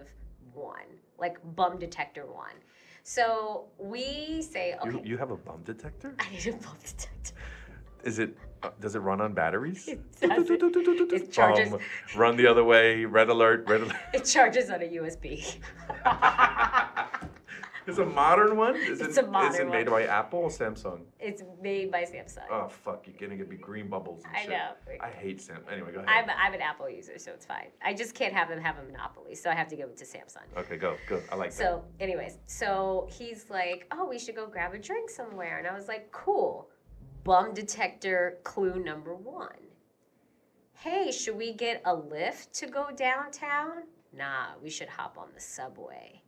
one, 0.52 0.98
like 1.18 1.36
bum 1.54 1.78
detector 1.78 2.26
one. 2.26 2.54
So 3.04 3.66
we 3.78 4.42
say, 4.42 4.74
okay, 4.82 4.90
You, 4.90 5.02
you 5.04 5.18
have 5.18 5.30
a 5.30 5.36
bum 5.36 5.60
detector? 5.64 6.14
I 6.18 6.30
need 6.30 6.46
a 6.46 6.52
bum 6.52 6.76
detector. 6.84 7.34
Is 8.04 8.18
it? 8.18 8.36
uh, 8.62 8.70
Does 8.80 8.94
it 8.94 9.00
run 9.00 9.20
on 9.20 9.32
batteries? 9.34 9.88
It 9.88 10.00
doesn't. 10.20 10.60
It 11.12 11.32
charges-. 11.32 11.74
Run 12.16 12.36
the 12.36 12.46
other 12.46 12.64
way. 12.64 13.04
Red 13.04 13.28
alert. 13.28 13.68
Red 13.68 13.82
alert. 13.82 13.96
It 14.12 14.24
charges 14.24 14.70
on 14.70 14.80
a 14.82 14.88
USB. 14.88 15.56
It's 17.86 17.98
a 17.98 18.06
modern 18.06 18.56
one. 18.56 18.76
Is 18.76 19.02
It's 19.02 19.18
it, 19.18 19.24
a 19.26 19.28
modern 19.30 19.52
Is 19.52 19.58
it 19.60 19.68
made 19.68 19.90
one. 19.90 20.00
by 20.00 20.06
Apple 20.06 20.38
or 20.38 20.48
Samsung? 20.48 21.02
it's 21.20 21.42
made 21.60 21.92
by 21.92 22.04
Samsung. 22.04 22.44
Oh 22.50 22.66
fuck! 22.66 23.04
You're 23.06 23.28
gonna 23.28 23.44
be 23.44 23.56
green 23.56 23.88
bubbles. 23.88 24.22
And 24.24 24.34
I 24.34 24.40
shit. 24.40 24.50
know. 24.50 24.70
I 25.02 25.10
hate 25.10 25.38
Sam. 25.42 25.58
Anyway, 25.70 25.92
go 25.92 25.98
ahead. 26.00 26.08
I'm, 26.08 26.30
I'm 26.30 26.54
an 26.54 26.62
Apple 26.62 26.88
user, 26.88 27.18
so 27.18 27.32
it's 27.32 27.44
fine. 27.44 27.66
I 27.84 27.92
just 27.92 28.14
can't 28.14 28.32
have 28.32 28.48
them 28.48 28.58
have 28.58 28.78
a 28.78 28.82
monopoly, 28.84 29.34
so 29.34 29.50
I 29.50 29.54
have 29.54 29.68
to 29.68 29.76
give 29.76 29.90
it 29.90 29.98
to 29.98 30.04
Samsung. 30.06 30.46
okay, 30.56 30.78
go. 30.78 30.96
Go. 31.10 31.20
I 31.30 31.34
like 31.36 31.50
that. 31.50 31.56
So, 31.58 31.84
anyways, 32.00 32.38
so 32.46 33.06
he's 33.12 33.50
like, 33.50 33.86
"Oh, 33.92 34.06
we 34.08 34.18
should 34.18 34.34
go 34.34 34.46
grab 34.46 34.72
a 34.72 34.78
drink 34.78 35.10
somewhere," 35.10 35.58
and 35.58 35.66
I 35.66 35.74
was 35.74 35.86
like, 35.86 36.10
"Cool." 36.10 36.70
Bum 37.24 37.54
detector 37.54 38.38
clue 38.44 38.82
number 38.82 39.14
one. 39.14 39.48
Hey, 40.74 41.10
should 41.10 41.36
we 41.36 41.54
get 41.54 41.80
a 41.86 41.94
lift 41.94 42.52
to 42.56 42.66
go 42.66 42.88
downtown? 42.94 43.84
Nah, 44.12 44.48
we 44.62 44.68
should 44.68 44.88
hop 44.88 45.16
on 45.18 45.28
the 45.34 45.40
subway 45.40 46.20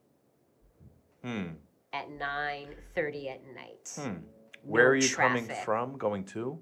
Hmm. 1.23 1.49
at 1.93 2.11
nine 2.11 2.75
thirty 2.95 3.29
at 3.29 3.45
night. 3.55 3.93
Hmm. 3.95 4.17
Where 4.63 4.89
are 4.89 4.97
you 4.97 5.15
coming 5.15 5.47
from? 5.65 5.99
Going 5.99 6.25
to? 6.27 6.59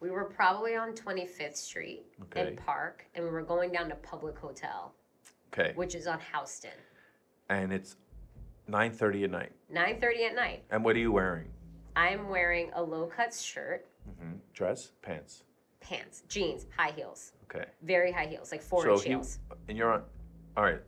We 0.00 0.10
were 0.10 0.24
probably 0.24 0.74
on 0.74 0.94
Twenty 0.94 1.26
Fifth 1.26 1.56
Street 1.56 2.06
Okay. 2.24 2.48
in 2.48 2.56
Park, 2.56 3.06
and 3.14 3.24
we 3.24 3.30
were 3.30 3.42
going 3.42 3.70
down 3.72 3.88
to 3.88 3.94
Public 3.96 4.36
Hotel, 4.36 4.92
Okay. 5.52 5.72
which 5.76 5.94
is 5.94 6.06
on 6.06 6.18
Houston. 6.34 6.72
And 7.48 7.72
it's 7.72 7.96
9:30 8.68 9.24
at 9.24 9.30
night. 9.30 9.52
Nine 9.68 10.00
thirty 10.00 10.24
at 10.24 10.34
night. 10.34 10.64
And 10.70 10.84
what 10.84 10.96
are 10.96 10.98
you 10.98 11.12
wearing? 11.12 11.52
I'm 11.96 12.28
wearing 12.28 12.70
a 12.74 12.82
low 12.82 13.06
cut 13.06 13.32
shirt, 13.34 13.86
hmm 14.20 14.34
Dress, 14.52 14.92
pants. 15.02 15.44
pants, 15.80 16.22
jeans, 16.28 16.66
high 16.76 16.92
heels, 16.92 17.32
Okay. 17.44 17.64
very 17.82 18.12
high 18.12 18.26
heels, 18.26 18.52
like 18.52 18.62
four 18.62 18.82
so 18.82 18.92
inch 18.94 19.02
he, 19.04 19.08
heels. 19.10 19.38
and 19.68 19.76
you're 19.78 19.92
on. 19.92 20.02
All 20.56 20.64
right. 20.64 20.80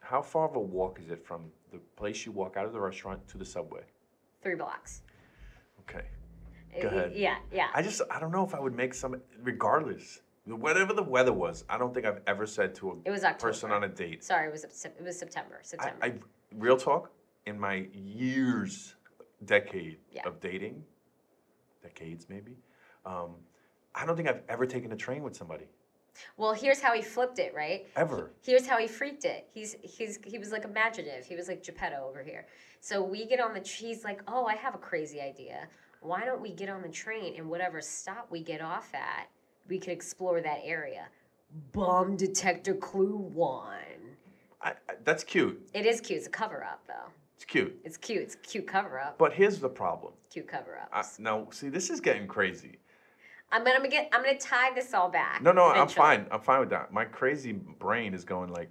How 0.00 0.20
far 0.22 0.48
of 0.48 0.56
a 0.56 0.60
walk 0.60 0.98
is 1.00 1.10
it 1.10 1.24
from 1.24 1.44
the 1.72 1.78
place 1.96 2.26
you 2.26 2.32
walk 2.32 2.56
out 2.56 2.66
of 2.66 2.72
the 2.72 2.80
restaurant 2.80 3.26
to 3.28 3.38
the 3.38 3.44
subway? 3.44 3.82
Three 4.42 4.56
blocks. 4.56 5.02
Okay. 5.88 6.04
Uh, 6.76 6.82
Go 6.82 6.88
ahead. 6.88 7.12
Yeah, 7.14 7.36
yeah. 7.52 7.68
I 7.74 7.82
just 7.82 8.02
I 8.10 8.18
don't 8.20 8.32
know 8.32 8.44
if 8.44 8.54
I 8.54 8.60
would 8.60 8.74
make 8.74 8.92
some 8.94 9.20
regardless. 9.42 10.20
Whatever 10.46 10.94
the 10.94 11.02
weather 11.02 11.32
was, 11.32 11.64
I 11.68 11.78
don't 11.78 11.94
think 11.94 12.06
I've 12.06 12.22
ever 12.26 12.44
said 12.46 12.74
to 12.76 12.90
a 12.90 12.94
It 13.04 13.10
was 13.10 13.22
October. 13.22 13.52
person 13.52 13.70
on 13.70 13.84
a 13.84 13.88
date. 13.88 14.24
Sorry, 14.24 14.48
it 14.48 14.52
was 14.52 14.64
it 14.64 15.04
was 15.04 15.16
September. 15.18 15.58
I, 15.60 15.62
September. 15.64 15.96
I 16.02 16.12
real 16.56 16.76
talk 16.76 17.12
in 17.46 17.58
my 17.60 17.86
years, 17.92 18.94
decade 19.44 19.98
Yeah. 20.10 20.26
of 20.26 20.40
dating, 20.40 20.84
decades 21.82 22.28
maybe. 22.28 22.56
Um, 23.04 23.36
I 23.94 24.06
don't 24.06 24.16
think 24.16 24.28
I've 24.28 24.42
ever 24.48 24.66
taken 24.66 24.92
a 24.92 24.96
train 24.96 25.22
with 25.22 25.36
somebody 25.36 25.66
well, 26.36 26.52
here's 26.52 26.80
how 26.80 26.94
he 26.94 27.02
flipped 27.02 27.38
it, 27.38 27.54
right? 27.54 27.86
ever. 27.96 28.32
Here's 28.42 28.66
how 28.66 28.78
he 28.78 28.86
freaked 28.86 29.24
it. 29.24 29.48
He's 29.52 29.76
he's 29.82 30.18
he 30.24 30.38
was 30.38 30.52
like 30.52 30.64
imaginative. 30.64 31.26
He 31.26 31.36
was 31.36 31.48
like 31.48 31.62
Geppetto 31.62 32.06
over 32.08 32.22
here. 32.22 32.46
So 32.80 33.02
we 33.02 33.26
get 33.26 33.40
on 33.40 33.54
the 33.54 33.60
he's 33.60 34.04
like, 34.04 34.22
"Oh, 34.26 34.46
I 34.46 34.54
have 34.56 34.74
a 34.74 34.78
crazy 34.78 35.20
idea. 35.20 35.68
Why 36.00 36.24
don't 36.24 36.40
we 36.40 36.52
get 36.52 36.68
on 36.68 36.82
the 36.82 36.88
train 36.88 37.34
and 37.36 37.48
whatever 37.48 37.80
stop 37.80 38.30
we 38.30 38.42
get 38.42 38.60
off 38.60 38.94
at, 38.94 39.28
we 39.68 39.78
could 39.78 39.92
explore 39.92 40.40
that 40.40 40.60
area." 40.64 41.08
Bomb 41.72 42.16
detector 42.16 42.74
clue 42.74 43.16
1. 43.16 43.74
I, 44.62 44.70
I, 44.70 44.74
that's 45.02 45.24
cute. 45.24 45.68
It 45.74 45.84
is 45.84 46.00
cute. 46.00 46.18
It's 46.18 46.28
a 46.28 46.30
cover 46.30 46.62
up 46.64 46.82
though. 46.86 47.10
It's 47.40 47.46
cute. 47.46 47.74
It's 47.84 47.96
cute. 47.96 48.20
It's 48.20 48.34
a 48.34 48.38
cute 48.38 48.66
cover 48.66 49.00
up. 49.00 49.16
But 49.16 49.32
here's 49.32 49.60
the 49.60 49.68
problem. 49.70 50.12
Cute 50.30 50.46
cover 50.46 50.78
I, 50.92 50.98
ups. 50.98 51.18
now, 51.18 51.46
see, 51.50 51.70
this 51.70 51.88
is 51.88 51.98
getting 51.98 52.26
crazy. 52.26 52.76
I'm 53.50 53.64
gonna 53.64 53.88
get. 53.88 54.10
I'm 54.12 54.22
gonna 54.22 54.36
tie 54.38 54.74
this 54.74 54.92
all 54.92 55.08
back. 55.08 55.40
No, 55.40 55.50
no, 55.50 55.64
I'm 55.64 55.88
fine. 55.88 56.26
I'm 56.30 56.42
fine 56.42 56.60
with 56.60 56.68
that. 56.68 56.92
My 56.92 57.06
crazy 57.06 57.52
brain 57.52 58.12
is 58.12 58.24
going 58.26 58.52
like, 58.52 58.68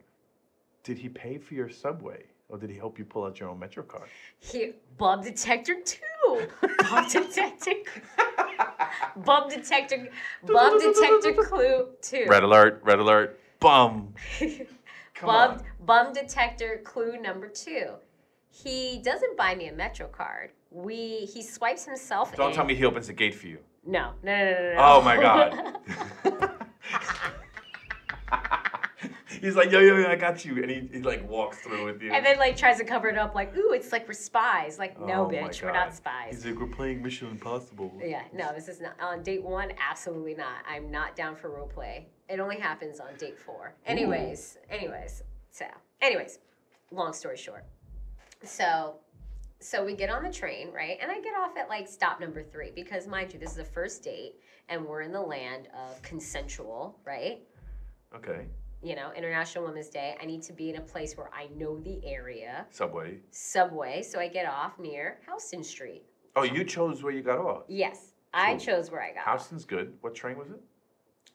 did 0.83 0.99
he 0.99 1.09
pay 1.09 1.39
for 1.39 1.55
your 1.55 1.67
subway, 1.67 2.25
or 2.47 2.59
did 2.59 2.69
he 2.69 2.77
help 2.77 2.99
you 2.99 3.05
pull 3.05 3.25
out 3.25 3.39
your 3.39 3.49
own 3.49 3.57
Metro 3.57 3.81
card? 3.81 4.07
Here, 4.37 4.73
bomb 4.99 5.23
detector 5.23 5.77
two. 5.83 6.47
Bomb 6.91 7.09
detector. 7.09 7.71
bomb 9.15 9.49
detector. 9.49 10.09
Bomb 10.45 10.79
detector 10.93 11.33
clue 11.41 11.87
two. 12.03 12.25
Red 12.27 12.43
alert! 12.43 12.81
Red 12.83 12.99
alert! 12.99 13.39
Bum! 13.59 14.13
Come 15.15 15.27
Bum, 15.27 15.51
on. 15.51 15.63
bum 15.85 16.13
detector 16.13 16.79
clue 16.85 17.17
number 17.19 17.49
two. 17.49 17.95
He 18.49 18.99
doesn't 19.03 19.37
buy 19.37 19.55
me 19.55 19.67
a 19.67 19.73
Metro 19.73 20.07
card. 20.07 20.51
We 20.71 21.29
he 21.33 21.41
swipes 21.41 21.85
himself 21.85 22.35
Don't 22.35 22.49
in. 22.49 22.55
tell 22.55 22.65
me 22.65 22.75
he 22.75 22.85
opens 22.85 23.07
the 23.07 23.13
gate 23.13 23.35
for 23.35 23.47
you. 23.47 23.59
No, 23.85 24.11
no, 24.23 24.35
no, 24.35 24.51
no, 24.51 24.73
no. 24.73 24.75
Oh 24.77 25.01
my 25.01 25.17
god. 25.17 25.77
He's 29.41 29.55
like, 29.55 29.71
yo, 29.71 29.79
yo, 29.79 29.95
yo, 29.95 30.07
I 30.09 30.15
got 30.17 30.43
you. 30.43 30.61
And 30.61 30.69
he, 30.69 30.89
he 30.91 31.01
like 31.01 31.27
walks 31.29 31.59
through 31.59 31.85
with 31.85 32.01
you. 32.01 32.11
and 32.11 32.25
then 32.25 32.37
like 32.39 32.57
tries 32.57 32.77
to 32.79 32.83
cover 32.83 33.07
it 33.07 33.17
up 33.17 33.35
like, 33.35 33.55
ooh, 33.55 33.71
it's 33.71 33.91
like 33.93 34.05
we're 34.05 34.13
spies. 34.13 34.77
Like, 34.77 34.99
no, 34.99 35.25
Oh 35.25 35.29
bitch, 35.31 35.63
we're 35.63 35.71
not 35.71 35.95
spies. 35.95 36.31
He's 36.33 36.45
like, 36.45 36.59
we're 36.59 36.67
playing 36.67 37.01
Mission 37.01 37.29
Impossible. 37.29 37.93
Yeah, 38.03 38.23
no, 38.33 38.51
this 38.53 38.67
is 38.67 38.81
not 38.81 38.99
on 38.99 39.23
date 39.23 39.43
one. 39.43 39.71
Absolutely 39.89 40.33
not. 40.35 40.57
I'm 40.67 40.91
not 40.91 41.15
down 41.15 41.35
for 41.37 41.49
role 41.49 41.67
play. 41.67 42.07
It 42.27 42.39
only 42.41 42.57
happens 42.59 42.99
on 42.99 43.15
date 43.17 43.39
four. 43.39 43.73
Anyways, 43.85 44.57
anyways, 44.69 45.23
so 45.51 45.65
anyways, 46.01 46.39
long 46.91 47.13
story 47.13 47.37
short, 47.37 47.65
so 48.43 48.97
so 49.61 49.83
we 49.83 49.93
get 49.93 50.09
on 50.09 50.23
the 50.23 50.31
train, 50.31 50.71
right? 50.71 50.97
And 51.01 51.11
I 51.11 51.19
get 51.19 51.33
off 51.35 51.57
at 51.57 51.67
like 51.67 51.87
stop 51.87 52.19
number 52.21 52.41
three 52.43 52.71
because 52.73 53.07
mind 53.07 53.33
you, 53.33 53.39
this 53.39 53.51
is 53.51 53.57
the 53.57 53.63
first 53.65 54.03
date, 54.03 54.35
and 54.69 54.85
we're 54.85 55.01
in 55.01 55.11
the 55.11 55.21
land 55.21 55.67
of 55.77 56.01
consensual, 56.01 56.97
right? 57.05 57.39
Okay. 58.15 58.45
You 58.81 58.95
know, 58.95 59.11
International 59.17 59.65
Women's 59.65 59.89
Day. 59.89 60.15
I 60.21 60.25
need 60.25 60.41
to 60.43 60.53
be 60.53 60.69
in 60.69 60.77
a 60.77 60.81
place 60.81 61.17
where 61.17 61.29
I 61.33 61.47
know 61.57 61.77
the 61.81 61.99
area. 62.05 62.65
Subway. 62.71 63.17
Subway, 63.31 64.01
so 64.01 64.19
I 64.19 64.29
get 64.29 64.45
off 64.45 64.79
near 64.79 65.19
Houston 65.27 65.63
Street. 65.63 66.03
Oh, 66.37 66.43
you 66.43 66.63
chose 66.63 67.03
where 67.03 67.11
you 67.11 67.21
got 67.21 67.39
off. 67.39 67.63
Yes, 67.67 68.13
I 68.33 68.55
chose 68.55 68.89
where 68.89 69.01
I 69.01 69.11
got. 69.11 69.27
off. 69.27 69.39
Houston's 69.41 69.65
good. 69.65 69.93
What 69.99 70.15
train 70.15 70.37
was 70.37 70.51
it? 70.51 70.61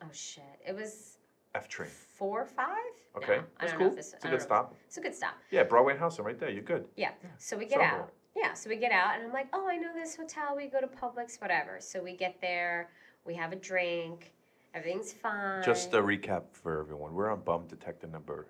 Oh 0.02 0.09
shit! 0.12 0.44
It 0.66 0.74
was 0.74 1.18
F 1.55 1.68
train. 1.68 1.90
four 2.16 2.42
or 2.42 2.46
five. 2.46 2.78
Okay. 3.16 3.36
No, 3.36 3.42
I 3.42 3.44
That's 3.60 3.72
don't 3.72 3.80
cool. 3.80 3.90
this, 3.96 4.12
It's 4.14 4.24
a 4.24 4.28
good 4.28 4.38
know. 4.38 4.44
stop. 4.44 4.74
It's 4.86 4.96
a 4.96 5.00
good 5.00 5.14
stop. 5.14 5.34
Yeah, 5.50 5.62
Broadway 5.64 5.92
and 5.92 6.00
Houston 6.00 6.24
right 6.24 6.38
there. 6.38 6.50
You're 6.50 6.62
good. 6.62 6.86
Yeah. 6.96 7.10
So 7.38 7.56
we 7.56 7.64
get 7.66 7.78
Soho. 7.78 7.84
out. 8.02 8.12
Yeah. 8.36 8.52
So 8.54 8.68
we 8.68 8.76
get 8.76 8.90
out, 8.92 9.14
and 9.14 9.24
I'm 9.24 9.32
like, 9.32 9.46
oh, 9.52 9.68
I 9.68 9.76
know 9.76 9.92
this 9.94 10.16
hotel. 10.16 10.54
We 10.56 10.66
go 10.66 10.80
to 10.80 10.88
Publix, 10.88 11.40
whatever. 11.40 11.76
So 11.80 12.02
we 12.02 12.16
get 12.16 12.40
there. 12.40 12.90
We 13.24 13.34
have 13.34 13.52
a 13.52 13.56
drink. 13.56 14.32
Everything's 14.74 15.12
fine. 15.12 15.62
Just 15.62 15.94
a 15.94 15.98
recap 16.02 16.42
for 16.52 16.80
everyone. 16.80 17.14
We're 17.14 17.30
on 17.30 17.40
bum 17.42 17.66
detector 17.68 18.08
number 18.08 18.46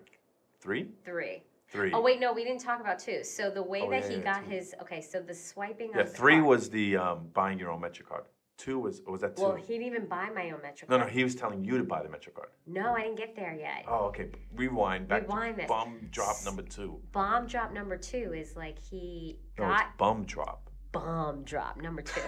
three? 0.59 0.87
three. 1.03 1.43
Three. 1.67 1.91
Oh 1.93 2.01
wait, 2.01 2.19
no, 2.19 2.31
we 2.33 2.43
didn't 2.43 2.61
talk 2.61 2.79
about 2.79 2.99
two. 2.99 3.23
So 3.23 3.49
the 3.49 3.61
way 3.61 3.81
Oh, 3.81 3.89
that 3.91 4.03
yeah, 4.03 4.09
he 4.09 4.15
yeah, 4.17 4.23
got 4.23 4.43
two. 4.45 4.51
his 4.51 4.73
okay. 4.81 5.01
So 5.01 5.19
the 5.19 5.33
swiping. 5.33 5.91
Yeah, 5.93 6.01
of 6.01 6.07
the 6.09 6.13
three 6.15 6.35
card- 6.35 6.45
was 6.45 6.69
the 6.69 6.97
um, 6.97 7.27
buying 7.33 7.59
your 7.59 7.69
own 7.71 7.81
Metro 7.81 8.05
card. 8.05 8.23
Two 8.57 8.79
was, 8.79 9.01
or 9.05 9.11
was 9.11 9.21
that 9.21 9.35
two? 9.35 9.43
Well, 9.43 9.55
he 9.55 9.73
didn't 9.73 9.87
even 9.87 10.05
buy 10.05 10.29
my 10.33 10.49
own 10.51 10.61
Metro. 10.61 10.87
no, 10.89 10.97
no, 10.97 11.05
he 11.05 11.23
was 11.25 11.35
telling 11.35 11.63
you 11.65 11.77
to 11.77 11.83
buy 11.83 12.01
the 12.01 12.07
Metro 12.09 12.31
card. 12.31 12.49
No, 12.65 12.93
I 12.95 13.01
didn't 13.01 13.17
get 13.17 13.35
there 13.35 13.53
yet. 13.53 13.83
Oh, 13.87 14.05
okay. 14.05 14.29
Rewind 14.55 15.07
back 15.09 15.23
Rewind 15.23 15.55
to 15.55 15.61
this. 15.63 15.67
bum 15.69 16.07
drop 16.09 16.37
number 16.45 16.61
two. 16.61 16.99
Bomb 17.11 17.47
drop 17.47 17.73
number 17.73 17.97
two 17.97 18.33
is 18.33 18.55
like 18.55 18.79
he 18.81 19.39
No, 19.59 19.65
got 19.65 19.81
it's 19.81 19.89
bum 19.97 20.23
drop. 20.23 20.69
bomb 20.93 21.43
drop 21.43 21.81
number 21.81 22.01
two. 22.01 22.21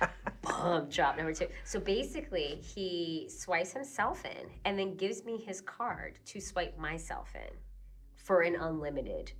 bomb 0.42 0.88
drop 0.88 1.18
number 1.18 1.34
two. 1.34 1.48
So 1.64 1.78
basically, 1.80 2.62
he 2.62 3.28
swipes 3.28 3.72
himself 3.72 4.24
in 4.24 4.48
and 4.64 4.78
then 4.78 4.94
gives 4.96 5.22
me 5.24 5.36
his 5.36 5.60
card 5.60 6.18
to 6.26 6.40
swipe 6.40 6.78
myself 6.78 7.34
in 7.34 7.54
for 8.16 8.40
an 8.40 8.56
unlimited. 8.56 9.32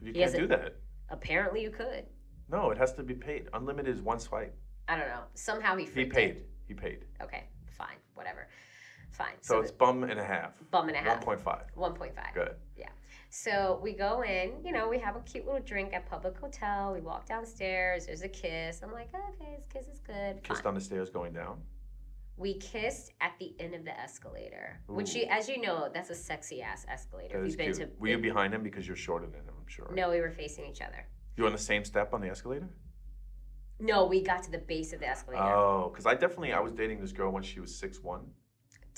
you 0.00 0.12
He 0.14 0.20
can't 0.20 0.34
do 0.34 0.46
that. 0.46 0.76
Apparently, 1.10 1.60
you 1.62 1.70
could. 1.70 2.06
No, 2.48 2.70
it 2.70 2.78
has 2.78 2.94
to 2.94 3.02
be 3.02 3.14
paid. 3.14 3.48
Unlimited 3.52 3.94
is 3.94 4.00
one 4.00 4.18
swipe. 4.18 4.56
I 4.90 4.96
don't 4.98 5.08
know. 5.08 5.22
Somehow 5.34 5.76
he 5.76 5.84
He 5.84 5.90
freaked 5.90 6.14
paid. 6.14 6.30
It. 6.30 6.48
He 6.66 6.74
paid. 6.74 7.04
Okay, 7.22 7.44
fine, 7.78 7.96
whatever. 8.14 8.48
Fine. 9.12 9.34
So, 9.40 9.60
it's 9.60 9.70
bum 9.70 10.02
and 10.02 10.18
a 10.18 10.24
half. 10.24 10.52
bum 10.72 10.88
and 10.88 10.96
a 10.96 11.00
half. 11.00 11.24
1.5. 11.24 11.44
1.5. 11.76 12.34
Good. 12.34 12.54
Yeah. 12.76 12.88
So 13.28 13.78
we 13.82 13.92
go 13.92 14.22
in, 14.22 14.52
you 14.64 14.72
know, 14.72 14.88
we 14.88 14.98
have 14.98 15.14
a 15.14 15.20
cute 15.20 15.46
little 15.46 15.60
drink 15.60 15.92
at 15.92 16.06
Public 16.06 16.36
Hotel. 16.38 16.92
We 16.92 17.00
walk 17.00 17.26
downstairs. 17.26 18.06
There's 18.06 18.22
a 18.22 18.28
kiss. 18.28 18.80
I'm 18.82 18.92
like, 18.92 19.08
oh, 19.14 19.20
okay, 19.40 19.54
this 19.56 19.66
kiss 19.72 19.86
is 19.86 20.00
good. 20.00 20.42
Kissed 20.42 20.62
fine. 20.62 20.68
on 20.70 20.74
the 20.74 20.80
stairs 20.80 21.08
going 21.10 21.32
down. 21.32 21.60
We 22.36 22.54
kissed 22.54 23.12
at 23.20 23.32
the 23.38 23.54
end 23.60 23.74
of 23.74 23.84
the 23.84 23.96
escalator, 24.00 24.80
which, 24.88 25.14
Ooh. 25.14 25.20
you, 25.20 25.26
as 25.30 25.48
you 25.48 25.60
know, 25.60 25.88
that's 25.92 26.10
a 26.10 26.14
sexy 26.14 26.62
ass 26.62 26.86
escalator. 26.88 27.34
That 27.38 27.40
If 27.40 27.46
is 27.46 27.52
you've 27.52 27.58
been 27.58 27.74
cute. 27.76 27.94
to, 27.96 28.00
Were 28.00 28.08
you 28.08 28.18
behind 28.18 28.52
him 28.54 28.62
because 28.64 28.86
you're 28.88 28.96
shorter 28.96 29.26
than 29.26 29.42
him, 29.42 29.54
I'm 29.60 29.68
sure. 29.68 29.92
no, 29.94 30.10
we 30.10 30.20
were 30.20 30.30
facing 30.30 30.64
each 30.66 30.80
other. 30.80 31.06
You 31.36 31.46
on 31.46 31.52
the 31.52 31.58
same 31.58 31.84
step 31.84 32.12
on 32.14 32.20
the 32.20 32.28
escalator? 32.30 32.68
No, 33.80 34.04
we 34.06 34.20
got 34.22 34.42
to 34.44 34.50
the 34.50 34.58
base 34.58 34.92
of 34.92 35.00
the 35.00 35.08
escalator. 35.08 35.42
Oh, 35.42 35.88
because 35.90 36.06
I 36.06 36.14
definitely, 36.14 36.52
I 36.52 36.60
was 36.60 36.72
dating 36.72 37.00
this 37.00 37.12
girl 37.12 37.32
when 37.32 37.42
she 37.42 37.60
was 37.60 37.72
6'1", 37.72 38.20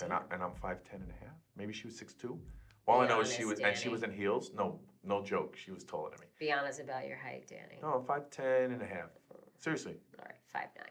and, 0.03 0.13
I, 0.13 0.21
and 0.33 0.43
I'm 0.43 0.51
5'10 0.53 0.95
and 0.95 1.11
a 1.11 1.25
half. 1.25 1.35
Maybe 1.57 1.73
she 1.73 1.87
was 1.87 2.01
6'2". 2.01 2.37
All 2.87 3.01
I 3.01 3.07
Be 3.07 3.09
know 3.15 3.21
is 3.21 3.33
she 3.33 3.45
was, 3.45 3.61
and 3.61 3.77
she 3.77 3.85
Danny. 3.85 3.93
was 3.93 4.03
in 4.03 4.11
heels. 4.13 4.51
No, 4.57 4.81
no 5.05 5.23
joke. 5.23 5.57
She 5.57 5.71
was 5.71 5.85
taller 5.85 6.11
than 6.11 6.21
me. 6.21 6.27
Be 6.41 6.53
honest 6.53 6.81
about 6.81 7.07
your 7.07 7.17
height, 7.17 7.47
Danny. 7.49 7.79
No, 7.81 7.89
I'm 7.95 8.03
5'10 8.05 8.73
and 8.73 8.83
a 8.83 8.87
half. 8.87 9.11
Seriously. 9.59 9.95
All 10.19 10.25
right, 10.25 10.35
five 10.53 10.69
nine. 10.77 10.89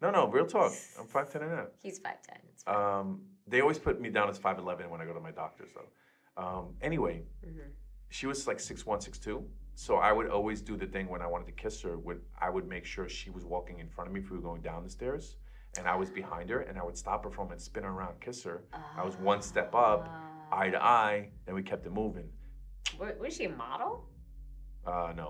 No, 0.00 0.10
no, 0.10 0.26
real 0.28 0.46
talk. 0.46 0.72
I'm 0.98 1.06
five 1.06 1.30
ten 1.30 1.42
and 1.42 1.52
a 1.52 1.56
half. 1.56 1.66
He's 1.80 2.00
five 2.00 2.20
ten. 2.28 2.38
It's 2.52 2.64
fine. 2.64 2.74
Um, 2.74 3.20
they 3.46 3.60
always 3.60 3.78
put 3.78 4.00
me 4.00 4.10
down 4.10 4.28
as 4.28 4.36
five 4.36 4.58
eleven 4.58 4.90
when 4.90 5.00
I 5.00 5.04
go 5.04 5.12
to 5.12 5.20
my 5.20 5.30
doctors, 5.30 5.68
though. 5.72 6.42
Um, 6.42 6.74
anyway, 6.82 7.22
Mhm. 7.46 7.70
she 8.08 8.26
was 8.26 8.48
like 8.48 8.58
six 8.58 8.84
one, 8.84 9.00
six 9.00 9.20
two. 9.20 9.48
So 9.74 9.96
I 9.96 10.12
would 10.12 10.28
always 10.28 10.60
do 10.60 10.76
the 10.76 10.86
thing 10.86 11.08
when 11.08 11.22
I 11.22 11.26
wanted 11.26 11.46
to 11.46 11.52
kiss 11.52 11.80
her. 11.82 11.96
Would 11.98 12.20
I 12.40 12.50
would 12.50 12.68
make 12.68 12.84
sure 12.84 13.08
she 13.08 13.30
was 13.30 13.44
walking 13.44 13.78
in 13.80 13.88
front 13.88 14.08
of 14.08 14.14
me 14.14 14.20
if 14.20 14.30
we 14.30 14.36
were 14.36 14.42
going 14.42 14.62
down 14.62 14.84
the 14.84 14.90
stairs, 14.90 15.36
and 15.78 15.88
I 15.88 15.96
was 15.96 16.10
behind 16.10 16.50
her, 16.50 16.60
and 16.60 16.78
I 16.78 16.84
would 16.84 16.96
stop 16.96 17.24
her 17.24 17.30
from 17.30 17.50
and 17.52 17.60
spin 17.60 17.84
her 17.84 17.90
around, 17.90 18.20
kiss 18.20 18.42
her. 18.44 18.64
I 18.96 19.04
was 19.04 19.16
one 19.16 19.40
step 19.42 19.74
up, 19.74 20.06
Ah. 20.08 20.58
eye 20.58 20.70
to 20.70 20.82
eye, 20.82 21.30
then 21.46 21.54
we 21.54 21.62
kept 21.62 21.86
it 21.86 21.92
moving. 21.92 22.28
Was 22.98 23.34
she 23.36 23.44
a 23.46 23.48
model? 23.50 24.08
Uh, 24.86 25.12
no, 25.16 25.22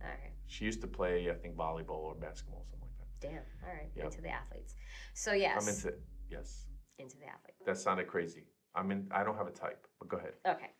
All 0.00 0.08
right. 0.08 0.32
she 0.46 0.64
used 0.64 0.80
to 0.80 0.86
play, 0.86 1.30
I 1.30 1.34
think, 1.34 1.56
volleyball 1.56 1.90
or 1.90 2.14
basketball, 2.14 2.64
something 2.70 2.88
like 2.88 2.96
that. 3.20 3.28
Damn. 3.28 3.42
All 3.68 3.74
right. 3.74 3.90
Yep. 3.94 4.04
Into 4.06 4.22
the 4.22 4.30
athletes. 4.30 4.74
So 5.14 5.32
yes. 5.34 5.62
I'm 5.62 5.68
into 5.68 5.94
yes. 6.30 6.66
into 6.98 7.16
the 7.18 7.26
athlete. 7.26 7.56
That 7.66 7.76
sounded 7.76 8.06
crazy. 8.06 8.44
I'm 8.74 8.90
in. 8.90 9.06
I 9.10 9.22
don't 9.24 9.36
have 9.36 9.46
a 9.48 9.50
type, 9.50 9.86
but 9.98 10.08
go 10.08 10.16
ahead. 10.16 10.32
Okay. 10.46 10.70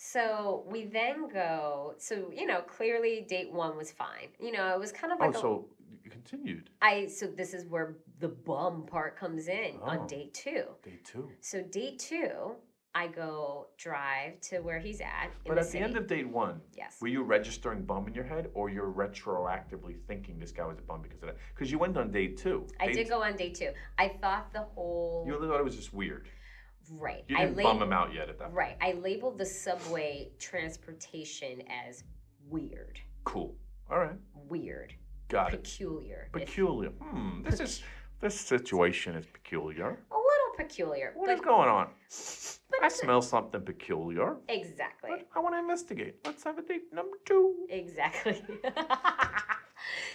So 0.00 0.62
we 0.70 0.84
then 0.84 1.28
go. 1.28 1.94
So 1.98 2.30
you 2.32 2.46
know, 2.46 2.60
clearly 2.60 3.26
date 3.28 3.52
one 3.52 3.76
was 3.76 3.90
fine. 3.90 4.28
You 4.38 4.52
know, 4.52 4.72
it 4.72 4.78
was 4.78 4.92
kind 4.92 5.12
of 5.12 5.18
Oh, 5.20 5.26
like 5.26 5.34
a, 5.34 5.40
so 5.40 5.66
you 6.04 6.10
continued 6.10 6.70
I. 6.80 7.08
So 7.08 7.26
this 7.26 7.52
is 7.52 7.66
where 7.66 7.96
the 8.20 8.28
bum 8.28 8.86
part 8.86 9.16
comes 9.18 9.48
in 9.48 9.72
Oh. 9.82 9.86
on 9.88 10.06
date 10.06 10.32
two. 10.34 10.62
day 10.84 11.00
two. 11.02 11.28
So 11.40 11.62
date 11.62 11.98
two, 11.98 12.52
I 12.94 13.08
go 13.08 13.70
drive 13.76 14.40
to 14.42 14.60
where 14.60 14.78
he's 14.78 15.00
at. 15.00 15.30
But 15.44 15.54
the 15.54 15.60
at 15.62 15.64
the 15.66 15.70
city. 15.72 15.82
end 15.84 15.96
of 15.96 16.06
date 16.06 16.28
one, 16.28 16.60
yes, 16.76 16.98
were 17.00 17.08
you 17.08 17.24
registering 17.24 17.82
bum 17.82 18.06
in 18.06 18.14
your 18.14 18.22
head, 18.24 18.50
or 18.54 18.70
you're 18.70 18.92
retroactively 18.92 19.96
thinking 20.06 20.38
this 20.38 20.52
guy 20.52 20.64
was 20.64 20.78
a 20.78 20.82
bum 20.82 21.02
because 21.02 21.22
of 21.22 21.26
that? 21.26 21.38
Because 21.56 21.72
you 21.72 21.78
went 21.80 21.96
on 21.96 22.12
date 22.12 22.36
two. 22.36 22.68
I 22.78 22.86
Date- 22.86 22.94
did 22.94 23.08
go 23.08 23.20
on 23.24 23.34
date 23.34 23.56
two. 23.56 23.72
I 23.98 24.10
thought 24.20 24.52
the 24.52 24.62
whole 24.62 25.24
You 25.26 25.34
only 25.34 25.48
thought 25.48 25.58
it 25.58 25.64
was 25.64 25.74
just 25.74 25.92
weird. 25.92 26.28
Right. 26.90 27.24
You 27.28 27.36
I 27.36 27.40
didn't 27.46 27.56
lab- 27.56 27.64
bum 27.66 27.82
him 27.82 27.92
out 27.92 28.12
yet 28.14 28.28
at 28.28 28.38
that. 28.38 28.44
point. 28.46 28.56
Right. 28.56 28.76
I 28.80 28.92
labeled 28.92 29.38
the 29.38 29.46
subway 29.46 30.30
transportation 30.38 31.62
as 31.86 32.04
weird, 32.48 32.98
Cool. 33.24 33.54
All 33.90 33.98
right. 33.98 34.16
weird, 34.34 34.94
Got 35.28 35.54
it. 35.54 35.62
peculiar. 35.62 36.28
Peculiar. 36.32 36.90
Hmm. 36.90 37.42
This 37.42 37.60
is 37.60 37.82
this 38.20 38.38
situation 38.38 39.14
is 39.14 39.26
peculiar. 39.26 39.86
a 40.10 40.14
little 40.14 40.52
peculiar. 40.56 41.12
What 41.14 41.30
is 41.30 41.40
going 41.40 41.68
on? 41.68 41.88
I 42.82 42.88
smell 42.88 43.22
something 43.22 43.60
peculiar. 43.60 44.36
Exactly. 44.48 45.10
But 45.10 45.28
I 45.34 45.40
want 45.40 45.54
to 45.54 45.58
investigate. 45.58 46.16
Let's 46.24 46.42
have 46.44 46.58
a 46.58 46.62
date 46.62 46.92
number 46.92 47.16
two. 47.24 47.66
Exactly. 47.70 48.42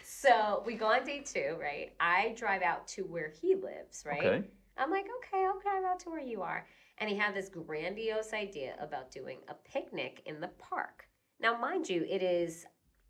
so 0.06 0.64
we 0.66 0.76
go 0.76 0.88
on 0.88 1.04
day 1.06 1.22
two, 1.26 1.56
right? 1.62 1.94
I 2.00 2.34
drive 2.38 2.62
out 2.62 2.88
to 2.90 3.04
where 3.04 3.30
he 3.42 3.56
lives, 3.56 4.04
right? 4.06 4.24
Okay. 4.26 4.48
I'm 4.78 4.90
like, 4.92 5.06
okay, 5.20 5.46
I'll 5.46 5.60
drive 5.60 5.84
out 5.84 6.00
to 6.02 6.10
where 6.10 6.20
you 6.22 6.42
are. 6.42 6.66
And 6.98 7.10
he 7.10 7.16
had 7.16 7.34
this 7.36 7.50
grandiose 7.50 8.34
idea 8.34 8.76
about 8.80 9.12
doing 9.12 9.40
a 9.48 9.54
picnic 9.54 10.22
in 10.26 10.40
the 10.42 10.50
park. 10.60 11.08
Now, 11.40 11.58
mind 11.58 11.90
you, 11.90 12.06
it 12.10 12.22
is 12.24 12.66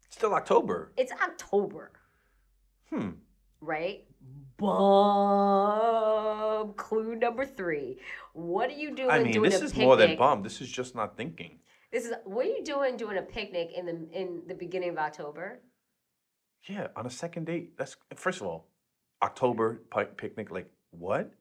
Still 0.10 0.34
October. 0.34 0.92
it's 0.98 1.12
October, 1.12 1.92
Hmm. 2.90 3.12
right? 3.62 4.06
Bum. 5.44 6.74
Clue 6.76 7.16
number 7.16 7.46
three. 7.46 8.00
What 8.34 8.70
are 8.70 8.74
you 8.74 8.96
doing 8.96 9.10
I 9.12 9.20
mean, 9.24 9.34
doing 9.34 9.50
this 9.50 9.62
is 9.62 9.72
picnic? 9.72 9.86
more 9.86 9.96
than 9.98 10.16
bum. 10.18 10.44
This 10.44 10.62
is 10.62 10.70
just 10.72 10.96
not 10.96 11.18
thinking. 11.18 11.60
This 11.92 12.06
is 12.06 12.14
what 12.26 12.46
are 12.46 12.50
you 12.50 12.64
doing 12.64 12.96
doing 12.98 13.18
a 13.18 13.22
picnic 13.22 13.72
in 13.76 13.86
the 13.86 14.08
in 14.12 14.44
the 14.48 14.56
beginning 14.56 14.90
of 14.90 14.98
October? 14.98 15.60
Yeah, 16.68 16.88
on 16.96 17.06
a 17.06 17.10
second 17.10 17.46
date. 17.46 17.78
That's 17.78 17.96
first 18.16 18.42
of 18.42 18.48
all, 18.48 18.68
October 19.22 19.82
picnic. 20.18 20.50
Like 20.52 20.70
what? 20.92 21.32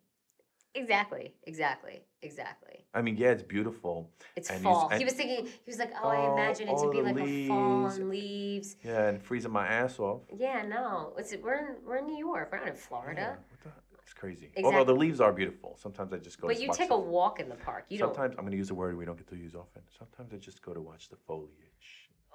Exactly, 0.75 1.35
exactly, 1.45 2.03
exactly. 2.23 2.85
I 2.95 3.03
mean, 3.03 3.16
yeah, 3.16 3.31
it's 3.31 3.43
beautiful. 3.43 4.11
It's 4.37 4.49
And 4.51 4.62
fall. 4.62 4.89
he 4.91 5.05
was 5.05 5.12
thinking, 5.12 5.45
he 5.47 5.70
was 5.70 5.79
like, 5.79 5.93
oh, 6.03 6.09
I 6.09 6.16
Oh, 6.29 6.33
imagine 6.33 6.68
it 6.68 6.79
to 6.79 6.91
be 6.91 7.03
like 7.03 7.16
a 7.18 7.47
fall 7.49 7.83
leaves. 7.83 7.97
and 7.99 8.09
leaves. 8.09 8.77
Yeah, 8.83 9.09
and 9.09 9.23
freezing 9.23 9.53
my 9.53 9.66
ass 9.66 9.99
off. 9.99 10.23
Yeah, 10.35 10.62
no, 10.62 11.12
it's 11.18 11.35
we're 11.43 11.55
in 11.59 11.77
we're 11.87 11.99
in 11.99 12.07
New 12.07 12.16
York. 12.18 12.49
We're 12.51 12.59
not 12.59 12.68
in 12.68 12.75
Yeah, 12.75 12.81
Florida. 12.81 13.39
what 13.51 13.61
the- 13.62 13.99
it's 14.03 14.14
crazy. 14.14 14.51
Although 14.64 14.85
the 14.85 14.95
leaves 14.95 15.20
are 15.20 15.33
beautiful. 15.33 15.77
Sometimes 15.81 16.12
I 16.12 16.18
just 16.18 16.41
go. 16.41 16.49
But 16.49 16.57
to 16.57 16.62
you 16.62 16.70
take 16.73 16.91
a 16.91 16.99
walk 16.99 17.39
in 17.39 17.49
the 17.49 17.55
park. 17.55 17.85
You 17.89 17.99
don't. 17.99 18.14
Sometimes 18.14 18.35
I'm 18.39 18.45
going 18.45 18.53
to 18.53 18.57
use 18.59 18.70
a 18.70 18.75
word 18.75 18.97
we 18.97 19.05
don't 19.05 19.16
get 19.16 19.29
to 19.29 19.37
use 19.37 19.55
often. 19.55 19.83
Sometimes 19.99 20.33
I 20.33 20.39
just 20.39 20.61
go 20.62 20.73
to 20.75 20.81
watch 20.81 21.09
the 21.11 21.16
foliage. 21.16 21.51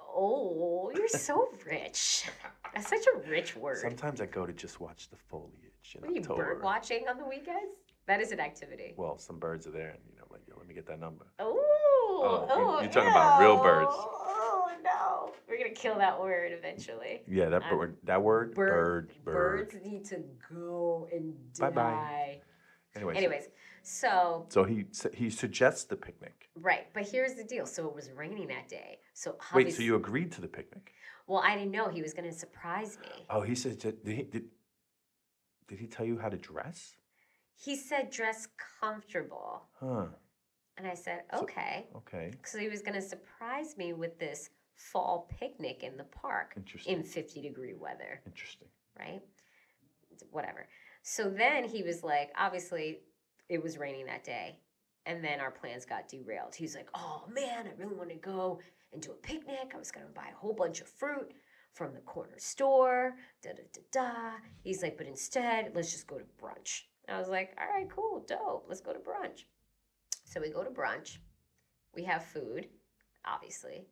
Oh, 0.00 0.90
you're 0.94 1.08
so 1.08 1.48
rich. 1.66 2.26
That's 2.74 2.88
such 2.88 3.04
a 3.14 3.28
rich 3.28 3.56
word. 3.56 3.78
Sometimes 3.78 4.20
I 4.20 4.26
go 4.26 4.46
to 4.46 4.52
just 4.52 4.80
watch 4.80 5.08
the 5.10 5.16
foliage 5.16 5.94
in 5.94 6.00
What 6.00 6.10
are 6.10 6.14
you 6.14 6.20
October. 6.20 6.54
bird 6.54 6.62
watching 6.62 7.06
on 7.08 7.18
the 7.18 7.24
weekends? 7.24 7.76
That 8.08 8.20
is 8.22 8.32
an 8.32 8.40
activity. 8.40 8.94
Well, 8.96 9.18
some 9.18 9.38
birds 9.38 9.66
are 9.66 9.70
there, 9.70 9.90
and 9.90 9.98
you 10.10 10.16
know, 10.18 10.24
like, 10.30 10.40
yo, 10.48 10.56
let 10.56 10.66
me 10.66 10.74
get 10.74 10.86
that 10.86 10.98
number. 10.98 11.26
Oh, 11.38 11.64
Oh, 12.20 12.46
oh, 12.50 12.74
you- 12.76 12.84
you're 12.84 12.90
talking 12.92 13.10
about 13.10 13.38
real 13.40 13.62
birds. 13.62 13.92
Oh 13.92 14.72
no, 14.82 15.34
we're 15.46 15.58
gonna 15.58 15.70
kill 15.70 15.96
that 15.98 16.18
word 16.18 16.52
eventually. 16.52 17.22
Yeah, 17.28 17.50
that 17.50 17.62
Um, 17.64 17.78
bird. 17.78 17.96
That 18.04 18.22
word. 18.22 18.54
Bird, 18.54 19.08
Bird. 19.08 19.24
Bird. 19.24 19.70
Birds 19.72 19.86
need 19.86 20.04
to 20.06 20.24
go 20.52 21.06
and 21.12 21.52
die. 21.52 21.70
Bye-bye. 21.70 22.40
Anyways. 22.96 23.16
Anyways, 23.18 23.48
so 23.82 24.46
So 24.48 24.64
he 24.64 24.86
he 25.12 25.28
suggests 25.30 25.84
the 25.84 25.96
picnic. 25.96 26.48
right, 26.56 26.86
but 26.94 27.06
here's 27.06 27.34
the 27.34 27.44
deal. 27.44 27.66
So 27.66 27.86
it 27.86 27.94
was 27.94 28.10
raining 28.12 28.48
that 28.48 28.68
day. 28.68 29.00
So 29.12 29.36
Wait, 29.54 29.72
so 29.72 29.82
you 29.82 29.94
agreed 29.96 30.32
to 30.32 30.40
the 30.40 30.48
picnic? 30.48 30.94
Well, 31.26 31.40
I 31.40 31.54
didn't 31.56 31.72
know 31.72 31.88
he 31.88 32.00
was 32.02 32.14
gonna 32.14 32.32
surprise 32.32 32.98
me. 32.98 33.26
Oh, 33.28 33.42
he 33.42 33.54
said. 33.54 33.78
Did 33.78 34.00
he 34.06 34.22
did? 34.22 34.50
Did 35.68 35.78
he 35.78 35.86
tell 35.86 36.06
you 36.06 36.18
how 36.18 36.30
to 36.30 36.38
dress? 36.38 36.96
He 37.60 37.74
said 37.76 38.10
dress 38.10 38.46
comfortable, 38.80 39.62
Huh. 39.80 40.06
and 40.76 40.86
I 40.86 40.94
said 40.94 41.24
So- 41.34 41.42
okay. 41.42 41.88
Okay. 41.96 42.32
So 42.44 42.58
he 42.58 42.68
was 42.68 42.82
gonna 42.82 43.02
surprise 43.02 43.76
me 43.76 43.92
with 43.92 44.18
this 44.18 44.50
fall 44.76 45.26
picnic 45.28 45.82
in 45.82 45.96
the 45.96 46.04
park 46.04 46.54
in 46.86 47.02
50 47.02 47.42
degree 47.42 47.74
weather. 47.74 48.22
Interesting. 48.26 48.68
right? 48.98 49.22
Whatever. 50.30 50.66
So 51.02 51.30
then 51.30 51.62
he 51.64 51.82
was 51.84 52.02
like, 52.02 52.32
obviously, 52.36 53.00
it 53.48 53.62
was 53.62 53.78
raining 53.78 54.06
that 54.06 54.24
day. 54.24 54.58
And 55.06 55.22
then 55.24 55.38
our 55.40 55.52
plans 55.52 55.84
got 55.86 56.08
derailed. 56.08 56.54
He's 56.54 56.74
like, 56.74 56.88
oh 56.94 57.24
man, 57.28 57.66
I 57.68 57.70
really 57.80 57.94
want 57.94 58.10
to 58.10 58.16
go 58.16 58.60
and 58.92 59.00
do 59.00 59.12
a 59.12 59.14
picnic. 59.14 59.72
I 59.74 59.78
was 59.78 59.90
going 59.92 60.06
to 60.06 60.12
buy 60.12 60.28
a 60.32 60.36
whole 60.36 60.52
bunch 60.52 60.80
of 60.80 60.88
fruit 60.88 61.32
from 61.74 61.94
the 61.94 62.00
corner 62.00 62.38
store. 62.38 63.14
Da 63.42 63.50
da 63.52 63.62
da 63.72 63.80
da. 63.92 64.30
He's 64.62 64.82
like, 64.82 64.96
but 64.98 65.06
instead, 65.06 65.70
let's 65.74 65.92
just 65.92 66.06
go 66.08 66.18
to 66.18 66.24
brunch. 66.42 66.82
I 67.08 67.18
was 67.18 67.28
like, 67.28 67.56
all 67.60 67.66
right, 67.66 67.88
cool, 67.90 68.24
dope. 68.26 68.66
Let's 68.68 68.80
go 68.80 68.92
to 68.92 68.98
brunch. 68.98 69.44
So 70.24 70.40
we 70.40 70.50
go 70.50 70.62
to 70.62 70.70
brunch. 70.70 71.18
We 71.94 72.04
have 72.04 72.24
food, 72.24 72.68
obviously. 73.26 73.86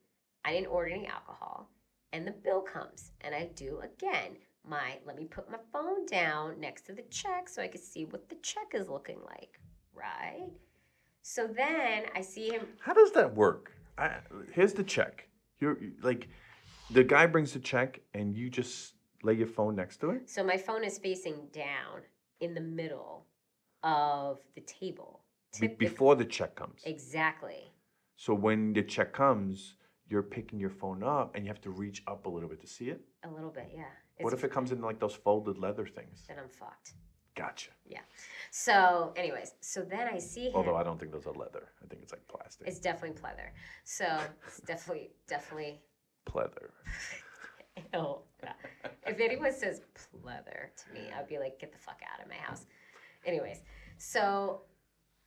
I 0.45 0.53
didn't 0.53 0.69
order 0.69 0.91
any 0.91 1.07
alcohol. 1.07 1.71
And 2.13 2.27
the 2.27 2.33
bill 2.33 2.61
comes. 2.61 3.13
And 3.23 3.35
I 3.35 3.51
do 3.55 3.81
again 3.81 4.37
my 4.69 4.99
let 5.07 5.17
me 5.17 5.25
put 5.25 5.51
my 5.51 5.59
phone 5.73 6.07
down 6.07 6.59
next 6.61 6.87
to 6.87 6.93
the 6.93 7.03
check 7.03 7.49
so 7.49 7.63
I 7.63 7.69
can 7.69 7.81
see 7.81 8.05
what 8.05 8.29
the 8.29 8.37
check 8.43 8.73
is 8.75 8.89
looking 8.89 9.19
like, 9.25 9.61
right? 9.95 10.49
So 11.23 11.47
then 11.47 12.05
I 12.15 12.21
see 12.21 12.51
him 12.51 12.67
How 12.81 12.95
does 12.95 13.13
that 13.13 13.35
work? 13.35 13.73
I, 13.99 14.17
here's 14.53 14.75
the 14.75 14.85
check. 14.85 15.29
You're 15.61 15.79
like, 16.03 16.29
the 16.91 17.03
guy 17.03 17.27
brings 17.27 17.53
the 17.53 17.59
check, 17.59 18.01
and 18.13 18.37
you 18.37 18.51
just 18.51 18.95
lay 19.23 19.33
your 19.33 19.47
phone 19.47 19.75
next 19.75 19.97
to 19.99 20.11
it. 20.11 20.29
so 20.29 20.45
my 20.45 20.57
phone 20.57 20.85
is 20.85 20.99
facing 20.99 21.49
down 21.53 22.03
in 22.41 22.55
the 22.55 22.61
middle 22.61 23.27
of 23.83 24.39
the 24.55 24.61
table. 24.63 25.21
Be- 25.61 25.69
before 25.69 26.15
the 26.17 26.25
check 26.25 26.55
comes. 26.55 26.83
exactly. 26.85 27.73
So 28.17 28.35
when 28.35 28.73
the 28.73 28.83
check 28.83 29.13
comes, 29.13 29.75
you're 30.09 30.23
picking 30.23 30.59
your 30.59 30.71
phone 30.71 31.03
up, 31.03 31.35
and 31.35 31.45
you 31.45 31.51
have 31.51 31.61
to 31.63 31.71
reach 31.71 32.03
up 32.07 32.27
a 32.27 32.29
little 32.29 32.49
bit 32.49 32.61
to 32.61 32.67
see 32.67 32.91
it. 32.91 33.01
A 33.25 33.29
little 33.29 33.51
bit, 33.51 33.71
yeah. 33.75 33.85
what 34.21 34.33
if 34.33 34.45
it 34.45 34.51
comes 34.51 34.71
in 34.71 34.81
like 34.81 35.01
those 35.01 35.15
folded 35.15 35.59
leather 35.59 35.87
things? 35.87 36.25
then 36.29 36.39
I'm 36.39 36.49
fucked. 36.49 36.93
Gotcha. 37.35 37.71
Yeah. 37.85 38.01
So, 38.51 39.13
anyways, 39.15 39.53
so 39.61 39.83
then 39.83 40.09
I 40.09 40.19
see 40.19 40.47
him. 40.47 40.53
Although 40.55 40.77
I 40.77 40.83
don't 40.83 40.99
think 40.99 41.13
those 41.13 41.27
are 41.27 41.35
leather. 41.35 41.69
I 41.85 41.87
think 41.87 42.03
it's 42.03 42.13
like 42.13 42.27
plastic. 42.29 42.67
it's 42.67 42.79
definitely 42.79 43.21
pleather. 43.21 43.51
So 43.85 44.07
it's 44.47 44.61
definitely, 44.61 45.11
definitely 45.29 45.81
pleather. 46.27 46.71
Oh, 47.95 48.23
God. 48.43 48.55
if 49.07 49.21
anyone 49.21 49.53
says 49.53 49.81
pleather 50.25 50.69
to 50.77 50.95
me, 50.95 51.09
I'd 51.17 51.29
be 51.29 51.39
like, 51.39 51.59
get 51.59 51.73
the 51.73 51.79
fuck 51.79 52.01
out 52.13 52.23
of 52.23 52.29
my 52.29 52.37
house. 52.37 52.67
Anyways, 53.25 53.63
so 53.99 54.63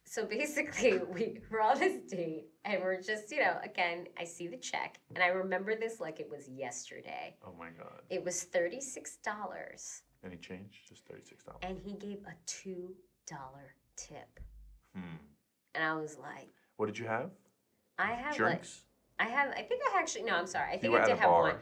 so 0.05 0.25
basically 0.25 0.97
we 1.13 1.39
we're 1.51 1.61
on 1.61 1.77
this 1.79 2.01
date 2.11 2.47
and 2.65 2.81
we're 2.81 3.01
just, 3.01 3.31
you 3.31 3.39
know, 3.39 3.57
again, 3.63 4.07
I 4.19 4.23
see 4.23 4.47
the 4.47 4.57
check 4.57 4.99
and 5.13 5.23
I 5.23 5.27
remember 5.27 5.75
this 5.75 5.99
like 5.99 6.19
it 6.19 6.29
was 6.29 6.49
yesterday. 6.49 7.35
Oh 7.45 7.53
my 7.57 7.69
god. 7.77 8.01
It 8.09 8.23
was 8.23 8.43
thirty-six 8.43 9.17
dollars 9.17 10.01
Any 10.25 10.37
change? 10.37 10.81
Just 10.87 11.05
thirty-six 11.05 11.43
dollars. 11.43 11.59
and 11.63 11.77
he 11.79 11.93
gave 11.93 12.19
a 12.25 12.33
two 12.47 12.95
dollar 13.27 13.75
tip. 13.95 14.39
Hmm. 14.95 15.17
And 15.75 15.83
I 15.83 15.93
was 15.95 16.17
like, 16.17 16.49
What 16.77 16.87
did 16.87 16.97
you 16.97 17.05
have? 17.05 17.29
I 17.99 18.13
have 18.13 18.35
Drinks. 18.35 18.81
I 19.19 19.25
had. 19.25 19.49
I 19.49 19.61
think 19.61 19.81
I 19.93 19.99
actually. 19.99 20.23
No, 20.23 20.35
I'm 20.35 20.47
sorry. 20.47 20.73
I 20.73 20.77
think 20.77 20.95
I 20.95 21.05
did 21.05 21.17
have 21.17 21.29
bar. 21.29 21.41
one. 21.43 21.55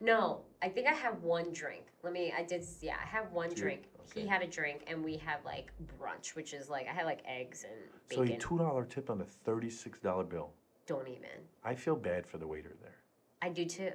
No, 0.00 0.40
I 0.62 0.68
think 0.68 0.86
I 0.88 0.92
had 0.92 1.20
one 1.22 1.52
drink. 1.52 1.84
Let 2.02 2.12
me. 2.12 2.32
I 2.36 2.42
did. 2.42 2.64
Yeah, 2.80 2.96
I 3.02 3.06
have 3.06 3.30
one 3.32 3.50
You- 3.50 3.56
drink. 3.56 3.82
He 4.14 4.26
had 4.26 4.42
a 4.42 4.46
drink, 4.46 4.82
and 4.88 5.02
we 5.02 5.16
had 5.16 5.38
like 5.44 5.72
brunch, 5.98 6.34
which 6.34 6.52
is 6.52 6.68
like 6.68 6.86
I 6.86 6.92
had 6.92 7.06
like 7.06 7.20
eggs 7.26 7.64
and 7.64 7.74
So 8.14 8.22
a 8.22 8.36
two 8.36 8.58
dollar 8.58 8.84
tip 8.84 9.08
on 9.08 9.20
a 9.20 9.24
thirty 9.24 9.70
six 9.70 10.00
dollar 10.00 10.24
bill. 10.24 10.50
Don't 10.86 11.08
even. 11.08 11.30
I 11.64 11.74
feel 11.74 11.96
bad 11.96 12.26
for 12.26 12.36
the 12.36 12.46
waiter 12.46 12.72
there. 12.82 12.96
I 13.40 13.48
do 13.48 13.64
too. 13.64 13.92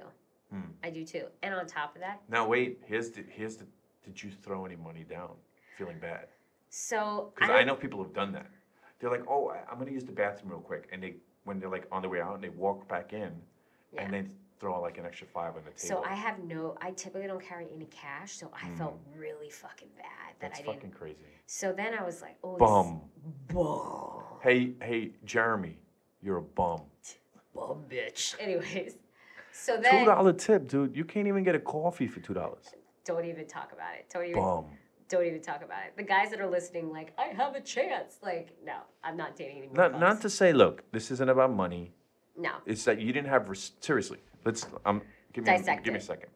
Hmm. 0.50 0.62
I 0.82 0.90
do 0.90 1.04
too. 1.04 1.26
And 1.42 1.54
on 1.54 1.66
top 1.66 1.94
of 1.94 2.00
that, 2.00 2.22
Now 2.28 2.48
wait, 2.48 2.80
here's 2.86 3.10
the 3.10 3.22
here's 3.28 3.56
the. 3.56 3.66
Did 4.04 4.20
you 4.22 4.30
throw 4.30 4.64
any 4.64 4.76
money 4.76 5.04
down? 5.04 5.32
Feeling 5.76 5.98
bad 6.00 6.28
so 6.70 7.32
because 7.34 7.50
I, 7.50 7.58
I 7.60 7.64
know 7.64 7.74
people 7.74 8.02
have 8.02 8.12
done 8.12 8.32
that. 8.32 8.50
They're 8.98 9.10
like, 9.10 9.24
oh, 9.28 9.48
I- 9.50 9.62
I'm 9.70 9.78
gonna 9.78 9.92
use 9.92 10.04
the 10.04 10.12
bathroom 10.12 10.50
real 10.50 10.60
quick, 10.60 10.88
and 10.90 11.02
they 11.02 11.16
when 11.48 11.58
they're 11.58 11.68
like 11.70 11.86
on 11.90 12.02
their 12.02 12.10
way 12.10 12.20
out, 12.20 12.34
and 12.34 12.44
they 12.44 12.50
walk 12.50 12.86
back 12.88 13.12
in, 13.12 13.32
Yeah. 13.92 14.02
and 14.02 14.12
then 14.12 14.30
throw 14.60 14.80
like 14.80 14.98
an 14.98 15.06
extra 15.06 15.26
five 15.26 15.56
on 15.56 15.62
the 15.64 15.70
table. 15.70 16.02
So 16.02 16.04
I 16.04 16.14
have 16.14 16.38
no. 16.44 16.76
I 16.80 16.90
typically 16.92 17.26
don't 17.26 17.42
carry 17.42 17.66
any 17.74 17.86
cash, 17.86 18.32
so 18.32 18.50
I 18.54 18.68
felt 18.76 18.94
mm. 18.94 19.20
really 19.20 19.50
fucking 19.50 19.88
bad 19.96 20.28
that. 20.40 20.50
That's 20.50 20.60
I 20.60 20.64
fucking 20.64 20.80
didn't. 20.80 20.94
crazy. 20.98 21.16
So 21.46 21.72
then 21.72 21.94
I 21.94 22.04
was 22.04 22.22
like, 22.22 22.36
oh, 22.44 22.56
Bum. 22.56 23.00
bum, 23.52 24.22
Hey, 24.42 24.74
hey, 24.82 25.12
Jeremy, 25.24 25.78
you're 26.22 26.38
a 26.38 26.42
bum. 26.42 26.82
bum, 27.54 27.84
bitch. 27.88 28.34
Anyways, 28.40 28.96
so 29.52 29.76
two 29.76 30.04
dollar 30.04 30.32
tip, 30.32 30.68
dude. 30.68 30.96
You 30.96 31.04
can't 31.04 31.26
even 31.26 31.42
get 31.44 31.54
a 31.54 31.60
coffee 31.60 32.06
for 32.06 32.20
two 32.20 32.34
dollars. 32.34 32.64
don't 33.04 33.24
even 33.24 33.46
talk 33.46 33.72
about 33.72 33.94
it. 33.94 34.06
Don't 34.12 34.24
even. 34.24 34.40
Bum. 34.40 34.66
Don't 35.08 35.24
even 35.24 35.40
talk 35.40 35.62
about 35.64 35.84
it. 35.86 35.96
The 35.96 36.02
guys 36.02 36.30
that 36.30 36.40
are 36.40 36.46
listening, 36.50 36.90
like, 36.90 37.12
I 37.18 37.24
have 37.34 37.54
a 37.54 37.60
chance. 37.60 38.18
Like, 38.22 38.56
no, 38.64 38.74
I'm 39.02 39.16
not 39.16 39.36
dating 39.36 39.58
anymore. 39.58 39.76
Not 39.76 39.98
not 40.00 40.20
to 40.22 40.30
say, 40.30 40.52
look, 40.52 40.90
this 40.92 41.10
isn't 41.10 41.28
about 41.30 41.52
money. 41.54 41.92
No. 42.36 42.50
It's 42.66 42.84
that 42.84 43.00
you 43.00 43.12
didn't 43.12 43.28
have 43.28 43.48
res- 43.48 43.72
seriously. 43.80 44.18
Let's 44.44 44.66
um 44.84 45.02
give 45.32 45.44
me 45.44 45.50
Dissect 45.56 45.84
give 45.84 45.92
me 45.94 45.98
a 45.98 46.02
it. 46.02 46.04
second. 46.04 46.30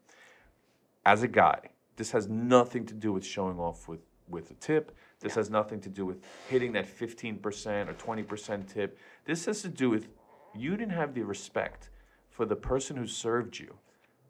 As 1.05 1.23
a 1.23 1.29
guy, 1.29 1.59
this 1.97 2.11
has 2.12 2.29
nothing 2.29 2.87
to 2.87 2.95
do 2.95 3.12
with 3.12 3.25
showing 3.27 3.59
off 3.59 3.89
with 3.89 4.01
with 4.29 4.51
a 4.51 4.55
tip. 4.55 4.97
This 5.20 5.35
has 5.35 5.51
nothing 5.51 5.81
to 5.83 5.89
do 5.89 6.05
with 6.05 6.18
hitting 6.49 6.73
that 6.73 6.87
15% 6.87 7.89
or 7.89 7.93
20% 7.95 8.66
tip. 8.73 8.99
This 9.25 9.45
has 9.45 9.62
to 9.62 9.68
do 9.68 9.89
with 9.89 10.09
you 10.55 10.70
didn't 10.77 10.95
have 10.95 11.14
the 11.14 11.23
respect 11.23 11.91
for 12.31 12.45
the 12.45 12.57
person 12.57 12.97
who 12.97 13.07
served 13.07 13.57
you, 13.59 13.77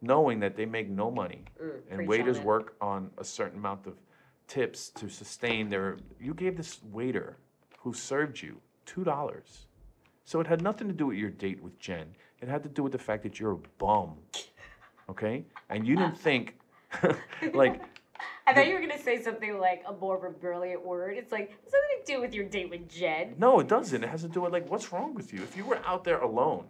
knowing 0.03 0.41
that 0.41 0.55
they 0.55 0.67
make 0.67 0.91
no 0.91 1.11
money 1.11 1.45
Mm, 1.63 1.71
and 1.89 1.97
preach 1.97 2.09
waiters 2.09 2.39
it. 2.39 2.45
work 2.45 2.75
on 2.81 3.11
a 3.17 3.25
certain 3.25 3.59
amount 3.59 3.87
of 3.87 3.95
tips 4.53 4.91
to 4.91 5.09
sustain 5.09 5.69
their 5.69 5.97
you 6.21 6.35
gave 6.35 6.57
this 6.57 6.81
waiter 6.93 7.39
who 7.79 7.93
served 7.93 8.41
you 8.41 8.61
two 8.85 9.05
dollars. 9.05 9.67
So 10.25 10.41
it 10.41 10.47
had 10.47 10.63
nothing 10.63 10.89
to 10.89 10.95
do 10.95 11.07
with 11.07 11.17
your 11.17 11.31
date 11.31 11.63
with 11.63 11.79
jen. 11.79 12.07
It 12.41 12.49
had 12.49 12.63
to 12.65 12.69
do 12.69 12.83
with 12.83 12.93
the 12.93 12.99
fact 12.99 13.23
that 13.23 13.41
you're 13.41 13.53
a 13.53 13.63
bum 13.79 14.17
okay? 15.09 15.45
And 15.71 15.87
you 15.87 15.97
didn't 15.97 16.19
think 16.19 16.59
like 17.55 17.81
I 18.47 18.53
thought 18.53 18.67
you 18.67 18.75
were 18.75 18.81
gonna 18.81 18.99
say 18.99 19.23
something 19.23 19.59
like 19.59 19.83
a 19.87 19.93
more 19.93 20.17
of 20.17 20.25
a 20.25 20.31
brilliant 20.31 20.85
word. 20.85 21.17
It's 21.17 21.33
like 21.33 21.53
it's 21.63 21.73
something 21.73 22.05
to 22.05 22.13
do 22.13 22.21
with 22.21 22.35
your 22.35 22.45
date 22.45 22.71
with 22.71 22.89
Jen. 22.89 23.35
no 23.39 23.61
it 23.61 23.69
doesn't. 23.69 24.03
It 24.03 24.11
has 24.11 24.23
to 24.23 24.29
do 24.29 24.43
with 24.43 24.53
like 24.53 24.69
what's 24.71 24.93
wrong 24.93 25.15
with 25.15 25.33
you? 25.33 25.43
If 25.43 25.57
you 25.57 25.65
were 25.65 25.81
out 25.87 26.05
there 26.05 26.21
alone 26.21 26.67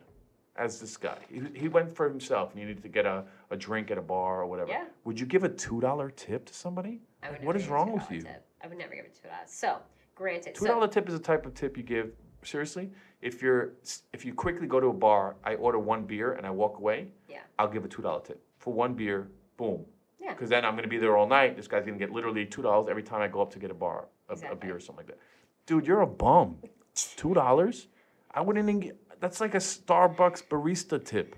as 0.57 0.79
this 0.79 0.97
guy 0.99 1.17
he, 1.31 1.41
he 1.55 1.69
went 1.69 1.97
for 1.97 2.07
himself 2.09 2.53
and 2.53 2.61
you 2.61 2.67
needed 2.67 2.83
to 2.83 2.89
get 2.89 3.07
a, 3.07 3.25
a 3.51 3.57
drink 3.57 3.91
at 3.91 3.97
a 3.97 4.03
bar 4.03 4.43
or 4.43 4.47
whatever. 4.47 4.71
Yeah. 4.71 4.85
would 5.05 5.19
you 5.19 5.27
give 5.27 5.45
a 5.45 5.49
two 5.49 5.81
dollar 5.81 6.11
tip 6.11 6.45
to 6.47 6.55
somebody 6.55 7.01
I 7.23 7.31
would 7.31 7.45
what 7.45 7.57
is 7.57 7.69
wrong 7.69 7.93
with 7.93 8.11
you 8.11 8.23
Tip. 8.23 8.45
I 8.63 8.67
would 8.67 8.79
never 8.79 8.95
give 8.95 9.05
it 9.05 9.17
two 9.21 9.29
dollars. 9.29 9.49
So, 9.49 9.79
granted, 10.15 10.55
Two 10.55 10.67
so 10.67 10.73
dollar 10.73 10.89
tip 10.89 11.09
is 11.09 11.15
a 11.15 11.19
type 11.19 11.47
of 11.47 11.55
tip 11.55 11.77
you 11.77 11.83
give. 11.83 12.13
Seriously, 12.45 12.91
if 13.21 13.41
you're 13.41 13.75
if 14.13 14.25
you 14.25 14.35
quickly 14.35 14.67
go 14.67 14.81
to 14.81 14.89
a 14.89 14.93
bar, 14.93 15.37
I 15.45 15.55
order 15.55 15.79
one 15.79 16.05
beer 16.05 16.33
and 16.33 16.47
I 16.47 16.51
walk 16.51 16.79
away. 16.79 17.09
Yeah. 17.29 17.39
I'll 17.59 17.69
give 17.69 17.85
a 17.85 17.89
two 17.89 18.03
dollar 18.03 18.21
tip 18.21 18.43
for 18.59 18.73
one 18.73 18.95
beer. 18.95 19.29
Boom. 19.57 19.85
Yeah. 20.21 20.33
Because 20.33 20.51
then 20.51 20.65
I'm 20.65 20.75
gonna 20.75 20.89
be 20.89 20.99
there 20.99 21.17
all 21.17 21.29
night. 21.29 21.57
This 21.57 21.69
guy's 21.69 21.85
gonna 21.85 21.99
get 21.99 22.11
literally 22.11 22.47
two 22.47 22.63
dollars 22.63 22.89
every 22.91 23.03
time 23.03 23.21
I 23.21 23.29
go 23.29 23.41
up 23.43 23.53
to 23.53 23.59
get 23.59 23.71
a 23.71 23.75
bar, 23.75 24.07
a, 24.29 24.35
a 24.51 24.57
beer 24.57 24.77
or 24.77 24.81
something 24.81 24.99
like 24.99 25.07
that. 25.07 25.19
Dude, 25.67 25.87
you're 25.87 26.01
a 26.01 26.07
bum. 26.07 26.57
Two 26.95 27.35
dollars? 27.35 27.87
I 28.33 28.41
wouldn't 28.41 28.69
even 28.69 28.81
get. 28.81 29.21
That's 29.21 29.41
like 29.41 29.55
a 29.55 29.59
Starbucks 29.59 30.49
barista 30.49 31.03
tip. 31.05 31.37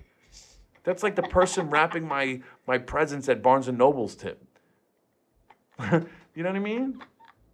That's 0.83 1.03
like 1.03 1.15
the 1.15 1.23
person 1.23 1.69
wrapping 1.69 2.07
my 2.07 2.41
my 2.67 2.77
presents 2.77 3.29
at 3.29 3.43
Barnes 3.43 3.67
and 3.67 3.77
Noble's 3.77 4.15
tip. 4.15 4.44
you 6.35 6.43
know 6.43 6.49
what 6.49 6.55
I 6.55 6.59
mean? 6.59 7.01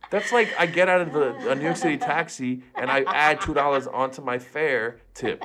That's 0.09 0.31
like 0.31 0.53
I 0.59 0.65
get 0.65 0.89
out 0.89 1.01
of 1.01 1.13
the 1.13 1.49
a 1.49 1.55
New 1.55 1.63
York 1.63 1.77
City 1.77 1.97
taxi 1.97 2.63
and 2.75 2.91
I 2.91 3.03
add 3.03 3.39
two 3.41 3.53
dollars 3.53 3.87
onto 3.87 4.21
my 4.21 4.37
fare 4.39 4.99
tip. 5.13 5.43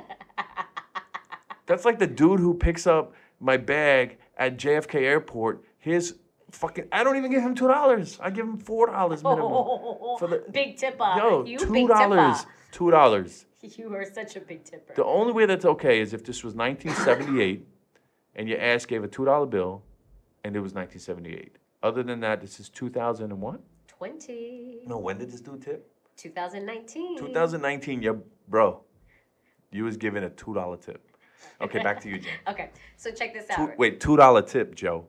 That's 1.67 1.85
like 1.85 1.99
the 1.99 2.07
dude 2.07 2.41
who 2.41 2.55
picks 2.55 2.87
up 2.87 3.15
my 3.41 3.57
bag 3.57 4.19
at 4.37 4.57
JFK 4.57 5.03
Airport. 5.03 5.65
His 5.79 6.17
fucking 6.51 6.89
I 6.91 7.05
don't 7.05 7.17
even 7.17 7.31
give 7.31 7.43
him 7.43 7.55
two 7.55 7.69
dollars. 7.69 8.19
I 8.21 8.31
give 8.31 8.47
him 8.47 8.59
four 8.59 8.87
dollars 8.89 9.23
minimum. 9.23 9.49
For 10.19 10.27
the- 10.29 10.45
big 10.51 10.77
tipper. 10.77 11.15
Yo, 11.17 11.45
you 11.45 11.59
two 11.59 11.87
dollars. 11.89 12.47
Two 12.73 12.91
dollars. 12.91 13.45
You 13.63 13.93
are 13.97 14.05
such 14.05 14.37
a 14.37 14.41
big 14.41 14.63
tipper. 14.63 14.95
The 14.95 15.05
only 15.05 15.33
way 15.33 15.45
that's 15.45 15.65
okay 15.65 15.99
is 16.01 16.13
if 16.13 16.25
this 16.25 16.45
was 16.45 16.55
1978 16.55 17.67
and 18.37 18.49
your 18.49 18.61
ass 18.61 18.87
gave 18.87 19.03
a 19.03 19.09
two 19.09 19.25
dollar 19.25 19.47
bill 19.47 19.83
and 20.45 20.55
it 20.55 20.61
was 20.61 20.73
1978. 20.73 21.57
Other 21.83 22.03
than 22.03 22.21
that, 22.21 22.41
this 22.41 22.59
is 22.61 22.69
2001. 22.69 23.59
Twenty. 23.89 24.81
No, 24.87 24.99
when 24.99 25.19
did 25.19 25.31
this 25.31 25.41
dude 25.41 25.63
tip? 25.63 25.91
2019. 26.17 27.19
2019. 27.19 28.03
Yeah, 28.03 28.13
bro. 28.49 28.83
You 29.71 29.85
was 29.85 29.97
given 29.97 30.25
a 30.25 30.31
two 30.31 30.55
dollar 30.55 30.77
tip. 30.77 31.07
Okay, 31.61 31.83
back 31.83 32.01
to 32.03 32.09
you, 32.09 32.19
Jen. 32.19 32.33
Okay, 32.49 32.71
so 32.97 33.11
check 33.11 33.33
this 33.33 33.47
Two, 33.55 33.63
out. 33.63 33.79
wait, 33.79 34.01
two 34.01 34.17
dollar 34.17 34.43
tip, 34.43 34.75
Joe. 34.75 35.07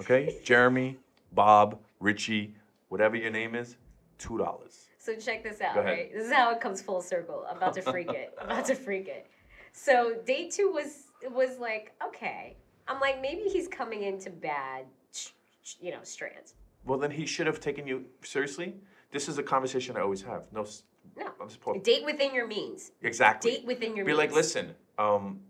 Okay, 0.00 0.38
Jeremy, 0.44 0.98
Bob, 1.32 1.78
Richie, 2.00 2.54
whatever 2.88 3.16
your 3.16 3.30
name 3.30 3.54
is, 3.54 3.76
two 4.18 4.38
dollars. 4.38 4.86
So 4.98 5.14
check 5.16 5.42
this 5.42 5.60
out, 5.60 5.74
Go 5.74 5.80
ahead. 5.80 5.92
right? 5.98 6.12
This 6.14 6.26
is 6.26 6.32
how 6.32 6.50
it 6.52 6.60
comes 6.60 6.80
full 6.80 7.02
circle. 7.02 7.44
I'm 7.50 7.56
about 7.56 7.74
to 7.74 7.82
freak 7.82 8.10
it. 8.10 8.34
I'm 8.40 8.46
about 8.50 8.64
to 8.66 8.74
freak 8.74 9.08
it. 9.08 9.26
So 9.72 10.16
day 10.24 10.48
two 10.48 10.70
was 10.72 11.04
was 11.30 11.58
like 11.58 11.92
okay. 12.06 12.56
I'm 12.88 13.00
like 13.00 13.20
maybe 13.20 13.42
he's 13.42 13.68
coming 13.68 14.02
into 14.02 14.30
bad, 14.30 14.84
sh- 14.84 14.86
sh- 14.86 15.03
you 15.80 15.90
know, 15.90 15.98
strands. 16.02 16.54
Well, 16.84 16.98
then 16.98 17.10
he 17.10 17.26
should 17.26 17.46
have 17.46 17.60
taken 17.60 17.86
you 17.86 18.04
seriously. 18.22 18.74
This 19.10 19.28
is 19.28 19.38
a 19.38 19.42
conversation 19.42 19.96
I 19.96 20.00
always 20.00 20.22
have. 20.22 20.44
No, 20.52 20.66
No. 21.16 21.32
I'm 21.40 21.48
put- 21.48 21.84
Date 21.84 22.04
within 22.04 22.34
your 22.34 22.46
means. 22.46 22.92
exactly. 23.02 23.52
Date 23.52 23.64
within 23.66 23.96
your 23.96 24.04
Be 24.04 24.12
means. 24.12 24.18
like, 24.18 24.32
listen, 24.32 24.74
um, 24.98 25.40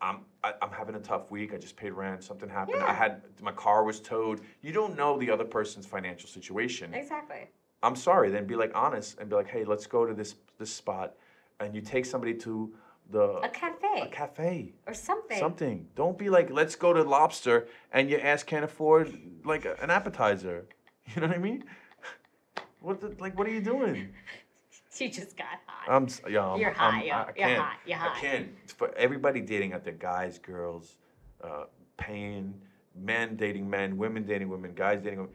I'm 0.00 0.20
I, 0.42 0.54
I'm 0.62 0.70
having 0.70 0.94
a 0.94 1.00
tough 1.00 1.30
week. 1.30 1.52
I 1.52 1.58
just 1.58 1.76
paid 1.76 1.90
rent. 1.92 2.24
Something 2.24 2.48
happened. 2.48 2.82
I 2.82 2.94
had 2.94 3.20
my 3.42 3.52
car 3.52 3.84
was 3.84 4.00
towed. 4.00 4.40
You 4.62 4.72
don't 4.72 4.96
know 4.96 5.18
the 5.18 5.30
other 5.30 5.44
person's 5.44 5.84
financial 5.84 6.28
situation. 6.30 6.94
Exactly. 6.94 7.50
I'm 7.82 7.94
sorry. 7.96 8.30
Then 8.30 8.46
be 8.46 8.56
like 8.56 8.72
honest 8.74 9.18
and 9.18 9.28
be 9.28 9.36
like, 9.36 9.48
hey, 9.48 9.64
let's 9.64 9.86
go 9.86 10.06
to 10.06 10.14
this 10.14 10.36
this 10.58 10.72
spot, 10.72 11.14
and 11.60 11.74
you 11.74 11.82
take 11.82 12.06
somebody 12.06 12.32
to 12.34 12.72
the 13.10 13.40
A 13.42 13.48
cafe 13.48 14.00
a 14.02 14.06
cafe. 14.08 14.72
or 14.86 14.94
something. 14.94 15.38
Something. 15.38 15.88
Don't 15.96 16.16
be 16.18 16.30
like, 16.30 16.50
let's 16.50 16.76
go 16.76 16.92
to 16.92 17.02
lobster, 17.02 17.66
and 17.92 18.08
your 18.08 18.20
ass 18.20 18.42
can't 18.42 18.64
afford 18.64 19.18
like 19.44 19.64
an 19.64 19.90
appetizer. 19.90 20.66
You 21.14 21.22
know 21.22 21.26
what 21.28 21.36
I 21.36 21.40
mean? 21.40 21.64
What 22.80 23.00
the, 23.00 23.16
like 23.18 23.36
what 23.36 23.46
are 23.48 23.50
you 23.50 23.60
doing? 23.60 24.10
She 24.92 25.08
just 25.08 25.36
got 25.36 25.46
hot. 25.66 25.88
I'm 25.88 26.08
yeah. 26.30 26.44
I'm, 26.44 26.60
You're 26.60 26.70
I'm, 26.70 26.94
hot, 26.94 27.06
yo. 27.06 27.12
I 27.14 27.24
You're 27.24 27.32
can't. 27.34 27.58
hot. 27.62 27.78
You're 27.86 27.96
I 27.96 28.00
hot. 28.00 28.16
can't. 28.20 28.48
For 28.76 28.92
everybody 28.96 29.40
dating 29.40 29.72
out 29.72 29.84
there, 29.84 29.92
guys, 29.94 30.38
girls, 30.38 30.96
uh, 31.44 31.64
paying, 31.96 32.52
men 32.96 33.36
dating 33.36 33.70
men, 33.70 33.96
women 33.96 34.24
dating 34.24 34.48
women, 34.48 34.72
guys 34.74 35.00
dating 35.00 35.20
women. 35.20 35.34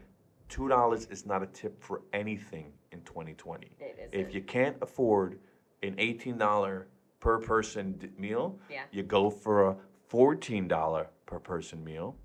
Two 0.50 0.68
dollars 0.68 1.06
is 1.10 1.26
not 1.26 1.42
a 1.42 1.48
tip 1.48 1.82
for 1.82 2.02
anything 2.12 2.74
in 2.92 3.00
2020. 3.02 3.72
It 3.80 3.96
isn't. 3.98 4.14
If 4.28 4.36
you 4.36 4.42
can't 4.42 4.76
afford 4.82 5.40
an 5.84 5.96
eighteen 5.98 6.38
dollar 6.38 6.88
per 7.26 7.40
person 7.40 7.94
d- 7.94 8.10
meal, 8.20 8.60
Yeah. 8.70 8.84
you 8.92 9.02
go 9.02 9.32
for 9.32 9.70
a 9.70 9.76
fourteen 10.08 10.68
dollar 10.68 11.08
per 11.26 11.40
person 11.40 11.84
meal, 11.84 12.16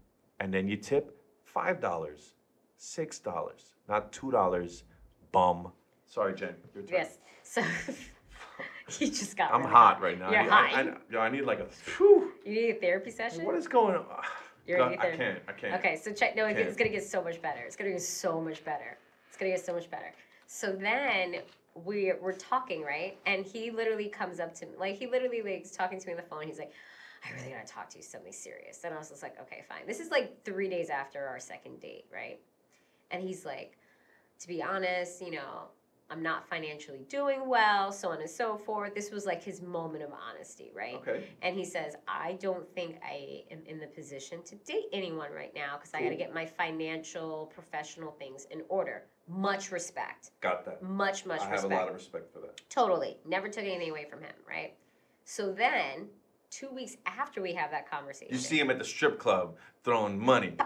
and 0.40 0.52
then 0.52 0.68
you 0.68 0.76
tip 0.76 1.04
five 1.42 1.80
dollars, 1.80 2.34
six 2.76 3.18
dollars, 3.18 3.62
not 3.88 4.12
two 4.12 4.30
dollars. 4.30 4.84
Bum. 5.32 5.72
Sorry, 6.04 6.34
Jen. 6.34 6.54
Your 6.74 6.82
turn. 6.84 6.92
yes. 6.98 7.18
So 7.42 7.62
he 8.98 9.06
just 9.06 9.38
got. 9.38 9.54
I'm 9.54 9.60
really 9.62 9.72
hot 9.72 10.02
right 10.02 10.18
now. 10.18 10.30
You're 10.30 10.40
I, 10.40 10.42
need- 10.42 10.50
hot. 10.50 10.74
I, 10.74 10.80
I, 10.90 10.94
yo, 11.10 11.18
I 11.20 11.28
need 11.30 11.44
like 11.46 11.60
a. 11.60 11.68
Whew, 11.96 12.32
you 12.44 12.52
need 12.52 12.70
a 12.76 12.80
therapy 12.80 13.10
session. 13.10 13.44
what 13.46 13.54
is 13.54 13.66
going 13.68 13.96
on? 13.96 14.04
You're 14.66 14.78
God, 14.78 14.98
I 15.00 15.16
can't. 15.16 15.38
I 15.48 15.52
can't. 15.52 15.74
Okay, 15.76 15.96
so 15.96 16.12
check. 16.12 16.36
No, 16.36 16.44
it- 16.44 16.56
Can't. 16.56 16.68
it's 16.68 16.76
gonna 16.76 16.90
get 16.90 17.04
so 17.04 17.22
much 17.24 17.40
better. 17.40 17.62
It's 17.64 17.74
gonna 17.76 17.92
get 17.92 18.02
so 18.02 18.38
much 18.38 18.62
better. 18.66 18.98
It's 19.28 19.38
gonna 19.38 19.52
get 19.52 19.64
so 19.64 19.72
much 19.72 19.90
better. 19.90 20.12
So 20.46 20.72
then 20.72 21.36
we 21.74 22.12
we're 22.20 22.32
talking 22.32 22.82
right, 22.82 23.18
and 23.26 23.44
he 23.44 23.70
literally 23.70 24.08
comes 24.08 24.40
up 24.40 24.54
to 24.56 24.66
me, 24.66 24.72
like 24.78 24.96
he 24.96 25.06
literally 25.06 25.42
like 25.42 25.64
is 25.64 25.72
talking 25.72 26.00
to 26.00 26.06
me 26.06 26.12
on 26.12 26.16
the 26.16 26.22
phone. 26.22 26.46
He's 26.46 26.58
like, 26.58 26.72
"I 27.24 27.32
really 27.34 27.52
gotta 27.52 27.66
talk 27.66 27.88
to 27.90 27.98
you 27.98 28.04
something 28.04 28.32
serious." 28.32 28.82
And 28.84 28.94
I 28.94 28.98
was 28.98 29.08
just 29.08 29.22
like, 29.22 29.40
"Okay, 29.40 29.64
fine." 29.68 29.86
This 29.86 30.00
is 30.00 30.10
like 30.10 30.44
three 30.44 30.68
days 30.68 30.90
after 30.90 31.26
our 31.26 31.38
second 31.38 31.80
date, 31.80 32.06
right? 32.12 32.40
And 33.10 33.22
he's 33.22 33.44
like, 33.44 33.78
"To 34.40 34.48
be 34.48 34.62
honest, 34.62 35.22
you 35.22 35.32
know, 35.32 35.68
I'm 36.10 36.22
not 36.22 36.48
financially 36.48 37.04
doing 37.08 37.48
well, 37.48 37.92
so 37.92 38.08
on 38.10 38.20
and 38.20 38.28
so 38.28 38.56
forth. 38.56 38.94
This 38.94 39.12
was 39.12 39.26
like 39.26 39.42
his 39.42 39.62
moment 39.62 40.02
of 40.02 40.10
honesty, 40.12 40.72
right? 40.74 40.96
Okay. 40.96 41.24
And 41.42 41.56
he 41.56 41.64
says, 41.64 41.94
I 42.08 42.36
don't 42.40 42.68
think 42.74 42.96
I 43.04 43.44
am 43.52 43.60
in 43.66 43.78
the 43.78 43.86
position 43.86 44.42
to 44.42 44.56
date 44.56 44.86
anyone 44.92 45.30
right 45.32 45.54
now 45.54 45.76
because 45.76 45.94
I 45.94 46.02
got 46.02 46.08
to 46.10 46.16
get 46.16 46.34
my 46.34 46.44
financial, 46.44 47.52
professional 47.54 48.10
things 48.10 48.48
in 48.50 48.62
order. 48.68 49.04
Much 49.30 49.70
respect. 49.70 50.32
Got 50.40 50.64
that. 50.64 50.82
Much, 50.82 51.24
much 51.24 51.40
I 51.40 51.46
have 51.46 51.64
a 51.64 51.68
lot 51.68 51.88
of 51.88 51.94
respect 51.94 52.32
for 52.32 52.40
that. 52.40 52.60
Totally. 52.68 53.16
Never 53.24 53.48
took 53.48 53.62
anything 53.64 53.90
away 53.90 54.06
from 54.10 54.20
him, 54.20 54.32
right? 54.48 54.74
So 55.24 55.52
then, 55.52 56.08
two 56.50 56.68
weeks 56.70 56.96
after 57.06 57.40
we 57.40 57.54
have 57.54 57.70
that 57.70 57.88
conversation, 57.88 58.34
You 58.34 58.40
see 58.40 58.58
him 58.58 58.70
at 58.70 58.78
the 58.78 58.84
strip 58.84 59.18
club 59.20 59.54
throwing 59.84 60.18
money. 60.18 60.56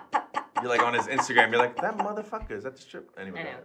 You're 0.63 0.71
like 0.71 0.83
on 0.83 0.95
his 0.95 1.07
Instagram. 1.07 1.51
You're 1.51 1.59
like 1.59 1.77
that 1.77 1.99
motherfucker 1.99 2.53
is 2.53 2.65
at 2.65 2.77
the 2.77 2.81
strip. 2.81 3.11
Anyway, 3.19 3.41
I 3.41 3.43
know. 3.43 3.59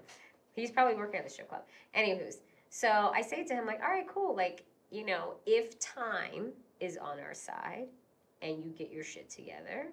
He's 0.53 0.71
probably 0.71 0.95
working 0.95 1.19
at 1.19 1.23
the 1.23 1.31
strip 1.31 1.47
club. 1.47 1.61
Anywho's, 1.95 2.39
so 2.69 3.11
I 3.15 3.21
say 3.21 3.45
to 3.45 3.53
him, 3.53 3.65
like, 3.65 3.81
all 3.81 3.89
right, 3.89 4.07
cool. 4.07 4.35
Like, 4.35 4.65
you 4.91 5.05
know, 5.05 5.35
if 5.45 5.79
time 5.79 6.51
is 6.81 6.97
on 6.97 7.19
our 7.19 7.33
side 7.33 7.87
and 8.41 8.63
you 8.65 8.71
get 8.71 8.91
your 8.91 9.03
shit 9.03 9.29
together 9.29 9.87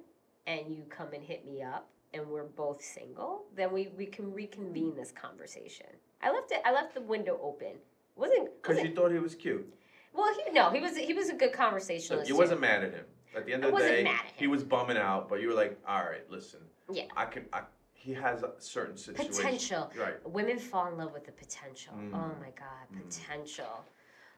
and 0.49 0.75
you 0.75 0.83
come 0.89 1.13
and 1.13 1.23
hit 1.23 1.47
me 1.47 1.63
up 1.63 1.89
and 2.15 2.27
we're 2.29 2.45
both 2.45 2.83
single, 2.83 3.45
then 3.55 3.73
we, 3.73 3.89
we 3.97 4.07
can 4.07 4.33
reconvene 4.33 4.95
this 4.97 5.11
conversation. 5.13 5.87
I 6.23 6.31
left 6.33 6.51
it 6.53 6.61
I 6.65 6.73
left 6.73 6.95
the 6.95 7.01
window 7.03 7.39
open. 7.43 7.73
Wasn't 8.17 8.49
Cause 8.63 8.79
you 8.83 8.95
thought 8.95 9.13
he 9.13 9.19
was 9.19 9.35
cute. 9.35 9.71
well 10.15 10.33
he 10.35 10.53
no, 10.53 10.71
he 10.71 10.81
was 10.81 10.97
he 10.97 11.13
was 11.13 11.29
a 11.29 11.35
good 11.35 11.53
conversationalist. 11.53 12.29
you 12.29 12.37
wasn't 12.37 12.61
mad 12.61 12.83
at 12.85 12.93
him. 12.93 13.05
At 13.37 13.45
the 13.45 13.53
end 13.53 13.65
of 13.65 13.73
the 13.73 13.79
day, 13.79 14.11
he 14.37 14.47
was 14.47 14.65
bumming 14.65 14.97
out, 14.97 15.29
but 15.29 15.43
you 15.43 15.49
were 15.49 15.55
like, 15.55 15.79
all 15.87 16.03
right, 16.03 16.25
listen. 16.31 16.61
Yeah. 16.91 17.05
I 17.15 17.27
can. 17.27 17.45
I, 17.53 17.61
he 17.93 18.15
has 18.15 18.43
a 18.43 18.53
certain 18.59 18.97
situation. 18.97 19.31
potential. 19.35 19.93
Right. 19.99 20.15
Women 20.27 20.59
fall 20.59 20.87
in 20.91 20.97
love 20.97 21.13
with 21.13 21.27
the 21.27 21.33
potential. 21.33 21.93
Mm. 21.99 22.15
Oh 22.15 22.35
my 22.41 22.51
god, 22.57 22.87
Mm. 22.95 23.05
potential. 23.05 23.85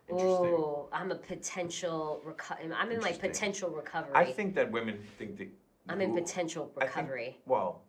Interesting. 0.08 0.46
Ooh, 0.46 0.86
I'm 0.90 1.12
a 1.12 1.16
potential 1.16 2.22
reco- 2.26 2.56
I'm 2.74 2.90
in 2.90 3.00
like 3.00 3.20
potential 3.20 3.70
recovery. 3.70 4.12
I 4.14 4.32
think 4.32 4.54
that 4.56 4.70
women 4.72 4.98
think 5.18 5.36
that. 5.38 5.48
I'm 5.88 6.00
in 6.00 6.14
potential 6.14 6.70
I 6.76 6.80
think- 6.80 6.96
recovery. 6.96 7.38
Well, 7.46 7.82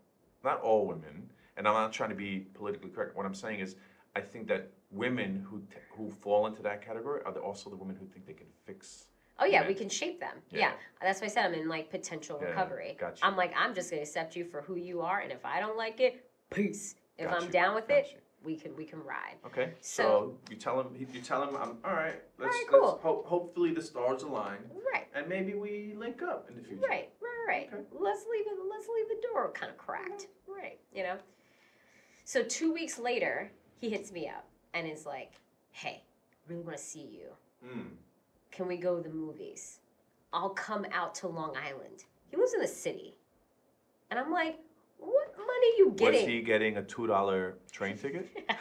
not 0.44 0.62
all 0.62 0.88
women, 0.88 1.30
and 1.58 1.68
I'm 1.68 1.74
not 1.74 1.92
trying 1.94 2.10
to 2.10 2.16
be 2.16 2.48
politically 2.54 2.90
correct. 2.90 3.16
What 3.16 3.26
I'm 3.26 3.36
saying 3.36 3.60
is, 3.60 3.76
I 4.16 4.22
think 4.22 4.48
that 4.48 4.70
women 4.92 5.46
who 5.50 5.60
t- 5.60 5.78
who 5.92 6.10
fall 6.10 6.48
into 6.48 6.62
that 6.64 6.82
category 6.82 7.22
are 7.26 7.32
the, 7.34 7.40
also 7.42 7.70
the 7.70 7.76
women 7.76 7.96
who 7.96 8.06
think 8.08 8.26
they 8.26 8.34
can 8.34 8.48
fix. 8.66 9.06
oh 9.40 9.46
yeah, 9.46 9.68
we 9.68 9.74
can 9.74 9.90
shape 9.90 10.20
them. 10.20 10.38
Yeah. 10.50 10.60
Yeah. 10.60 10.72
that's 11.02 11.22
why 11.22 11.26
I 11.26 11.30
said 11.30 11.46
I'm 11.46 11.54
in 11.54 11.68
like 11.68 11.90
potential 11.92 12.40
Yeah, 12.42 12.48
recovery. 12.50 12.98
gotcha. 13.00 13.26
I'm 13.26 13.36
like 13.36 13.54
I'm 13.56 13.74
just 13.76 13.90
gonna 13.92 14.02
accept 14.02 14.36
you 14.36 14.46
for 14.46 14.62
who 14.62 14.76
you 14.76 15.02
are, 15.02 15.20
and 15.20 15.32
if 15.32 15.46
I 15.46 15.60
don't 15.60 15.78
like 15.78 16.00
it, 16.00 16.26
peace. 16.50 16.96
If 17.18 17.26
Got 17.30 17.38
I'm 17.42 17.46
you, 17.48 17.52
down 17.52 17.76
with 17.76 17.88
got 17.90 17.98
it, 17.98 18.08
you. 18.14 18.18
We 18.44 18.56
can 18.56 18.76
we 18.76 18.86
can 18.86 19.00
ride. 19.04 19.36
Okay. 19.46 19.74
So, 19.82 20.04
So- 20.04 20.38
you 20.50 20.56
tell 20.58 20.80
him. 20.80 20.96
You 21.14 21.22
tell 21.22 21.44
him. 21.44 21.56
I'm 21.56 21.78
all 21.84 21.94
right. 21.94 22.22
Let's. 22.38 22.54
right, 22.56 22.66
let's 22.66 22.70
cool. 22.70 23.00
ho- 23.02 23.24
hopefully 23.26 23.74
the 23.74 23.82
stars 23.82 24.24
align, 24.24 24.58
Right. 24.94 25.08
and 25.14 25.28
maybe 25.28 25.54
we 25.56 25.94
link 25.98 26.22
up 26.22 26.50
in 26.50 26.56
the 26.56 26.64
future. 26.64 26.86
Right, 26.88 27.10
right, 27.22 27.48
right. 27.48 27.70
Okay. 27.74 27.84
Let's 27.92 28.26
leave 28.32 28.46
it. 28.48 28.54
Let's 28.70 28.88
leave 28.88 29.08
the 29.10 29.28
door 29.34 29.52
kind 29.52 29.72
of 29.72 29.78
cracked. 29.78 30.28
Right, 30.48 30.80
you 30.94 31.04
know. 31.04 31.18
So 32.26 32.44
two 32.44 32.72
weeks 32.74 32.98
later, 33.00 33.52
he 33.78 33.90
hits 33.90 34.12
me 34.12 34.28
up 34.28 34.48
and 34.74 34.88
is 34.88 35.06
like, 35.06 35.34
"Hey, 35.72 36.04
really 36.48 36.62
want 36.62 36.78
to 36.78 36.84
see 36.84 37.02
you. 37.02 37.28
Mm. 37.68 37.90
Can 38.52 38.68
we 38.68 38.78
go 38.78 38.98
to 38.98 39.04
the 39.08 39.14
movies? 39.14 39.80
I'll 40.32 40.52
come 40.52 40.86
out 40.92 41.16
to 41.16 41.28
Long 41.28 41.56
Island. 41.58 42.06
He 42.30 42.38
lives 42.38 42.54
in 42.54 42.62
the 42.62 42.68
city, 42.68 43.16
and 44.10 44.20
I'm 44.20 44.32
like, 44.32 44.60
what 45.00 45.36
money 45.38 45.68
you 45.78 45.94
getting? 45.96 46.22
Was 46.22 46.30
he 46.30 46.42
getting 46.42 46.78
a 46.78 46.84
two 46.84 47.08
dollar 47.08 47.56
train 47.72 47.98
ticket? 47.98 48.28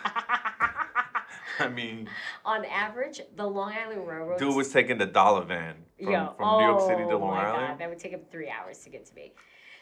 I 1.60 1.68
mean, 1.68 2.08
On 2.44 2.64
average, 2.66 3.20
the 3.36 3.44
Long 3.46 3.72
Island 3.72 4.06
Railroad. 4.06 4.38
dude 4.38 4.54
was 4.54 4.72
taking 4.72 4.96
the 4.98 5.06
dollar 5.06 5.44
van 5.44 5.74
from, 6.00 6.12
Yo, 6.12 6.34
from 6.36 6.58
New 6.60 6.66
York 6.66 6.80
City 6.82 7.02
to 7.02 7.10
oh 7.12 7.18
Long 7.18 7.34
my 7.34 7.44
Island. 7.46 7.66
God, 7.68 7.78
that 7.80 7.88
would 7.88 7.98
take 7.98 8.12
him 8.12 8.20
three 8.30 8.48
hours 8.48 8.78
to 8.84 8.90
get 8.90 9.04
to 9.06 9.14
me. 9.14 9.32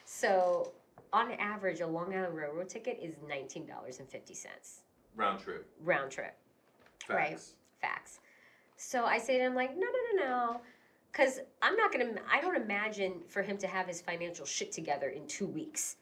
So, 0.06 0.72
on 1.12 1.32
average, 1.32 1.80
a 1.80 1.86
Long 1.86 2.14
Island 2.14 2.34
Railroad 2.34 2.68
ticket 2.70 2.98
is 3.02 3.14
nineteen 3.28 3.66
dollars 3.66 4.00
and 4.00 4.08
fifty 4.08 4.34
cents 4.34 4.80
Round 5.16 5.38
trip. 5.40 5.66
round 5.84 6.10
trip. 6.10 6.36
Right. 7.08 7.30
Facts. 7.30 7.54
Facts. 7.80 8.20
So 8.78 9.04
I 9.04 9.18
say 9.18 9.38
to 9.38 9.44
him 9.44 9.54
like, 9.54 9.70
no, 9.76 9.86
no, 9.86 10.22
no, 10.22 10.28
no, 10.28 10.60
because 11.12 11.40
I'm 11.60 11.76
not 11.76 11.92
gonna. 11.92 12.14
I 12.32 12.40
don't 12.40 12.56
imagine 12.56 13.20
for 13.28 13.42
him 13.42 13.58
to 13.58 13.66
have 13.66 13.86
his 13.86 14.00
financial 14.00 14.46
shit 14.46 14.72
together 14.72 15.08
in 15.10 15.26
two 15.26 15.46
weeks. 15.46 15.96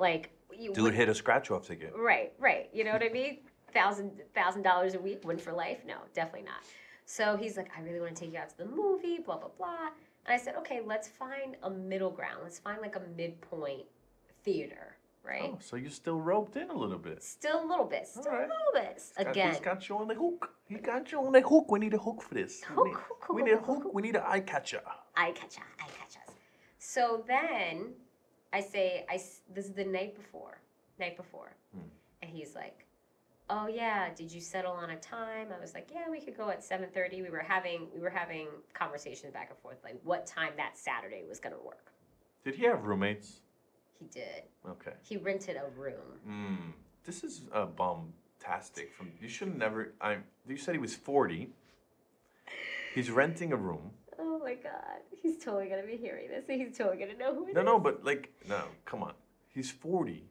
Like, 0.00 0.30
you, 0.58 0.72
Dude 0.72 0.94
hit 0.94 1.08
a 1.08 1.14
scratch 1.14 1.50
off 1.50 1.66
ticket. 1.66 1.92
Right, 1.96 2.32
right. 2.38 2.68
You 2.72 2.84
know 2.84 2.92
what 2.92 3.02
I 3.02 3.08
mean? 3.10 3.38
Thousand 3.72 4.10
thousand 4.34 4.62
dollars 4.62 4.94
a 4.94 4.98
week, 4.98 5.20
win 5.24 5.38
for 5.38 5.52
life? 5.52 5.78
No, 5.86 5.94
definitely 6.14 6.46
not. 6.46 6.62
So 7.04 7.36
he's 7.36 7.56
like, 7.56 7.70
I 7.76 7.82
really 7.82 8.00
want 8.00 8.16
to 8.16 8.20
take 8.24 8.32
you 8.32 8.38
out 8.38 8.48
to 8.50 8.58
the 8.58 8.66
movie, 8.66 9.18
blah 9.24 9.36
blah 9.36 9.50
blah. 9.56 9.88
And 10.26 10.34
I 10.34 10.36
said, 10.36 10.54
okay, 10.56 10.80
let's 10.84 11.08
find 11.08 11.56
a 11.62 11.70
middle 11.70 12.10
ground. 12.10 12.38
Let's 12.42 12.58
find 12.58 12.80
like 12.80 12.96
a 12.96 13.02
midpoint 13.16 13.82
theater, 14.44 14.96
right? 15.24 15.50
Oh, 15.54 15.58
so 15.60 15.76
you 15.76 15.88
still 15.88 16.20
roped 16.20 16.56
in 16.56 16.68
a 16.70 16.76
little 16.76 16.98
bit. 16.98 17.22
Still 17.22 17.64
a 17.64 17.66
little 17.66 17.86
bit, 17.86 18.08
still 18.08 18.24
Alright. 18.26 18.48
a 18.48 18.52
little 18.52 18.72
bit. 18.88 18.92
He's 18.94 19.12
got- 19.24 19.30
Again, 19.30 19.50
he's 19.52 19.60
got 19.60 19.88
you 19.88 19.96
on 19.98 20.08
the 20.08 20.14
hook. 20.14 20.50
He 20.68 20.74
got 20.76 21.12
you 21.12 21.18
on 21.24 21.32
the 21.32 21.40
hook. 21.40 21.70
We 21.70 21.78
need 21.78 21.94
a 21.94 21.98
hook 21.98 22.22
for 22.22 22.34
this. 22.34 22.62
Hook, 22.64 22.84
we 22.84 22.90
need, 22.90 22.96
hook, 22.96 23.28
we 23.28 23.40
hook, 23.40 23.46
need 23.46 23.54
a 23.54 23.58
hook, 23.58 23.82
hook. 23.84 23.94
We 23.94 24.02
need 24.02 24.16
an 24.16 24.22
eye 24.26 24.40
catcher. 24.40 24.80
eye 25.16 25.32
catcher 25.32 25.62
eye 25.80 25.88
catch 25.98 26.16
us. 26.28 26.34
So 26.78 27.24
then 27.26 27.92
I 28.52 28.60
say, 28.60 29.04
I 29.08 29.14
this 29.54 29.66
is 29.66 29.72
the 29.74 29.84
night 29.84 30.16
before, 30.16 30.60
night 30.98 31.16
before, 31.16 31.52
Hmm. 31.72 31.88
and 32.22 32.30
he's 32.30 32.54
like, 32.54 32.84
"Oh 33.48 33.68
yeah, 33.68 34.12
did 34.14 34.32
you 34.32 34.40
settle 34.40 34.72
on 34.72 34.90
a 34.90 34.98
time?" 34.98 35.48
I 35.56 35.60
was 35.60 35.72
like, 35.74 35.88
"Yeah, 35.92 36.08
we 36.10 36.20
could 36.20 36.36
go 36.36 36.50
at 36.50 36.60
7:30." 36.64 37.22
We 37.22 37.30
were 37.30 37.38
having 37.40 37.88
we 37.94 38.00
were 38.00 38.10
having 38.10 38.48
conversations 38.74 39.32
back 39.32 39.50
and 39.50 39.58
forth, 39.60 39.78
like 39.84 40.00
what 40.02 40.26
time 40.26 40.52
that 40.56 40.76
Saturday 40.76 41.24
was 41.28 41.38
gonna 41.38 41.60
work. 41.60 41.92
Did 42.44 42.54
he 42.56 42.64
have 42.64 42.84
roommates? 42.84 43.40
He 43.98 44.06
did. 44.06 44.44
Okay. 44.66 44.94
He 45.02 45.16
rented 45.18 45.56
a 45.56 45.68
room. 45.78 46.20
Mm, 46.26 46.72
this 47.04 47.22
is 47.22 47.42
a 47.52 47.66
bum-tastic. 47.66 48.94
From 48.94 49.12
you 49.20 49.28
should 49.28 49.56
never. 49.56 49.92
I. 50.00 50.18
You 50.48 50.56
said 50.56 50.74
he 50.74 50.80
was 50.80 50.96
forty. 50.96 51.52
He's 52.94 53.10
renting 53.10 53.52
a 53.52 53.56
room. 53.56 53.92
Oh 54.18 54.38
my 54.38 54.54
god, 54.54 55.00
he's 55.22 55.38
totally 55.42 55.68
gonna 55.68 55.86
be 55.86 55.96
hearing 55.96 56.28
this. 56.28 56.44
He's 56.46 56.76
totally 56.76 56.98
gonna 56.98 57.16
know 57.16 57.34
who 57.34 57.46
it 57.46 57.50
is. 57.50 57.54
No, 57.54 57.62
no, 57.62 57.78
but 57.78 58.04
like, 58.04 58.30
no, 58.48 58.62
come 58.84 59.02
on. 59.02 59.14
He's 59.48 59.70
forty. 59.70 60.26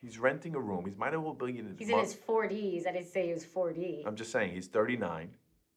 He's 0.00 0.18
renting 0.18 0.54
a 0.54 0.60
room. 0.60 0.86
He's 0.86 0.96
might 0.96 1.12
as 1.12 1.18
well 1.20 1.34
be 1.34 1.58
in 1.58 1.66
his. 1.66 1.78
He's 1.78 1.88
in 1.90 1.96
mom- 1.96 2.04
his 2.04 2.14
40s. 2.14 2.86
I 2.86 2.92
didn't 2.92 3.08
say 3.08 3.26
he 3.26 3.34
was 3.34 3.44
40. 3.44 4.04
I'm 4.06 4.16
just 4.16 4.32
saying, 4.32 4.54
he's 4.54 4.66
39. 4.66 5.28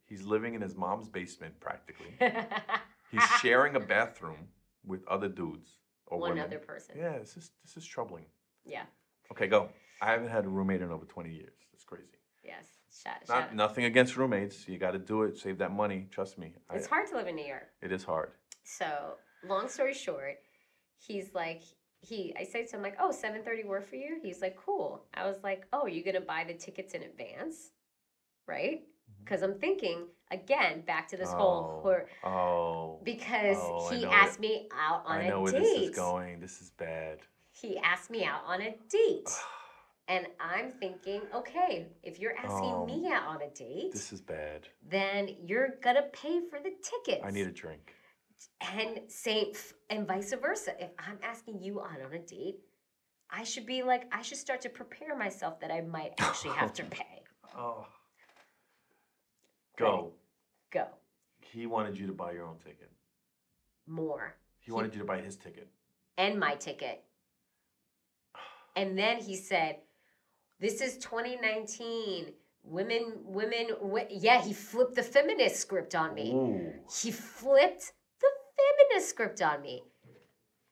He's 0.05 0.23
living 0.23 0.53
in 0.53 0.61
his 0.61 0.75
mom's 0.77 1.09
basement 1.09 1.59
practically. 1.59 2.07
He's 3.11 3.23
sharing 3.41 3.75
a 3.75 3.79
bathroom 3.79 4.47
with 4.85 5.05
other 5.07 5.27
dudes 5.27 5.77
or 6.07 6.19
One 6.19 6.31
women. 6.31 6.45
other 6.45 6.57
person. 6.59 6.95
Yeah, 6.97 7.19
this 7.19 7.35
is 7.37 7.51
this 7.63 7.77
is 7.77 7.85
troubling. 7.85 8.25
Yeah. 8.65 8.83
Okay, 9.31 9.47
go. 9.47 9.69
I 10.01 10.11
haven't 10.11 10.29
had 10.29 10.45
a 10.45 10.49
roommate 10.49 10.81
in 10.81 10.91
over 10.91 11.05
20 11.05 11.29
years. 11.31 11.53
That's 11.71 11.83
crazy. 11.83 12.05
Yes. 12.43 12.65
Shout, 13.03 13.27
Not 13.27 13.55
nothing 13.55 13.85
against 13.85 14.17
roommates. 14.17 14.67
You 14.67 14.77
got 14.77 14.91
to 14.91 14.99
do 14.99 15.23
it. 15.23 15.37
Save 15.37 15.57
that 15.59 15.71
money. 15.73 16.07
Trust 16.11 16.37
me. 16.37 16.53
I- 16.69 16.75
It's 16.75 16.87
hard 16.87 17.07
to 17.09 17.15
live 17.17 17.27
in 17.27 17.35
New 17.35 17.45
York. 17.45 17.67
it 17.81 17.91
is 17.91 18.03
hard. 18.03 18.31
So, 18.63 19.15
long 19.47 19.67
story 19.69 19.93
short, 19.93 20.35
he's 20.97 21.33
like, 21.33 21.61
he, 21.99 22.33
I 22.39 22.43
said 22.43 22.67
to 22.69 22.75
him 22.77 22.81
like, 22.81 22.97
oh, 22.99 23.11
7.30 23.11 23.65
work 23.65 23.87
for 23.89 23.95
you? 23.95 24.19
He's 24.21 24.41
like, 24.41 24.57
cool. 24.57 25.05
I 25.13 25.25
was 25.25 25.37
like, 25.43 25.65
oh, 25.71 25.85
you 25.87 26.03
going 26.03 26.15
to 26.15 26.21
buy 26.21 26.43
the 26.45 26.53
tickets 26.53 26.93
in 26.93 27.03
advance? 27.03 27.71
Right? 28.47 28.81
Mm-hmm. 28.81 29.23
Because 29.23 29.41
I'm 29.41 29.53
thinking, 29.55 30.07
again, 30.31 30.81
back 30.85 31.07
to 31.09 31.17
this 31.17 31.31
whole, 31.31 31.81
Oh, 32.25 32.29
oh. 32.29 32.99
because 33.03 33.57
Oh, 33.59 33.89
he 33.89 34.05
asked 34.05 34.39
it. 34.39 34.41
me 34.41 34.67
out 34.77 35.03
on 35.05 35.17
a 35.19 35.21
date. 35.21 35.25
I 35.27 35.29
know 35.29 35.41
where 35.41 35.51
date. 35.53 35.59
this 35.61 35.89
is 35.89 35.95
going. 35.95 36.39
This 36.41 36.61
is 36.61 36.71
bad. 36.71 37.19
He 37.51 37.77
asked 37.77 38.09
me 38.09 38.25
out 38.25 38.41
on 38.47 38.61
a 38.61 38.75
date. 38.89 39.29
and 40.09 40.25
I'm 40.41 40.71
thinking, 40.71 41.21
okay, 41.33 41.87
if 42.03 42.19
you're 42.19 42.35
asking 42.37 42.73
Oh, 42.73 42.85
me 42.85 43.07
out 43.09 43.27
on 43.27 43.41
a 43.41 43.49
date, 43.49 43.93
This 43.93 44.11
is 44.11 44.19
bad. 44.19 44.67
then 44.89 45.29
you're 45.45 45.75
going 45.81 45.95
to 45.95 46.03
pay 46.11 46.41
for 46.49 46.59
the 46.59 46.71
tickets. 46.83 47.23
I 47.25 47.31
need 47.31 47.47
a 47.47 47.51
drink. 47.51 47.93
And 48.75 48.99
same 49.07 49.47
and 49.89 50.07
vice 50.07 50.33
versa 50.41 50.71
if 50.79 50.89
i'm 50.99 51.17
asking 51.23 51.61
you 51.61 51.81
out 51.81 51.99
on 52.05 52.13
a 52.13 52.19
date 52.19 52.57
i 53.29 53.43
should 53.43 53.65
be 53.65 53.83
like 53.83 54.03
i 54.11 54.21
should 54.21 54.37
start 54.37 54.61
to 54.61 54.69
prepare 54.69 55.17
myself 55.17 55.59
that 55.59 55.71
i 55.71 55.81
might 55.81 56.13
actually 56.19 56.53
have 56.53 56.73
to 56.73 56.83
pay 56.99 57.21
Oh. 57.55 57.85
Go. 59.77 60.11
go 60.71 60.85
He 61.41 61.65
wanted 61.67 61.97
you 61.99 62.07
to 62.07 62.13
buy 62.13 62.31
your 62.31 62.45
own 62.47 62.57
ticket. 62.57 62.89
more 63.87 64.35
He 64.59 64.71
wanted 64.71 64.93
you 64.93 64.99
to 65.01 65.05
buy 65.05 65.19
his 65.21 65.35
ticket. 65.35 65.67
and 66.17 66.39
my 66.39 66.55
ticket 66.55 67.03
and 68.75 68.97
then 68.97 69.17
he 69.17 69.35
said 69.35 69.77
this 70.59 70.81
is 70.81 70.97
2019 70.97 72.33
women 72.63 73.13
women 73.25 73.67
yeah 74.09 74.41
he 74.41 74.53
flipped 74.53 74.95
the 74.95 75.03
feminist 75.03 75.57
script 75.57 75.93
on 75.95 76.13
me 76.15 76.31
Ooh. 76.33 76.73
he 77.01 77.11
flipped 77.11 77.91
feminist 78.57 79.09
script 79.09 79.41
on 79.41 79.61
me. 79.61 79.83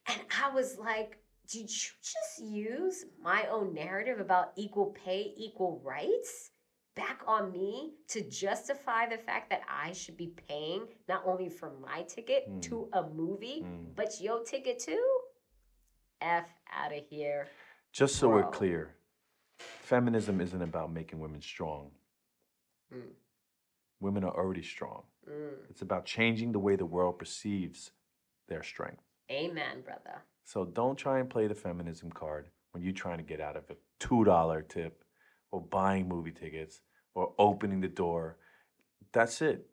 And 0.07 0.19
I 0.43 0.49
was 0.53 0.77
like, 0.77 1.17
did 1.47 1.61
you 1.63 1.67
just 2.01 2.39
use 2.41 3.05
my 3.21 3.45
own 3.51 3.73
narrative 3.73 4.19
about 4.19 4.51
equal 4.55 4.95
pay, 5.05 5.33
equal 5.37 5.81
rights? 5.83 6.51
back 6.93 7.21
on 7.25 7.53
me 7.53 7.93
to 8.09 8.21
justify 8.29 9.07
the 9.07 9.17
fact 9.17 9.49
that 9.49 9.61
I 9.69 9.93
should 9.93 10.17
be 10.17 10.33
paying 10.49 10.87
not 11.07 11.23
only 11.25 11.47
for 11.47 11.71
my 11.79 12.03
ticket 12.03 12.49
Mm. 12.49 12.61
to 12.63 12.89
a 12.91 13.03
movie, 13.09 13.61
Mm. 13.63 13.95
but 13.95 14.19
your 14.19 14.43
ticket 14.43 14.77
too? 14.77 15.19
F 16.19 16.49
out 16.69 16.91
of 16.91 17.01
here. 17.07 17.47
Just 17.93 18.17
so 18.17 18.27
we're 18.27 18.51
clear, 18.51 18.97
feminism 19.57 20.41
isn't 20.41 20.61
about 20.61 20.91
making 20.91 21.19
women 21.21 21.41
strong. 21.41 21.91
Mm. 22.93 23.13
Women 24.01 24.25
are 24.25 24.35
already 24.35 24.61
strong. 24.63 25.05
Mm. 25.29 25.69
It's 25.69 25.81
about 25.81 26.05
changing 26.05 26.51
the 26.51 26.59
way 26.59 26.75
the 26.75 26.85
world 26.85 27.19
perceives 27.19 27.91
their 28.47 28.63
strength. 28.63 29.03
Amen, 29.31 29.81
brother. 29.83 30.23
So 30.43 30.65
don't 30.65 30.97
try 30.97 31.19
and 31.19 31.29
play 31.29 31.47
the 31.47 31.55
feminism 31.55 32.11
card 32.11 32.47
when 32.71 32.83
you're 32.83 32.93
trying 32.93 33.17
to 33.17 33.23
get 33.23 33.39
out 33.39 33.55
of 33.55 33.63
a 33.69 33.75
$2 34.05 34.67
tip 34.67 35.03
or 35.51 35.61
buying 35.61 36.07
movie 36.07 36.31
tickets 36.31 36.81
or 37.13 37.33
opening 37.37 37.81
the 37.81 37.87
door. 37.87 38.37
That's 39.13 39.41
it. 39.41 39.67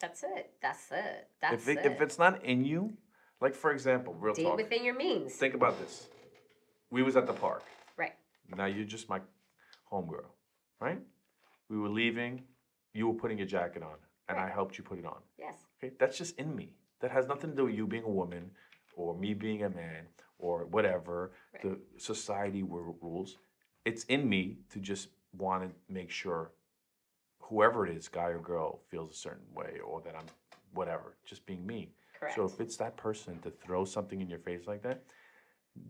That's 0.00 0.22
it. 0.22 0.52
That's 0.60 0.90
it. 0.90 1.28
That's 1.40 1.62
if, 1.62 1.68
it, 1.68 1.78
it. 1.84 1.92
if 1.92 2.00
it's 2.00 2.18
not 2.18 2.44
in 2.44 2.64
you, 2.64 2.92
like 3.40 3.54
for 3.54 3.72
example, 3.72 4.14
real 4.14 4.34
Date 4.34 4.44
talk. 4.44 4.56
within 4.56 4.84
your 4.84 4.94
means. 4.94 5.34
Think 5.34 5.54
about 5.54 5.78
this. 5.80 6.08
We 6.90 7.02
was 7.02 7.16
at 7.16 7.26
the 7.26 7.32
park. 7.32 7.62
right. 7.96 8.12
Now 8.56 8.66
you're 8.66 8.84
just 8.84 9.08
my 9.08 9.20
homegirl, 9.90 10.26
right? 10.80 11.00
We 11.68 11.78
were 11.78 11.88
leaving. 11.88 12.42
You 12.92 13.08
were 13.08 13.14
putting 13.14 13.38
your 13.38 13.46
jacket 13.46 13.82
on, 13.82 13.96
and 14.28 14.38
I 14.38 14.48
helped 14.48 14.78
you 14.78 14.84
put 14.84 14.98
it 14.98 15.06
on. 15.06 15.18
Yes. 15.38 15.58
Okay, 15.82 15.94
that's 15.98 16.16
just 16.18 16.38
in 16.38 16.54
me. 16.54 16.72
That 17.00 17.10
has 17.10 17.26
nothing 17.26 17.50
to 17.50 17.56
do 17.56 17.64
with 17.66 17.74
you 17.74 17.86
being 17.86 18.04
a 18.04 18.08
woman, 18.10 18.50
or 18.96 19.14
me 19.16 19.34
being 19.34 19.64
a 19.64 19.68
man, 19.70 20.06
or 20.38 20.64
whatever 20.66 21.32
Right. 21.52 21.62
the 21.62 21.80
society 22.00 22.62
ru- 22.62 22.96
rules. 23.00 23.38
It's 23.84 24.04
in 24.04 24.28
me 24.28 24.58
to 24.70 24.78
just 24.80 25.08
want 25.36 25.62
to 25.64 25.92
make 25.92 26.10
sure 26.10 26.52
whoever 27.40 27.86
it 27.86 27.96
is, 27.96 28.08
guy 28.08 28.28
or 28.28 28.38
girl, 28.38 28.80
feels 28.88 29.10
a 29.12 29.14
certain 29.16 29.52
way, 29.54 29.78
or 29.84 30.00
that 30.02 30.14
I'm 30.16 30.26
whatever, 30.72 31.16
just 31.26 31.44
being 31.46 31.66
me. 31.66 31.92
Correct. 32.18 32.34
So 32.34 32.44
if 32.46 32.60
it's 32.60 32.76
that 32.78 32.96
person 32.96 33.38
to 33.40 33.50
throw 33.50 33.84
something 33.84 34.20
in 34.20 34.28
your 34.30 34.38
face 34.38 34.66
like 34.66 34.82
that, 34.82 35.02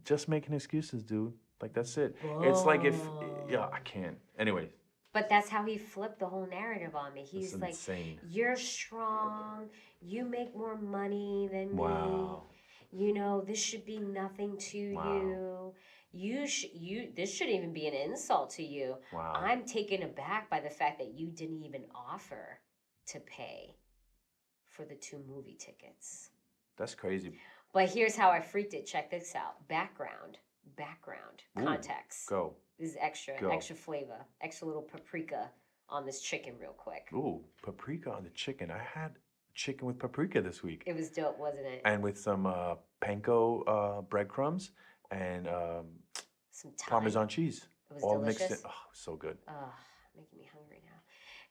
just 0.04 0.28
making 0.28 0.54
excuses, 0.54 1.02
dude. 1.04 1.32
Like 1.60 1.72
that's 1.72 1.96
it. 1.96 2.16
It's 2.40 2.64
like 2.66 2.84
if 2.84 3.00
yeah, 3.48 3.68
I 3.72 3.78
can't. 3.80 4.18
Anyway, 4.38 4.68
But 5.14 5.28
that's 5.28 5.48
how 5.48 5.64
he 5.64 5.78
flipped 5.78 6.18
the 6.18 6.26
whole 6.26 6.46
narrative 6.46 6.96
on 6.96 7.14
me. 7.14 7.22
He's 7.22 7.54
like, 7.54 7.70
insane. 7.70 8.18
You're 8.28 8.56
strong. 8.56 9.68
You 10.02 10.24
make 10.24 10.54
more 10.56 10.76
money 10.76 11.48
than 11.50 11.76
Wow. 11.76 12.42
me. 12.90 13.06
You 13.06 13.14
know, 13.14 13.40
this 13.40 13.58
should 13.62 13.86
be 13.86 13.98
nothing 13.98 14.58
to 14.58 14.92
Wow. 14.94 15.14
you. 15.14 15.74
You 16.12 16.46
sh- 16.46 16.72
you 16.74 17.12
this 17.14 17.32
shouldn't 17.34 17.56
even 17.56 17.72
be 17.72 17.86
an 17.86 17.94
insult 17.94 18.50
to 18.50 18.64
you. 18.64 18.98
Wow. 19.12 19.32
I'm 19.36 19.64
taken 19.64 20.02
aback 20.02 20.50
by 20.50 20.60
the 20.60 20.70
fact 20.70 20.98
that 20.98 21.14
you 21.14 21.28
didn't 21.28 21.62
even 21.62 21.84
offer 21.94 22.60
to 23.06 23.20
pay 23.20 23.76
for 24.66 24.84
the 24.84 24.96
two 24.96 25.18
movie 25.28 25.54
tickets. 25.56 26.30
That's 26.76 26.94
crazy. 26.96 27.38
But 27.72 27.88
here's 27.88 28.16
how 28.16 28.30
I 28.30 28.40
freaked 28.40 28.74
it. 28.74 28.86
Check 28.86 29.10
this 29.10 29.34
out. 29.36 29.66
Background. 29.68 30.38
Background. 30.76 31.42
Ooh, 31.58 31.64
Context. 31.64 32.28
Go. 32.28 32.56
This 32.78 32.90
is 32.90 32.96
extra, 33.00 33.34
Go. 33.40 33.50
extra 33.50 33.76
flavor, 33.76 34.24
extra 34.40 34.66
little 34.66 34.82
paprika 34.82 35.50
on 35.88 36.04
this 36.04 36.20
chicken, 36.20 36.54
real 36.60 36.72
quick. 36.76 37.08
Ooh, 37.12 37.44
paprika 37.62 38.10
on 38.10 38.24
the 38.24 38.30
chicken. 38.30 38.70
I 38.70 38.78
had 38.78 39.12
chicken 39.54 39.86
with 39.86 39.98
paprika 39.98 40.40
this 40.40 40.62
week. 40.62 40.82
It 40.86 40.96
was 40.96 41.10
dope, 41.10 41.38
wasn't 41.38 41.66
it? 41.66 41.82
And 41.84 42.02
with 42.02 42.18
some 42.18 42.46
uh, 42.46 42.74
panko 43.00 43.62
uh, 43.68 44.02
breadcrumbs 44.02 44.70
and 45.10 45.46
um, 45.46 45.86
Some 46.50 46.72
thyme. 46.72 46.88
Parmesan 46.90 47.28
cheese. 47.28 47.68
It 47.90 47.94
was 47.94 48.02
all 48.02 48.18
delicious. 48.18 48.40
mixed 48.50 48.64
in. 48.64 48.70
Oh, 48.70 48.74
so 48.92 49.14
good. 49.14 49.38
Ugh, 49.46 49.54
making 50.16 50.38
me 50.38 50.48
hungry 50.52 50.80
now. 50.84 50.90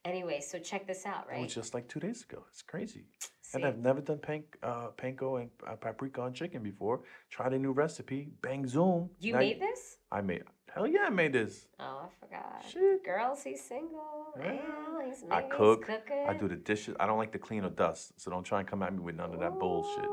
Anyway, 0.04 0.42
so 0.42 0.60
check 0.60 0.86
this 0.86 1.06
out, 1.06 1.30
right? 1.30 1.40
was 1.40 1.56
just 1.56 1.74
like 1.74 1.88
two 1.88 2.02
days 2.02 2.24
ago. 2.30 2.44
It's 2.50 2.62
crazy. 2.62 3.06
See, 3.42 3.56
And 3.56 3.66
I've 3.66 3.78
never 3.78 4.02
done 4.02 4.20
uh, 4.62 4.88
panko 4.98 5.40
and 5.40 5.50
uh, 5.66 5.76
paprika 5.78 6.22
on 6.22 6.34
chicken 6.34 6.62
before. 6.62 7.02
Tried 7.30 7.54
a 7.54 7.58
new 7.60 7.72
recipe. 7.72 8.28
Bang 8.42 8.68
zoom. 8.68 9.10
you 9.22 9.32
Now 9.32 9.40
made 9.40 9.62
this? 9.62 9.98
I 10.12 10.20
made. 10.20 10.44
Hell 10.74 10.88
yeah, 10.88 11.02
I 11.06 11.10
made 11.10 11.34
this. 11.34 11.68
Oh, 11.80 12.06
I 12.06 12.08
forgot. 12.20 12.66
Shit. 12.68 13.06
Girls, 13.06 13.44
he's 13.44 13.64
single. 13.64 14.34
Yeah. 14.40 14.58
Well, 14.92 15.06
he's 15.06 15.24
I 15.30 15.44
cook. 15.44 15.88
I 16.28 16.34
do 16.34 16.48
the 16.48 16.56
dishes. 16.56 16.96
I 17.00 17.06
don't 17.06 17.20
like 17.20 17.32
to 17.34 17.40
clean 17.40 17.64
or 17.64 17.70
dust, 17.70 18.20
so 18.20 18.32
don't 18.32 18.44
try 18.44 18.60
and 18.60 18.68
come 18.68 18.82
at 18.82 18.92
me 18.92 19.00
with 19.00 19.16
none 19.16 19.34
of 19.34 19.40
that 19.40 19.60
bullshit. 19.60 20.10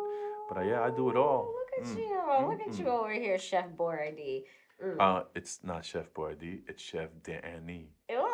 But 0.48 0.58
uh, 0.58 0.62
yeah, 0.62 0.82
I 0.82 0.90
do 0.90 1.08
it 1.08 1.16
all. 1.16 1.54
Look 1.54 1.88
at 1.88 1.96
Mm, 1.96 1.98
you. 1.98 2.48
Look 2.50 2.60
at 2.60 2.68
mm, 2.68 2.78
you 2.78 2.84
mm. 2.84 2.88
over 2.88 3.12
here, 3.12 3.38
Chef 3.38 3.70
Boyardee. 3.70 4.44
Mm. 4.84 4.96
Uh, 5.00 5.24
it's 5.34 5.60
not 5.62 5.84
Chef 5.84 6.12
Boyardee, 6.12 6.60
it's 6.68 6.82
Chef 6.82 7.08
Danny. 7.22 7.88
Ooh. 8.12 8.16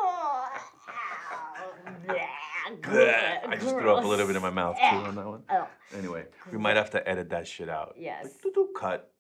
I 2.88 3.56
just 3.60 3.68
threw 3.70 3.94
up 3.94 4.04
a 4.04 4.06
little 4.06 4.26
bit 4.26 4.34
in 4.34 4.42
my 4.42 4.50
mouth 4.50 4.76
too 4.76 4.82
on 4.82 5.14
that 5.14 5.26
one. 5.26 5.42
Oh, 5.50 5.68
Anyway, 5.96 6.24
we 6.50 6.58
might 6.58 6.76
have 6.76 6.90
to 6.90 7.08
edit 7.08 7.30
that 7.30 7.46
shit 7.46 7.68
out. 7.68 7.94
Yes. 7.96 8.24
Like, 8.44 8.54
cut. 8.76 9.12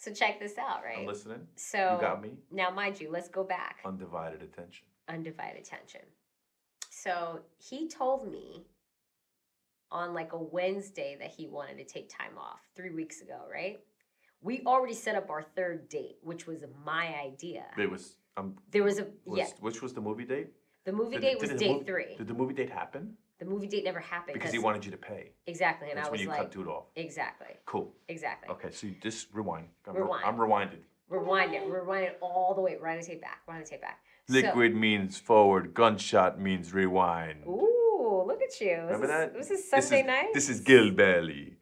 So 0.00 0.10
check 0.12 0.40
this 0.40 0.56
out, 0.56 0.82
right? 0.82 0.98
I'm 0.98 1.06
listening. 1.06 1.46
So 1.56 1.96
You 1.96 2.00
got 2.00 2.22
me. 2.22 2.30
now, 2.50 2.70
mind 2.70 2.98
you, 3.00 3.10
let's 3.10 3.28
go 3.28 3.44
back. 3.44 3.76
Undivided 3.84 4.42
attention. 4.42 4.86
undivided 5.08 5.60
attention. 5.60 6.00
So 6.88 7.40
he 7.58 7.86
told 7.88 8.30
me 8.30 8.64
on 9.92 10.14
like 10.14 10.32
a 10.32 10.38
Wednesday 10.38 11.16
that 11.20 11.30
he 11.30 11.46
wanted 11.46 11.76
to 11.78 11.84
take 11.84 12.08
time 12.08 12.38
off 12.38 12.60
three 12.76 12.90
weeks 12.90 13.20
ago, 13.20 13.40
right? 13.52 13.80
We 14.40 14.62
already 14.66 14.94
set 14.94 15.16
up 15.16 15.28
our 15.28 15.42
third 15.42 15.88
date, 15.90 16.16
which 16.22 16.46
was 16.46 16.64
my 16.84 17.14
idea. 17.22 17.64
It 17.76 17.90
was. 17.90 18.16
Um. 18.38 18.56
There 18.70 18.84
was 18.84 18.98
a 18.98 19.06
Was, 19.26 19.38
yeah. 19.38 19.46
Which 19.60 19.82
was 19.82 19.92
the 19.92 20.00
movie 20.00 20.24
date? 20.24 20.48
The 20.84 20.92
movie 20.92 21.18
date 21.18 21.38
did 21.40 21.50
was 21.50 21.60
day 21.60 21.74
mov- 21.74 21.86
three. 21.86 22.16
Did 22.16 22.26
the 22.28 22.34
movie 22.34 22.54
date 22.54 22.70
happen? 22.70 23.16
The 23.40 23.46
movie 23.46 23.66
date 23.66 23.84
never 23.84 23.98
happened 24.00 24.34
Because 24.34 24.52
he 24.52 24.58
wanted 24.58 24.84
you 24.84 24.90
to 24.90 24.98
pay. 24.98 25.30
exactly, 25.46 25.88
and 25.88 25.96
That's 25.96 26.08
I 26.08 26.10
when 26.12 26.20
you 26.20 26.28
like, 26.28 26.36
cut 26.38 26.52
dude 26.52 26.68
off. 26.68 26.84
exactly, 26.94 27.56
Cool. 27.64 27.90
exactly. 28.08 28.50
Okay, 28.54 28.70
so 28.70 28.86
you 28.86 28.94
just 29.02 29.28
rewind. 29.32 29.68
I'm, 29.88 29.94
re- 29.94 30.02
Rewind. 30.02 30.24
I'm 30.26 30.36
rewinded. 30.36 30.78
Rewind 31.08 31.54
it, 31.54 31.66
rewind 31.66 32.04
it 32.04 32.18
all 32.20 32.54
the 32.54 32.60
way, 32.60 32.76
rewind 32.76 33.02
the 33.02 33.06
tape 33.06 33.22
back, 33.22 33.38
rewind 33.48 33.64
the 33.66 33.70
tape 33.70 33.80
back. 33.80 34.00
So- 34.28 34.34
Liquid 34.34 34.76
means 34.76 35.18
forward. 35.18 35.72
Gunshot 35.74 36.38
means 36.38 36.72
rewind. 36.74 37.44
ooh, 37.46 38.24
look 38.26 38.42
at 38.42 38.60
you! 38.60 38.76
Remember 38.82 39.06
this 39.06 39.16
that? 39.16 39.36
Is, 39.40 39.48
this 39.48 39.58
is 39.64 39.70
This 39.70 39.88
Sunday 39.88 40.00
is- 40.02 40.06
night. 40.06 40.28
This 40.34 40.48
is 40.50 40.60
Gil 40.60 40.90
Bailey 40.90 41.56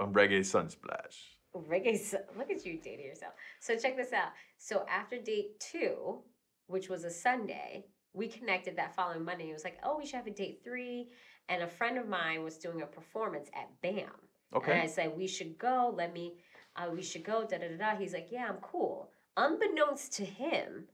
on 0.00 0.14
Reggae 0.14 0.40
Sunsplash. 0.40 1.16
Reggae, 1.54 2.14
look 2.38 2.50
at 2.50 2.64
you 2.66 2.78
dating 2.82 3.06
yourself. 3.06 3.34
So 3.60 3.76
check 3.78 3.96
this 3.96 4.12
out. 4.14 4.30
So 4.58 4.84
after 4.90 5.18
date 5.20 5.60
two, 5.60 6.20
which 6.66 6.88
was 6.88 7.04
a 7.04 7.10
Sunday, 7.10 7.86
we 8.16 8.28
connected 8.28 8.76
that 8.76 8.94
following 8.96 9.24
Monday. 9.24 9.50
It 9.50 9.52
was 9.52 9.62
like, 9.64 9.78
oh, 9.84 9.98
we 9.98 10.06
should 10.06 10.16
have 10.16 10.26
a 10.26 10.30
date 10.30 10.62
three. 10.64 11.08
And 11.48 11.62
a 11.62 11.68
friend 11.68 11.98
of 11.98 12.08
mine 12.08 12.42
was 12.42 12.56
doing 12.56 12.82
a 12.82 12.86
performance 12.86 13.48
at 13.54 13.70
BAM. 13.82 14.10
And 14.72 14.82
I 14.82 14.86
said, 14.86 15.16
we 15.16 15.26
should 15.28 15.58
go. 15.58 15.92
Let 15.94 16.12
me, 16.14 16.34
uh, 16.76 16.88
we 16.90 17.02
should 17.02 17.24
go. 17.24 17.44
Da 17.46 17.58
da 17.58 17.68
da 17.68 17.76
da. 17.76 17.96
He's 17.96 18.14
like, 18.14 18.28
yeah, 18.32 18.46
I'm 18.48 18.56
cool. 18.62 19.10
Unbeknownst 19.36 20.14
to 20.14 20.24
him, 20.24 20.86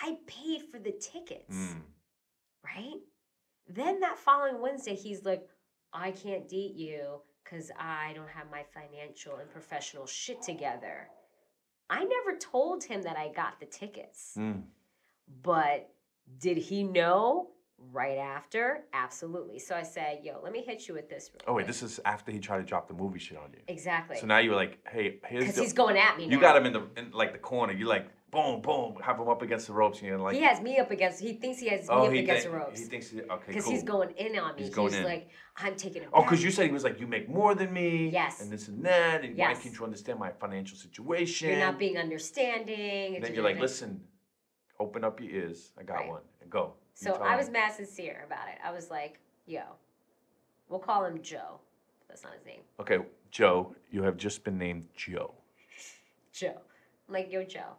I 0.00 0.18
paid 0.26 0.62
for 0.70 0.78
the 0.78 0.92
tickets, 0.92 1.56
Mm. 1.56 1.80
right? 2.64 3.00
Then 3.66 4.00
that 4.00 4.18
following 4.18 4.60
Wednesday, 4.60 4.94
he's 4.94 5.24
like, 5.24 5.48
I 5.92 6.10
can't 6.10 6.48
date 6.48 6.74
you 6.74 7.22
because 7.44 7.70
I 7.78 8.12
don't 8.14 8.28
have 8.28 8.50
my 8.50 8.62
financial 8.74 9.36
and 9.36 9.48
professional 9.50 10.06
shit 10.06 10.42
together. 10.42 11.08
I 11.88 12.04
never 12.04 12.36
told 12.38 12.84
him 12.84 13.02
that 13.02 13.16
I 13.16 13.32
got 13.32 13.58
the 13.58 13.66
tickets, 13.66 14.34
Mm. 14.36 14.64
but 15.42 15.88
did 16.38 16.56
he 16.58 16.82
know 16.82 17.48
right 17.92 18.18
after? 18.18 18.84
Absolutely. 18.92 19.58
So 19.58 19.74
I 19.74 19.82
said, 19.82 20.20
yo, 20.22 20.40
let 20.42 20.52
me 20.52 20.62
hit 20.62 20.88
you 20.88 20.94
with 20.94 21.08
this. 21.08 21.30
real 21.32 21.40
Oh 21.46 21.54
wait, 21.54 21.66
this 21.66 21.82
is 21.82 22.00
after 22.04 22.30
he 22.32 22.38
tried 22.38 22.58
to 22.58 22.64
drop 22.64 22.88
the 22.88 22.94
movie 22.94 23.18
shit 23.18 23.38
on 23.38 23.50
you. 23.52 23.60
Exactly. 23.68 24.18
So 24.18 24.26
now 24.26 24.38
you're 24.38 24.54
like, 24.56 24.78
hey, 24.88 25.18
here's 25.26 25.44
Because 25.44 25.58
he's 25.58 25.72
going 25.72 25.96
at 25.96 26.16
me 26.18 26.26
now. 26.26 26.32
you 26.34 26.40
got 26.40 26.56
him 26.56 26.66
in 26.66 26.72
the 26.72 26.82
in 26.96 27.10
like 27.12 27.32
the 27.32 27.38
corner. 27.38 27.72
You're 27.72 27.88
like 27.88 28.08
boom 28.30 28.60
boom, 28.60 28.94
have 29.02 29.18
him 29.18 29.26
up 29.28 29.40
against 29.40 29.68
the 29.68 29.72
ropes, 29.72 30.00
and 30.00 30.08
you're 30.08 30.18
like, 30.18 30.34
he 30.34 30.42
has 30.42 30.60
me 30.60 30.78
up 30.78 30.90
against, 30.90 31.18
he 31.18 31.32
thinks 31.32 31.58
he 31.58 31.68
has 31.70 31.80
me 31.80 31.86
oh, 31.88 32.06
up 32.08 32.12
he, 32.12 32.18
against 32.18 32.42
thi- 32.44 32.50
the 32.50 32.56
ropes. 32.58 32.78
he 32.78 32.84
thinks 32.84 33.08
he, 33.08 33.22
okay, 33.22 33.42
Because 33.46 33.64
cool. 33.64 33.72
he's 33.72 33.82
going 33.82 34.10
in 34.18 34.38
on 34.38 34.54
me. 34.54 34.58
He's 34.58 34.66
He's, 34.66 34.74
going 34.76 34.92
in. 34.92 35.02
like, 35.04 35.30
I'm 35.56 35.76
taking 35.76 36.02
it 36.02 36.10
Oh, 36.12 36.20
because 36.20 36.44
you 36.44 36.50
said 36.50 36.66
he 36.66 36.70
was 36.72 36.84
like, 36.84 37.00
you 37.00 37.06
make 37.06 37.26
more 37.30 37.54
than 37.54 37.72
me. 37.72 38.10
Yes. 38.10 38.42
And 38.42 38.50
this 38.52 38.68
and 38.68 38.84
that, 38.84 39.24
and 39.24 39.30
why 39.34 39.48
Yes. 39.48 39.62
can't 39.62 39.74
you 39.78 39.82
understand 39.82 40.18
my 40.18 40.30
financial 40.32 40.76
situation? 40.76 41.48
You're 41.48 41.58
not 41.58 41.78
being 41.78 41.96
understanding. 41.96 43.14
And 43.16 43.24
then 43.24 43.34
you're 43.34 43.42
like, 43.44 43.58
listen, 43.58 44.02
open 44.80 45.04
up 45.04 45.20
your 45.20 45.30
ears. 45.30 45.72
I 45.78 45.82
got 45.82 45.96
Right. 45.98 46.08
one, 46.08 46.22
and 46.40 46.50
go. 46.50 46.74
So 46.94 47.14
I 47.14 47.36
was 47.36 47.50
mad 47.50 47.72
sincere 47.72 48.22
about 48.26 48.48
it. 48.48 48.58
I 48.62 48.72
was 48.72 48.90
like, 48.90 49.18
yo, 49.46 49.62
we'll 50.68 50.80
call 50.80 51.04
him 51.04 51.22
Joe. 51.22 51.60
That's 52.08 52.24
not 52.24 52.34
his 52.34 52.44
name. 52.44 52.62
Okay, 52.80 52.98
Joe, 53.30 53.74
you 53.90 54.02
have 54.02 54.16
just 54.16 54.42
been 54.44 54.58
named 54.58 54.88
Joe. 54.94 55.34
Joe. 56.32 56.60
I'm 57.08 57.14
like, 57.14 57.30
yo, 57.30 57.44
Joe. 57.44 57.76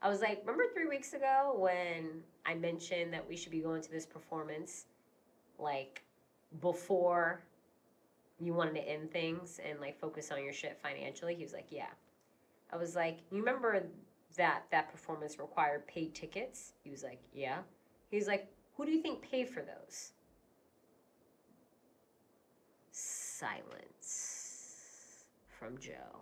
I 0.00 0.08
was 0.08 0.20
like, 0.20 0.40
remember 0.40 0.64
three 0.74 0.86
weeks 0.86 1.12
ago 1.12 1.54
when 1.56 2.22
I 2.44 2.54
mentioned 2.54 3.12
that 3.12 3.26
we 3.28 3.36
should 3.36 3.52
be 3.52 3.60
going 3.60 3.82
to 3.82 3.90
this 3.90 4.04
performance, 4.04 4.86
like 5.58 6.02
before 6.60 7.44
you 8.40 8.52
wanted 8.52 8.74
to 8.74 8.80
end 8.80 9.12
things 9.12 9.60
and 9.64 9.80
like 9.80 9.98
focus 10.00 10.30
on 10.32 10.42
your 10.42 10.52
shit 10.52 10.78
financially? 10.82 11.34
He 11.36 11.42
was 11.44 11.52
like, 11.52 11.68
yeah. 11.70 11.86
I 12.72 12.76
was 12.76 12.96
like, 12.96 13.18
you 13.30 13.38
remember 13.38 13.84
that 14.36 14.64
that 14.70 14.90
performance 14.90 15.38
required 15.38 15.86
paid 15.86 16.14
tickets? 16.14 16.72
He 16.82 16.90
was 16.90 17.02
like, 17.02 17.20
yeah. 17.34 17.58
He 18.10 18.16
was 18.16 18.26
like, 18.26 18.46
Who 18.76 18.84
do 18.84 18.92
you 18.92 19.02
think 19.02 19.22
paid 19.22 19.48
for 19.48 19.62
those? 19.62 20.12
Silence 22.90 24.48
from 25.58 25.78
Joe. 25.78 26.20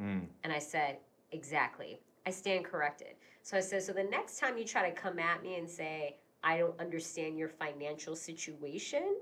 Mm. 0.00 0.26
And 0.44 0.52
I 0.52 0.58
said, 0.58 0.98
Exactly. 1.32 2.00
I 2.26 2.30
stand 2.30 2.64
corrected. 2.64 3.14
So 3.42 3.56
I 3.56 3.60
said, 3.60 3.82
So 3.82 3.92
the 3.92 4.04
next 4.04 4.38
time 4.38 4.56
you 4.58 4.64
try 4.64 4.88
to 4.88 4.94
come 4.94 5.18
at 5.18 5.42
me 5.42 5.56
and 5.56 5.68
say, 5.68 6.16
I 6.42 6.58
don't 6.58 6.78
understand 6.78 7.38
your 7.38 7.48
financial 7.48 8.14
situation, 8.14 9.16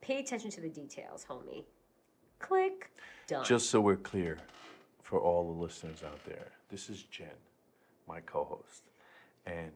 pay 0.00 0.18
attention 0.18 0.50
to 0.50 0.60
the 0.60 0.68
details, 0.68 1.24
homie. 1.28 1.64
Click. 2.40 2.90
Done. 3.28 3.44
Just 3.44 3.70
so 3.70 3.80
we're 3.80 3.96
clear 3.96 4.38
for 5.10 5.18
all 5.18 5.52
the 5.52 5.60
listeners 5.60 6.04
out 6.04 6.24
there, 6.24 6.52
this 6.70 6.88
is 6.88 7.02
Jen, 7.02 7.26
my 8.06 8.20
co 8.20 8.44
host. 8.44 8.84
And 9.44 9.72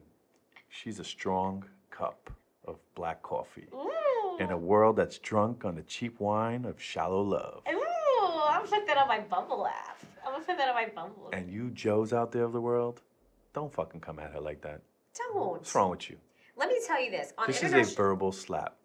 she's 0.69 0.99
a 0.99 1.03
strong 1.03 1.65
cup 1.91 2.31
of 2.65 2.77
black 2.95 3.21
coffee 3.21 3.67
Ooh. 3.73 4.37
in 4.39 4.51
a 4.51 4.57
world 4.57 4.95
that's 4.95 5.17
drunk 5.17 5.65
on 5.65 5.75
the 5.75 5.81
cheap 5.81 6.21
wine 6.21 6.63
of 6.63 6.81
shallow 6.81 7.21
love. 7.21 7.63
Ooh, 7.69 7.77
I'm 8.47 8.63
gonna 8.63 8.77
put 8.77 8.87
that 8.87 8.97
on 8.97 9.09
my 9.09 9.19
Bumble 9.19 9.67
app. 9.67 9.97
I'm 10.25 10.31
gonna 10.31 10.45
put 10.45 10.57
that 10.57 10.69
on 10.69 10.75
my 10.75 10.87
Bumble. 10.95 11.29
And 11.33 11.51
you 11.51 11.69
Joes 11.71 12.13
out 12.13 12.31
there 12.31 12.45
of 12.45 12.53
the 12.53 12.61
world, 12.61 13.01
don't 13.53 13.73
fucking 13.73 13.99
come 13.99 14.19
at 14.19 14.31
her 14.31 14.39
like 14.39 14.61
that. 14.61 14.79
don't. 15.17 15.51
What's 15.51 15.75
wrong 15.75 15.89
with 15.89 16.09
you? 16.09 16.15
Let 16.55 16.69
me 16.69 16.79
tell 16.87 17.03
you 17.03 17.11
this. 17.11 17.33
On 17.37 17.45
This 17.45 17.61
is 17.61 17.73
a 17.73 17.83
verbal 17.83 18.31
slap. 18.31 18.77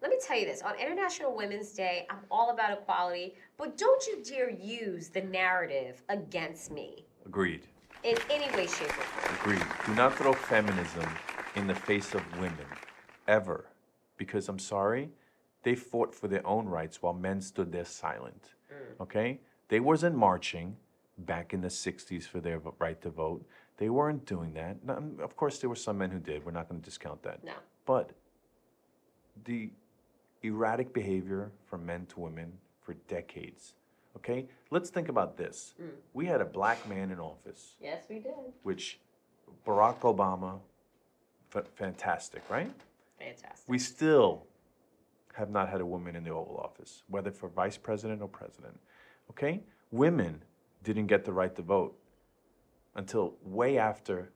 Let 0.00 0.10
me 0.10 0.18
tell 0.24 0.38
you 0.38 0.46
this. 0.46 0.62
On 0.62 0.74
International 0.78 1.34
Women's 1.34 1.72
Day, 1.72 2.06
I'm 2.10 2.20
all 2.30 2.50
about 2.50 2.72
equality, 2.72 3.34
but 3.56 3.76
don't 3.76 4.06
you 4.06 4.22
dare 4.22 4.50
use 4.50 5.08
the 5.08 5.22
narrative 5.22 6.02
against 6.08 6.70
me 6.70 7.04
Agreed. 7.26 7.62
in 8.04 8.16
any 8.30 8.54
way, 8.56 8.66
shape, 8.66 8.88
or 8.88 9.02
form. 9.02 9.36
Agreed. 9.40 9.66
Do 9.86 9.94
not 9.94 10.14
throw 10.14 10.32
feminism 10.32 11.08
in 11.56 11.66
the 11.66 11.74
face 11.74 12.14
of 12.14 12.22
women, 12.38 12.66
ever. 13.26 13.66
Because 14.16 14.48
I'm 14.48 14.58
sorry, 14.58 15.10
they 15.62 15.74
fought 15.74 16.14
for 16.14 16.28
their 16.28 16.46
own 16.46 16.66
rights 16.66 17.02
while 17.02 17.12
men 17.12 17.40
stood 17.40 17.72
there 17.72 17.84
silent. 17.84 18.54
Mm. 18.72 19.02
Okay? 19.02 19.40
They 19.68 19.80
wasn't 19.80 20.16
marching 20.16 20.76
back 21.18 21.52
in 21.52 21.60
the 21.60 21.68
60s 21.68 22.24
for 22.24 22.40
their 22.40 22.60
right 22.78 23.00
to 23.02 23.10
vote. 23.10 23.44
They 23.76 23.90
weren't 23.90 24.24
doing 24.26 24.54
that. 24.54 24.84
Now, 24.84 25.02
of 25.22 25.36
course, 25.36 25.58
there 25.58 25.68
were 25.68 25.76
some 25.76 25.98
men 25.98 26.10
who 26.10 26.18
did. 26.18 26.44
We're 26.44 26.52
not 26.52 26.68
going 26.68 26.80
to 26.80 26.84
discount 26.84 27.22
that. 27.24 27.42
No. 27.44 27.52
But 27.84 28.12
the 29.44 29.70
erratic 30.42 30.92
behavior 30.92 31.50
from 31.66 31.84
men 31.84 32.06
to 32.06 32.20
women 32.20 32.52
for 32.82 32.94
decades. 33.08 33.74
Okay? 34.16 34.46
Let's 34.70 34.90
think 34.90 35.08
about 35.08 35.36
this. 35.36 35.74
Mm. 35.80 35.90
We 36.12 36.26
had 36.26 36.40
a 36.40 36.44
black 36.44 36.88
man 36.88 37.10
in 37.10 37.18
office 37.20 37.74
Yes, 37.80 38.04
we 38.08 38.18
did. 38.18 38.32
which 38.62 38.98
Barack 39.66 40.00
Obama, 40.00 40.60
f- 41.54 41.68
fantastic, 41.74 42.42
right? 42.50 42.70
Fantastic. 43.18 43.68
We 43.68 43.78
still 43.78 44.44
have 45.34 45.50
not 45.50 45.68
had 45.68 45.80
a 45.80 45.86
woman 45.86 46.16
in 46.16 46.24
the 46.24 46.30
Oval 46.30 46.56
Office, 46.58 47.02
whether 47.08 47.30
for 47.30 47.48
vice 47.48 47.76
president 47.76 48.22
or 48.22 48.28
president. 48.28 48.78
Okay? 49.30 49.62
Women 49.90 50.42
didn't 50.82 51.06
get 51.06 51.24
the 51.24 51.32
right 51.32 51.54
to 51.56 51.62
vote 51.62 51.96
until 52.96 53.34
way 53.44 53.78
after 53.78 54.30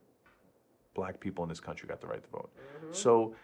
black 0.93 1.19
people 1.19 1.43
in 1.43 1.49
this 1.49 1.59
country 1.59 1.87
got 1.87 1.99
the 1.99 2.07
right 2.07 2.23
to 2.23 2.29
vote. 2.29 2.49
Mm-hmm. 2.55 2.93
So 2.93 3.35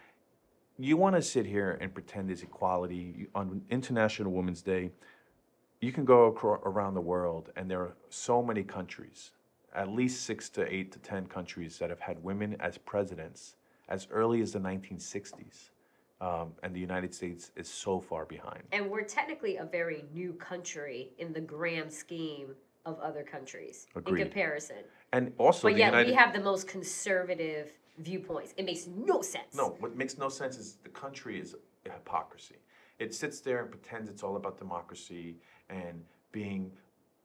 you 0.80 0.96
want 0.96 1.14
to 1.16 1.22
sit 1.22 1.46
here 1.46 1.78
and 1.80 1.92
pretend 1.92 2.28
there's 2.28 2.42
equality 2.42 3.26
on 3.34 3.60
International 3.70 4.32
Women's 4.32 4.62
Day. 4.62 4.90
You 5.80 5.92
can 5.92 6.04
go 6.04 6.28
acro- 6.32 6.60
around 6.64 6.94
the 6.94 7.00
world, 7.00 7.50
and 7.56 7.70
there 7.70 7.80
are 7.80 7.94
so 8.08 8.42
many 8.42 8.62
countries, 8.62 9.32
at 9.74 9.88
least 9.88 10.24
six 10.24 10.48
to 10.50 10.72
eight 10.72 10.90
to 10.92 10.98
ten 10.98 11.26
countries 11.26 11.78
that 11.78 11.90
have 11.90 12.00
had 12.00 12.22
women 12.22 12.56
as 12.60 12.78
presidents 12.78 13.56
as 13.88 14.06
early 14.10 14.40
as 14.40 14.52
the 14.52 14.58
1960s. 14.58 15.70
Um, 16.20 16.52
and 16.62 16.74
the 16.74 16.80
United 16.80 17.14
States 17.14 17.50
is 17.56 17.66
so 17.66 17.98
far 17.98 18.26
behind. 18.26 18.62
and 18.72 18.90
we're 18.90 19.04
technically 19.04 19.56
a 19.56 19.64
very 19.64 20.04
new 20.12 20.34
country 20.34 21.12
in 21.18 21.32
the 21.32 21.40
grand 21.40 21.90
scheme 21.90 22.48
of 22.84 22.98
other 23.00 23.22
countries 23.22 23.86
Agreed. 23.96 24.20
in 24.20 24.26
comparison. 24.26 24.76
And 25.14 25.32
also, 25.38 25.68
But 25.68 25.78
yet 25.78 25.86
United 25.86 26.08
we 26.10 26.14
have 26.14 26.34
the 26.34 26.40
most 26.40 26.68
conservative 26.68 27.72
viewpoints. 28.00 28.54
It 28.56 28.64
makes 28.64 28.86
no 28.86 29.22
sense. 29.22 29.54
No, 29.54 29.76
what 29.80 29.96
makes 29.96 30.18
no 30.18 30.28
sense 30.28 30.58
is 30.58 30.78
the 30.82 30.88
country 30.88 31.40
is 31.40 31.54
a 31.86 31.90
hypocrisy. 31.90 32.56
It 32.98 33.14
sits 33.14 33.40
there 33.40 33.62
and 33.62 33.70
pretends 33.70 34.10
it's 34.10 34.22
all 34.22 34.36
about 34.36 34.58
democracy 34.58 35.36
and 35.68 36.02
being 36.32 36.70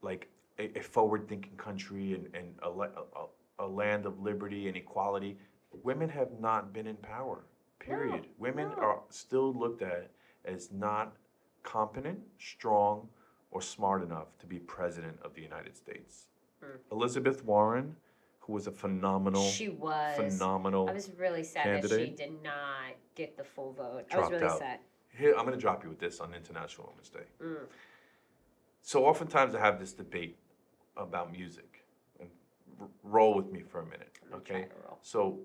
like 0.02 0.28
a, 0.58 0.78
a 0.78 0.82
forward-thinking 0.82 1.56
country 1.56 2.14
and, 2.14 2.28
and 2.34 2.54
a, 2.62 2.68
a, 2.68 3.26
a 3.58 3.66
land 3.66 4.06
of 4.06 4.20
liberty 4.20 4.68
and 4.68 4.76
equality. 4.76 5.38
Women 5.82 6.08
have 6.08 6.30
not 6.40 6.72
been 6.72 6.86
in 6.86 6.96
power. 6.96 7.44
Period. 7.78 8.26
Women 8.38 8.68
no. 8.68 8.82
are 8.82 9.00
still 9.10 9.52
looked 9.52 9.82
at 9.82 10.10
as 10.44 10.72
not 10.72 11.14
competent, 11.62 12.18
strong, 12.38 13.08
or 13.50 13.60
smart 13.60 14.02
enough 14.02 14.28
to 14.38 14.46
be 14.46 14.58
president 14.58 15.18
of 15.22 15.34
the 15.34 15.42
United 15.42 15.76
States. 15.76 16.28
Hmm. 16.62 16.76
Elizabeth 16.90 17.44
Warren, 17.44 17.96
who 18.46 18.52
was 18.52 18.66
a 18.66 18.70
phenomenal, 18.70 19.42
She 19.48 19.68
was. 19.68 20.16
phenomenal 20.16 20.88
I 20.88 20.92
was 20.92 21.10
really 21.18 21.42
sad 21.42 21.82
that 21.82 21.90
she 21.90 22.10
did 22.10 22.42
not 22.42 22.94
get 23.16 23.36
the 23.36 23.44
full 23.44 23.72
vote. 23.72 24.04
I 24.12 24.18
was 24.18 24.30
really 24.30 24.44
out. 24.44 24.58
sad. 24.58 24.78
Here, 25.18 25.32
I'm 25.36 25.44
going 25.44 25.56
to 25.56 25.60
drop 25.60 25.82
you 25.82 25.90
with 25.90 25.98
this 25.98 26.20
on 26.20 26.32
International 26.34 26.88
Women's 26.90 27.08
Day. 27.08 27.24
Mm. 27.42 27.56
So 28.82 29.04
oftentimes 29.04 29.54
I 29.54 29.60
have 29.60 29.80
this 29.80 29.92
debate 29.92 30.36
about 30.96 31.32
music, 31.32 31.84
and 32.20 32.28
r- 32.80 32.86
roll 33.02 33.34
with 33.34 33.50
me 33.50 33.62
for 33.62 33.80
a 33.80 33.84
minute, 33.84 34.18
okay? 34.32 34.66
So 35.02 35.40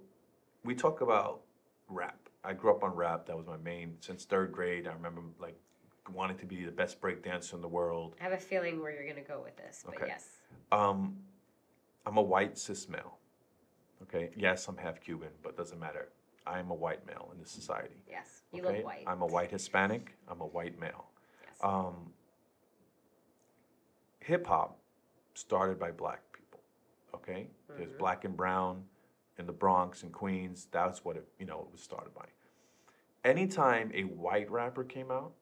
we 0.64 0.76
talk 0.76 1.02
about 1.02 1.42
rap. 1.90 2.20
I 2.44 2.54
grew 2.54 2.72
up 2.72 2.84
on 2.84 2.92
rap. 2.94 3.26
That 3.26 3.38
was 3.38 3.48
my 3.48 3.58
main 3.58 3.96
since 4.00 4.26
third 4.26 4.52
grade. 4.52 4.88
I 4.88 4.94
remember 4.94 5.22
like 5.40 5.58
wanting 6.14 6.38
to 6.38 6.46
be 6.46 6.66
the 6.66 6.72
best 6.72 7.02
break 7.02 7.24
dancer 7.24 7.56
in 7.56 7.62
the 7.62 7.68
world. 7.68 8.16
I 8.20 8.24
have 8.24 8.34
a 8.34 8.38
feeling 8.38 8.82
where 8.82 8.92
you're 8.92 9.04
going 9.04 9.16
to 9.16 9.22
go 9.22 9.42
with 9.44 9.56
this, 9.58 9.84
but 9.86 9.96
Okay. 9.96 10.08
yes. 10.08 10.28
Um, 10.72 11.16
I'm 12.06 12.18
a 12.18 12.22
white 12.22 12.58
cis 12.58 12.90
male. 12.90 13.18
Okay. 14.04 14.32
Yes, 14.36 14.68
I'm 14.68 14.78
half 14.78 15.00
Cuban, 15.00 15.30
but 15.44 15.56
doesn't 15.56 15.80
matter. 15.80 16.10
I 16.46 16.60
am 16.60 16.72
a 16.72 16.76
white 16.76 17.06
male 17.06 17.30
in 17.34 17.40
this 17.40 17.52
society. 17.52 18.02
Yes. 18.10 18.42
You 18.52 18.64
okay? 18.66 18.78
look 18.78 18.86
white. 18.86 19.04
I'm 19.06 19.22
a 19.22 19.28
white 19.28 19.52
Hispanic. 19.52 20.18
I'm 20.28 20.42
a 20.42 20.48
white 20.48 20.80
male. 20.80 21.06
yes. 21.44 21.58
um, 21.64 22.12
hip 24.20 24.48
hop 24.48 24.80
started 25.34 25.80
by 25.80 25.92
black 25.92 26.22
people. 26.34 26.60
Okay, 27.14 27.48
there's 27.78 27.92
black 27.92 28.26
and 28.26 28.36
brown 28.36 28.84
in 29.38 29.46
the 29.46 29.52
Bronx 29.54 30.04
and 30.04 30.12
Queens. 30.12 30.68
That's 30.72 31.04
what 31.04 31.18
it 31.18 31.28
you 31.40 31.46
know 31.46 31.60
it 31.60 31.72
was 31.72 31.82
started 31.82 32.14
by. 32.16 32.26
Anytime 33.24 33.92
a 33.94 34.04
white 34.04 34.50
rapper 34.50 34.84
came 34.84 35.12
out, 35.12 35.34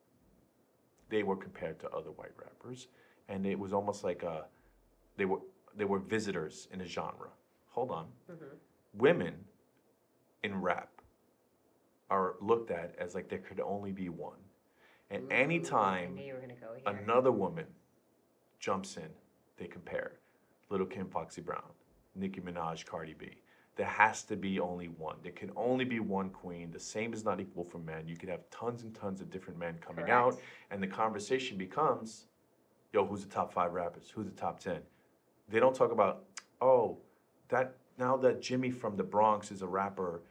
they 1.09 1.23
were 1.23 1.37
compared 1.37 1.79
to 1.79 1.89
other 1.91 2.11
white 2.11 2.33
rappers, 2.37 2.87
and 3.29 3.45
it 3.45 3.57
was 3.57 3.71
almost 3.71 4.03
like 4.03 4.23
a 4.23 4.45
they 5.17 5.25
were 5.25 5.39
they 5.75 5.85
were 5.85 5.99
visitors 5.99 6.67
in 6.71 6.81
a 6.81 6.85
genre. 6.85 7.29
Hold 7.69 7.91
on, 7.91 8.07
women 8.93 9.35
in 10.43 10.59
rap 10.61 10.89
are 12.09 12.35
looked 12.41 12.71
at 12.71 12.95
as 12.97 13.15
like 13.15 13.29
there 13.29 13.39
could 13.39 13.59
only 13.59 13.91
be 13.91 14.09
one. 14.09 14.37
And 15.11 15.31
I 15.31 15.35
anytime 15.35 16.17
you 16.17 16.33
were 16.33 16.39
going 16.39 16.49
to 16.49 16.55
go 16.55 16.67
another 16.85 17.31
woman 17.31 17.65
jumps 18.59 18.97
in, 18.97 19.09
they 19.57 19.67
compare. 19.67 20.13
Little 20.69 20.85
Kim, 20.85 21.07
Foxy 21.09 21.41
Brown, 21.41 21.63
Nicki 22.15 22.41
Minaj, 22.41 22.85
Cardi 22.85 23.15
B. 23.17 23.41
There 23.75 23.87
has 23.87 24.23
to 24.23 24.35
be 24.35 24.59
only 24.59 24.87
one. 24.87 25.15
There 25.23 25.31
can 25.31 25.51
only 25.55 25.85
be 25.85 25.99
one 25.99 26.29
queen. 26.29 26.69
The 26.69 26.79
same 26.79 27.13
is 27.13 27.23
not 27.23 27.39
equal 27.39 27.63
for 27.63 27.79
men. 27.79 28.07
You 28.07 28.17
could 28.17 28.29
have 28.29 28.47
tons 28.51 28.83
and 28.83 28.93
tons 28.93 29.21
of 29.21 29.31
different 29.31 29.57
men 29.57 29.77
coming 29.79 30.11
out, 30.11 30.37
and 30.69 30.83
the 30.83 30.87
conversation 30.87 31.57
becomes, 31.57 32.25
yo, 32.91 33.05
who's 33.05 33.23
the 33.23 33.33
top 33.33 33.53
five 33.53 33.71
rappers? 33.71 34.11
Who's 34.13 34.25
the 34.25 34.35
top 34.35 34.59
ten? 34.59 34.81
They 35.49 35.59
don't 35.59 35.75
talk 35.75 35.91
about, 35.91 36.23
oh, 36.61 36.97
that 37.49 37.75
now 37.97 38.15
that 38.17 38.41
Jimmy 38.41 38.71
from 38.71 38.95
the 38.95 39.03
Bronx 39.03 39.51
is 39.51 39.61
a 39.61 39.67
rapper, 39.67 40.21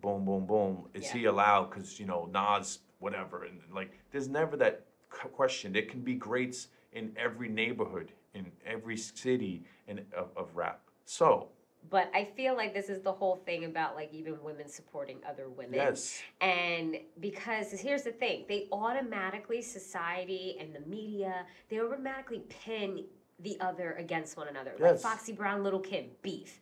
boom, 0.00 0.24
boom, 0.24 0.46
boom. 0.46 0.88
Is 0.94 1.04
Yeah. 1.06 1.12
he 1.14 1.24
allowed? 1.26 1.70
Because 1.70 1.98
you 2.00 2.06
know 2.06 2.26
Nas, 2.32 2.80
whatever, 3.00 3.44
and 3.44 3.60
like, 3.72 3.90
there's 4.10 4.28
never 4.28 4.56
that 4.56 4.84
question. 5.10 5.72
There 5.72 5.82
can 5.82 6.00
be 6.00 6.14
greats 6.14 6.68
in 6.92 7.12
every 7.16 7.48
neighborhood, 7.48 8.12
in 8.34 8.50
every 8.64 8.96
city, 8.96 9.64
in 9.86 10.06
of, 10.16 10.28
of 10.36 10.54
rap. 10.56 10.80
So 11.04 11.48
But 11.90 12.10
I 12.14 12.24
feel 12.24 12.54
like 12.56 12.74
this 12.74 12.88
is 12.88 13.00
the 13.02 13.12
whole 13.12 13.36
thing 13.36 13.64
about 13.64 13.94
like 13.94 14.12
even 14.12 14.42
women 14.42 14.68
supporting 14.68 15.18
other 15.28 15.48
women. 15.48 15.74
yes, 15.74 16.22
And 16.40 16.98
because 17.20 17.70
here's 17.72 18.02
the 18.02 18.12
thing, 18.12 18.44
they 18.48 18.68
automatically, 18.72 19.62
society 19.62 20.56
and 20.60 20.74
the 20.74 20.80
media, 20.80 21.46
they 21.68 21.80
automatically 21.80 22.40
pin 22.48 23.04
the 23.40 23.58
other 23.60 23.92
against 23.98 24.36
one 24.36 24.48
another. 24.48 24.72
Like 24.78 24.98
Foxy 24.98 25.32
Brown, 25.32 25.62
Little 25.62 25.80
Kim, 25.80 26.06
beef. 26.22 26.60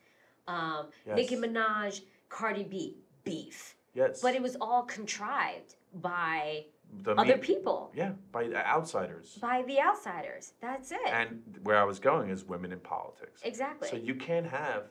Um, 0.49 0.87
Yes. 1.07 1.16
Nicki 1.16 1.37
Minaj, 1.37 2.03
Cardi 2.29 2.64
B, 2.64 2.97
beef. 3.24 3.77
yes. 3.95 4.20
But 4.20 4.35
it 4.35 4.43
was 4.43 4.57
all 4.61 4.83
contrived 4.85 5.74
by 5.95 6.66
the 7.03 7.14
other 7.16 7.37
people, 7.39 7.91
yeah, 7.95 8.12
by 8.31 8.47
the 8.47 8.64
outsiders. 8.64 9.37
by 9.41 9.64
the 9.66 9.81
outsiders. 9.81 10.53
That's 10.61 10.93
it. 10.93 11.01
And 11.07 11.43
where 11.64 11.79
I 11.79 11.85
was 11.85 11.99
going 11.99 12.31
is 12.31 12.45
women 12.45 12.70
in 12.72 12.79
politics. 12.79 13.41
exactly. 13.45 13.89
So 13.89 13.97
you 13.97 14.14
can't 14.14 14.47
have, 14.47 14.85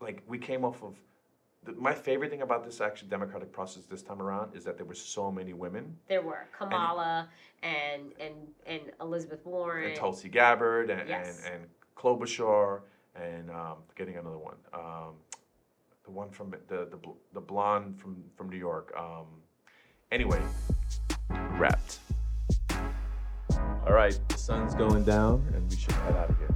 like, 0.00 0.22
we 0.26 0.38
came 0.38 0.64
off 0.64 0.82
of 0.82 0.94
my 1.78 1.92
favorite 1.94 2.30
thing 2.30 2.42
about 2.42 2.64
this 2.64 2.80
actually 2.80 3.08
democratic 3.08 3.52
process 3.52 3.84
this 3.86 4.02
time 4.02 4.20
around 4.22 4.54
is 4.54 4.64
that 4.64 4.76
there 4.76 4.86
were 4.86 4.94
so 4.94 5.30
many 5.32 5.52
women 5.52 5.96
There 6.08 6.22
were 6.22 6.46
Kamala 6.56 7.28
and 7.62 8.12
and 8.20 8.34
and 8.66 8.80
Elizabeth 9.00 9.44
Warren. 9.44 9.88
and 9.90 9.96
Tulsi 9.96 10.28
Gabbard 10.28 10.90
and 10.90 11.08
Yes. 11.08 11.42
and, 11.46 11.54
and 11.54 11.64
Klobuchar 11.96 12.80
and 13.14 13.50
um, 13.50 13.76
forgetting 13.88 14.16
another 14.16 14.38
one. 14.38 14.56
Um, 14.74 15.14
the 16.04 16.10
one 16.10 16.30
from 16.30 16.50
the 16.50 16.58
the, 16.90 16.98
the 17.34 17.40
blonde 17.40 17.98
from 17.98 18.22
from 18.36 18.48
New 18.50 18.58
York. 18.58 18.92
Um, 18.96 19.26
anyway, 20.12 20.40
wrapped. 21.52 21.98
All 23.86 23.92
right, 23.92 24.18
the 24.28 24.36
sun's 24.36 24.74
going 24.74 25.04
down, 25.04 25.46
and 25.54 25.68
we 25.70 25.76
should 25.76 25.92
head 25.92 26.16
out 26.16 26.30
of 26.30 26.38
here. 26.38 26.54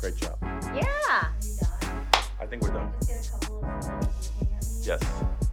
Great 0.00 0.16
job. 0.16 0.36
yeah. 0.74 1.28
I 2.40 2.46
think 2.46 2.62
we're 2.62 2.70
done. 2.72 2.92
Yes. 4.88 5.47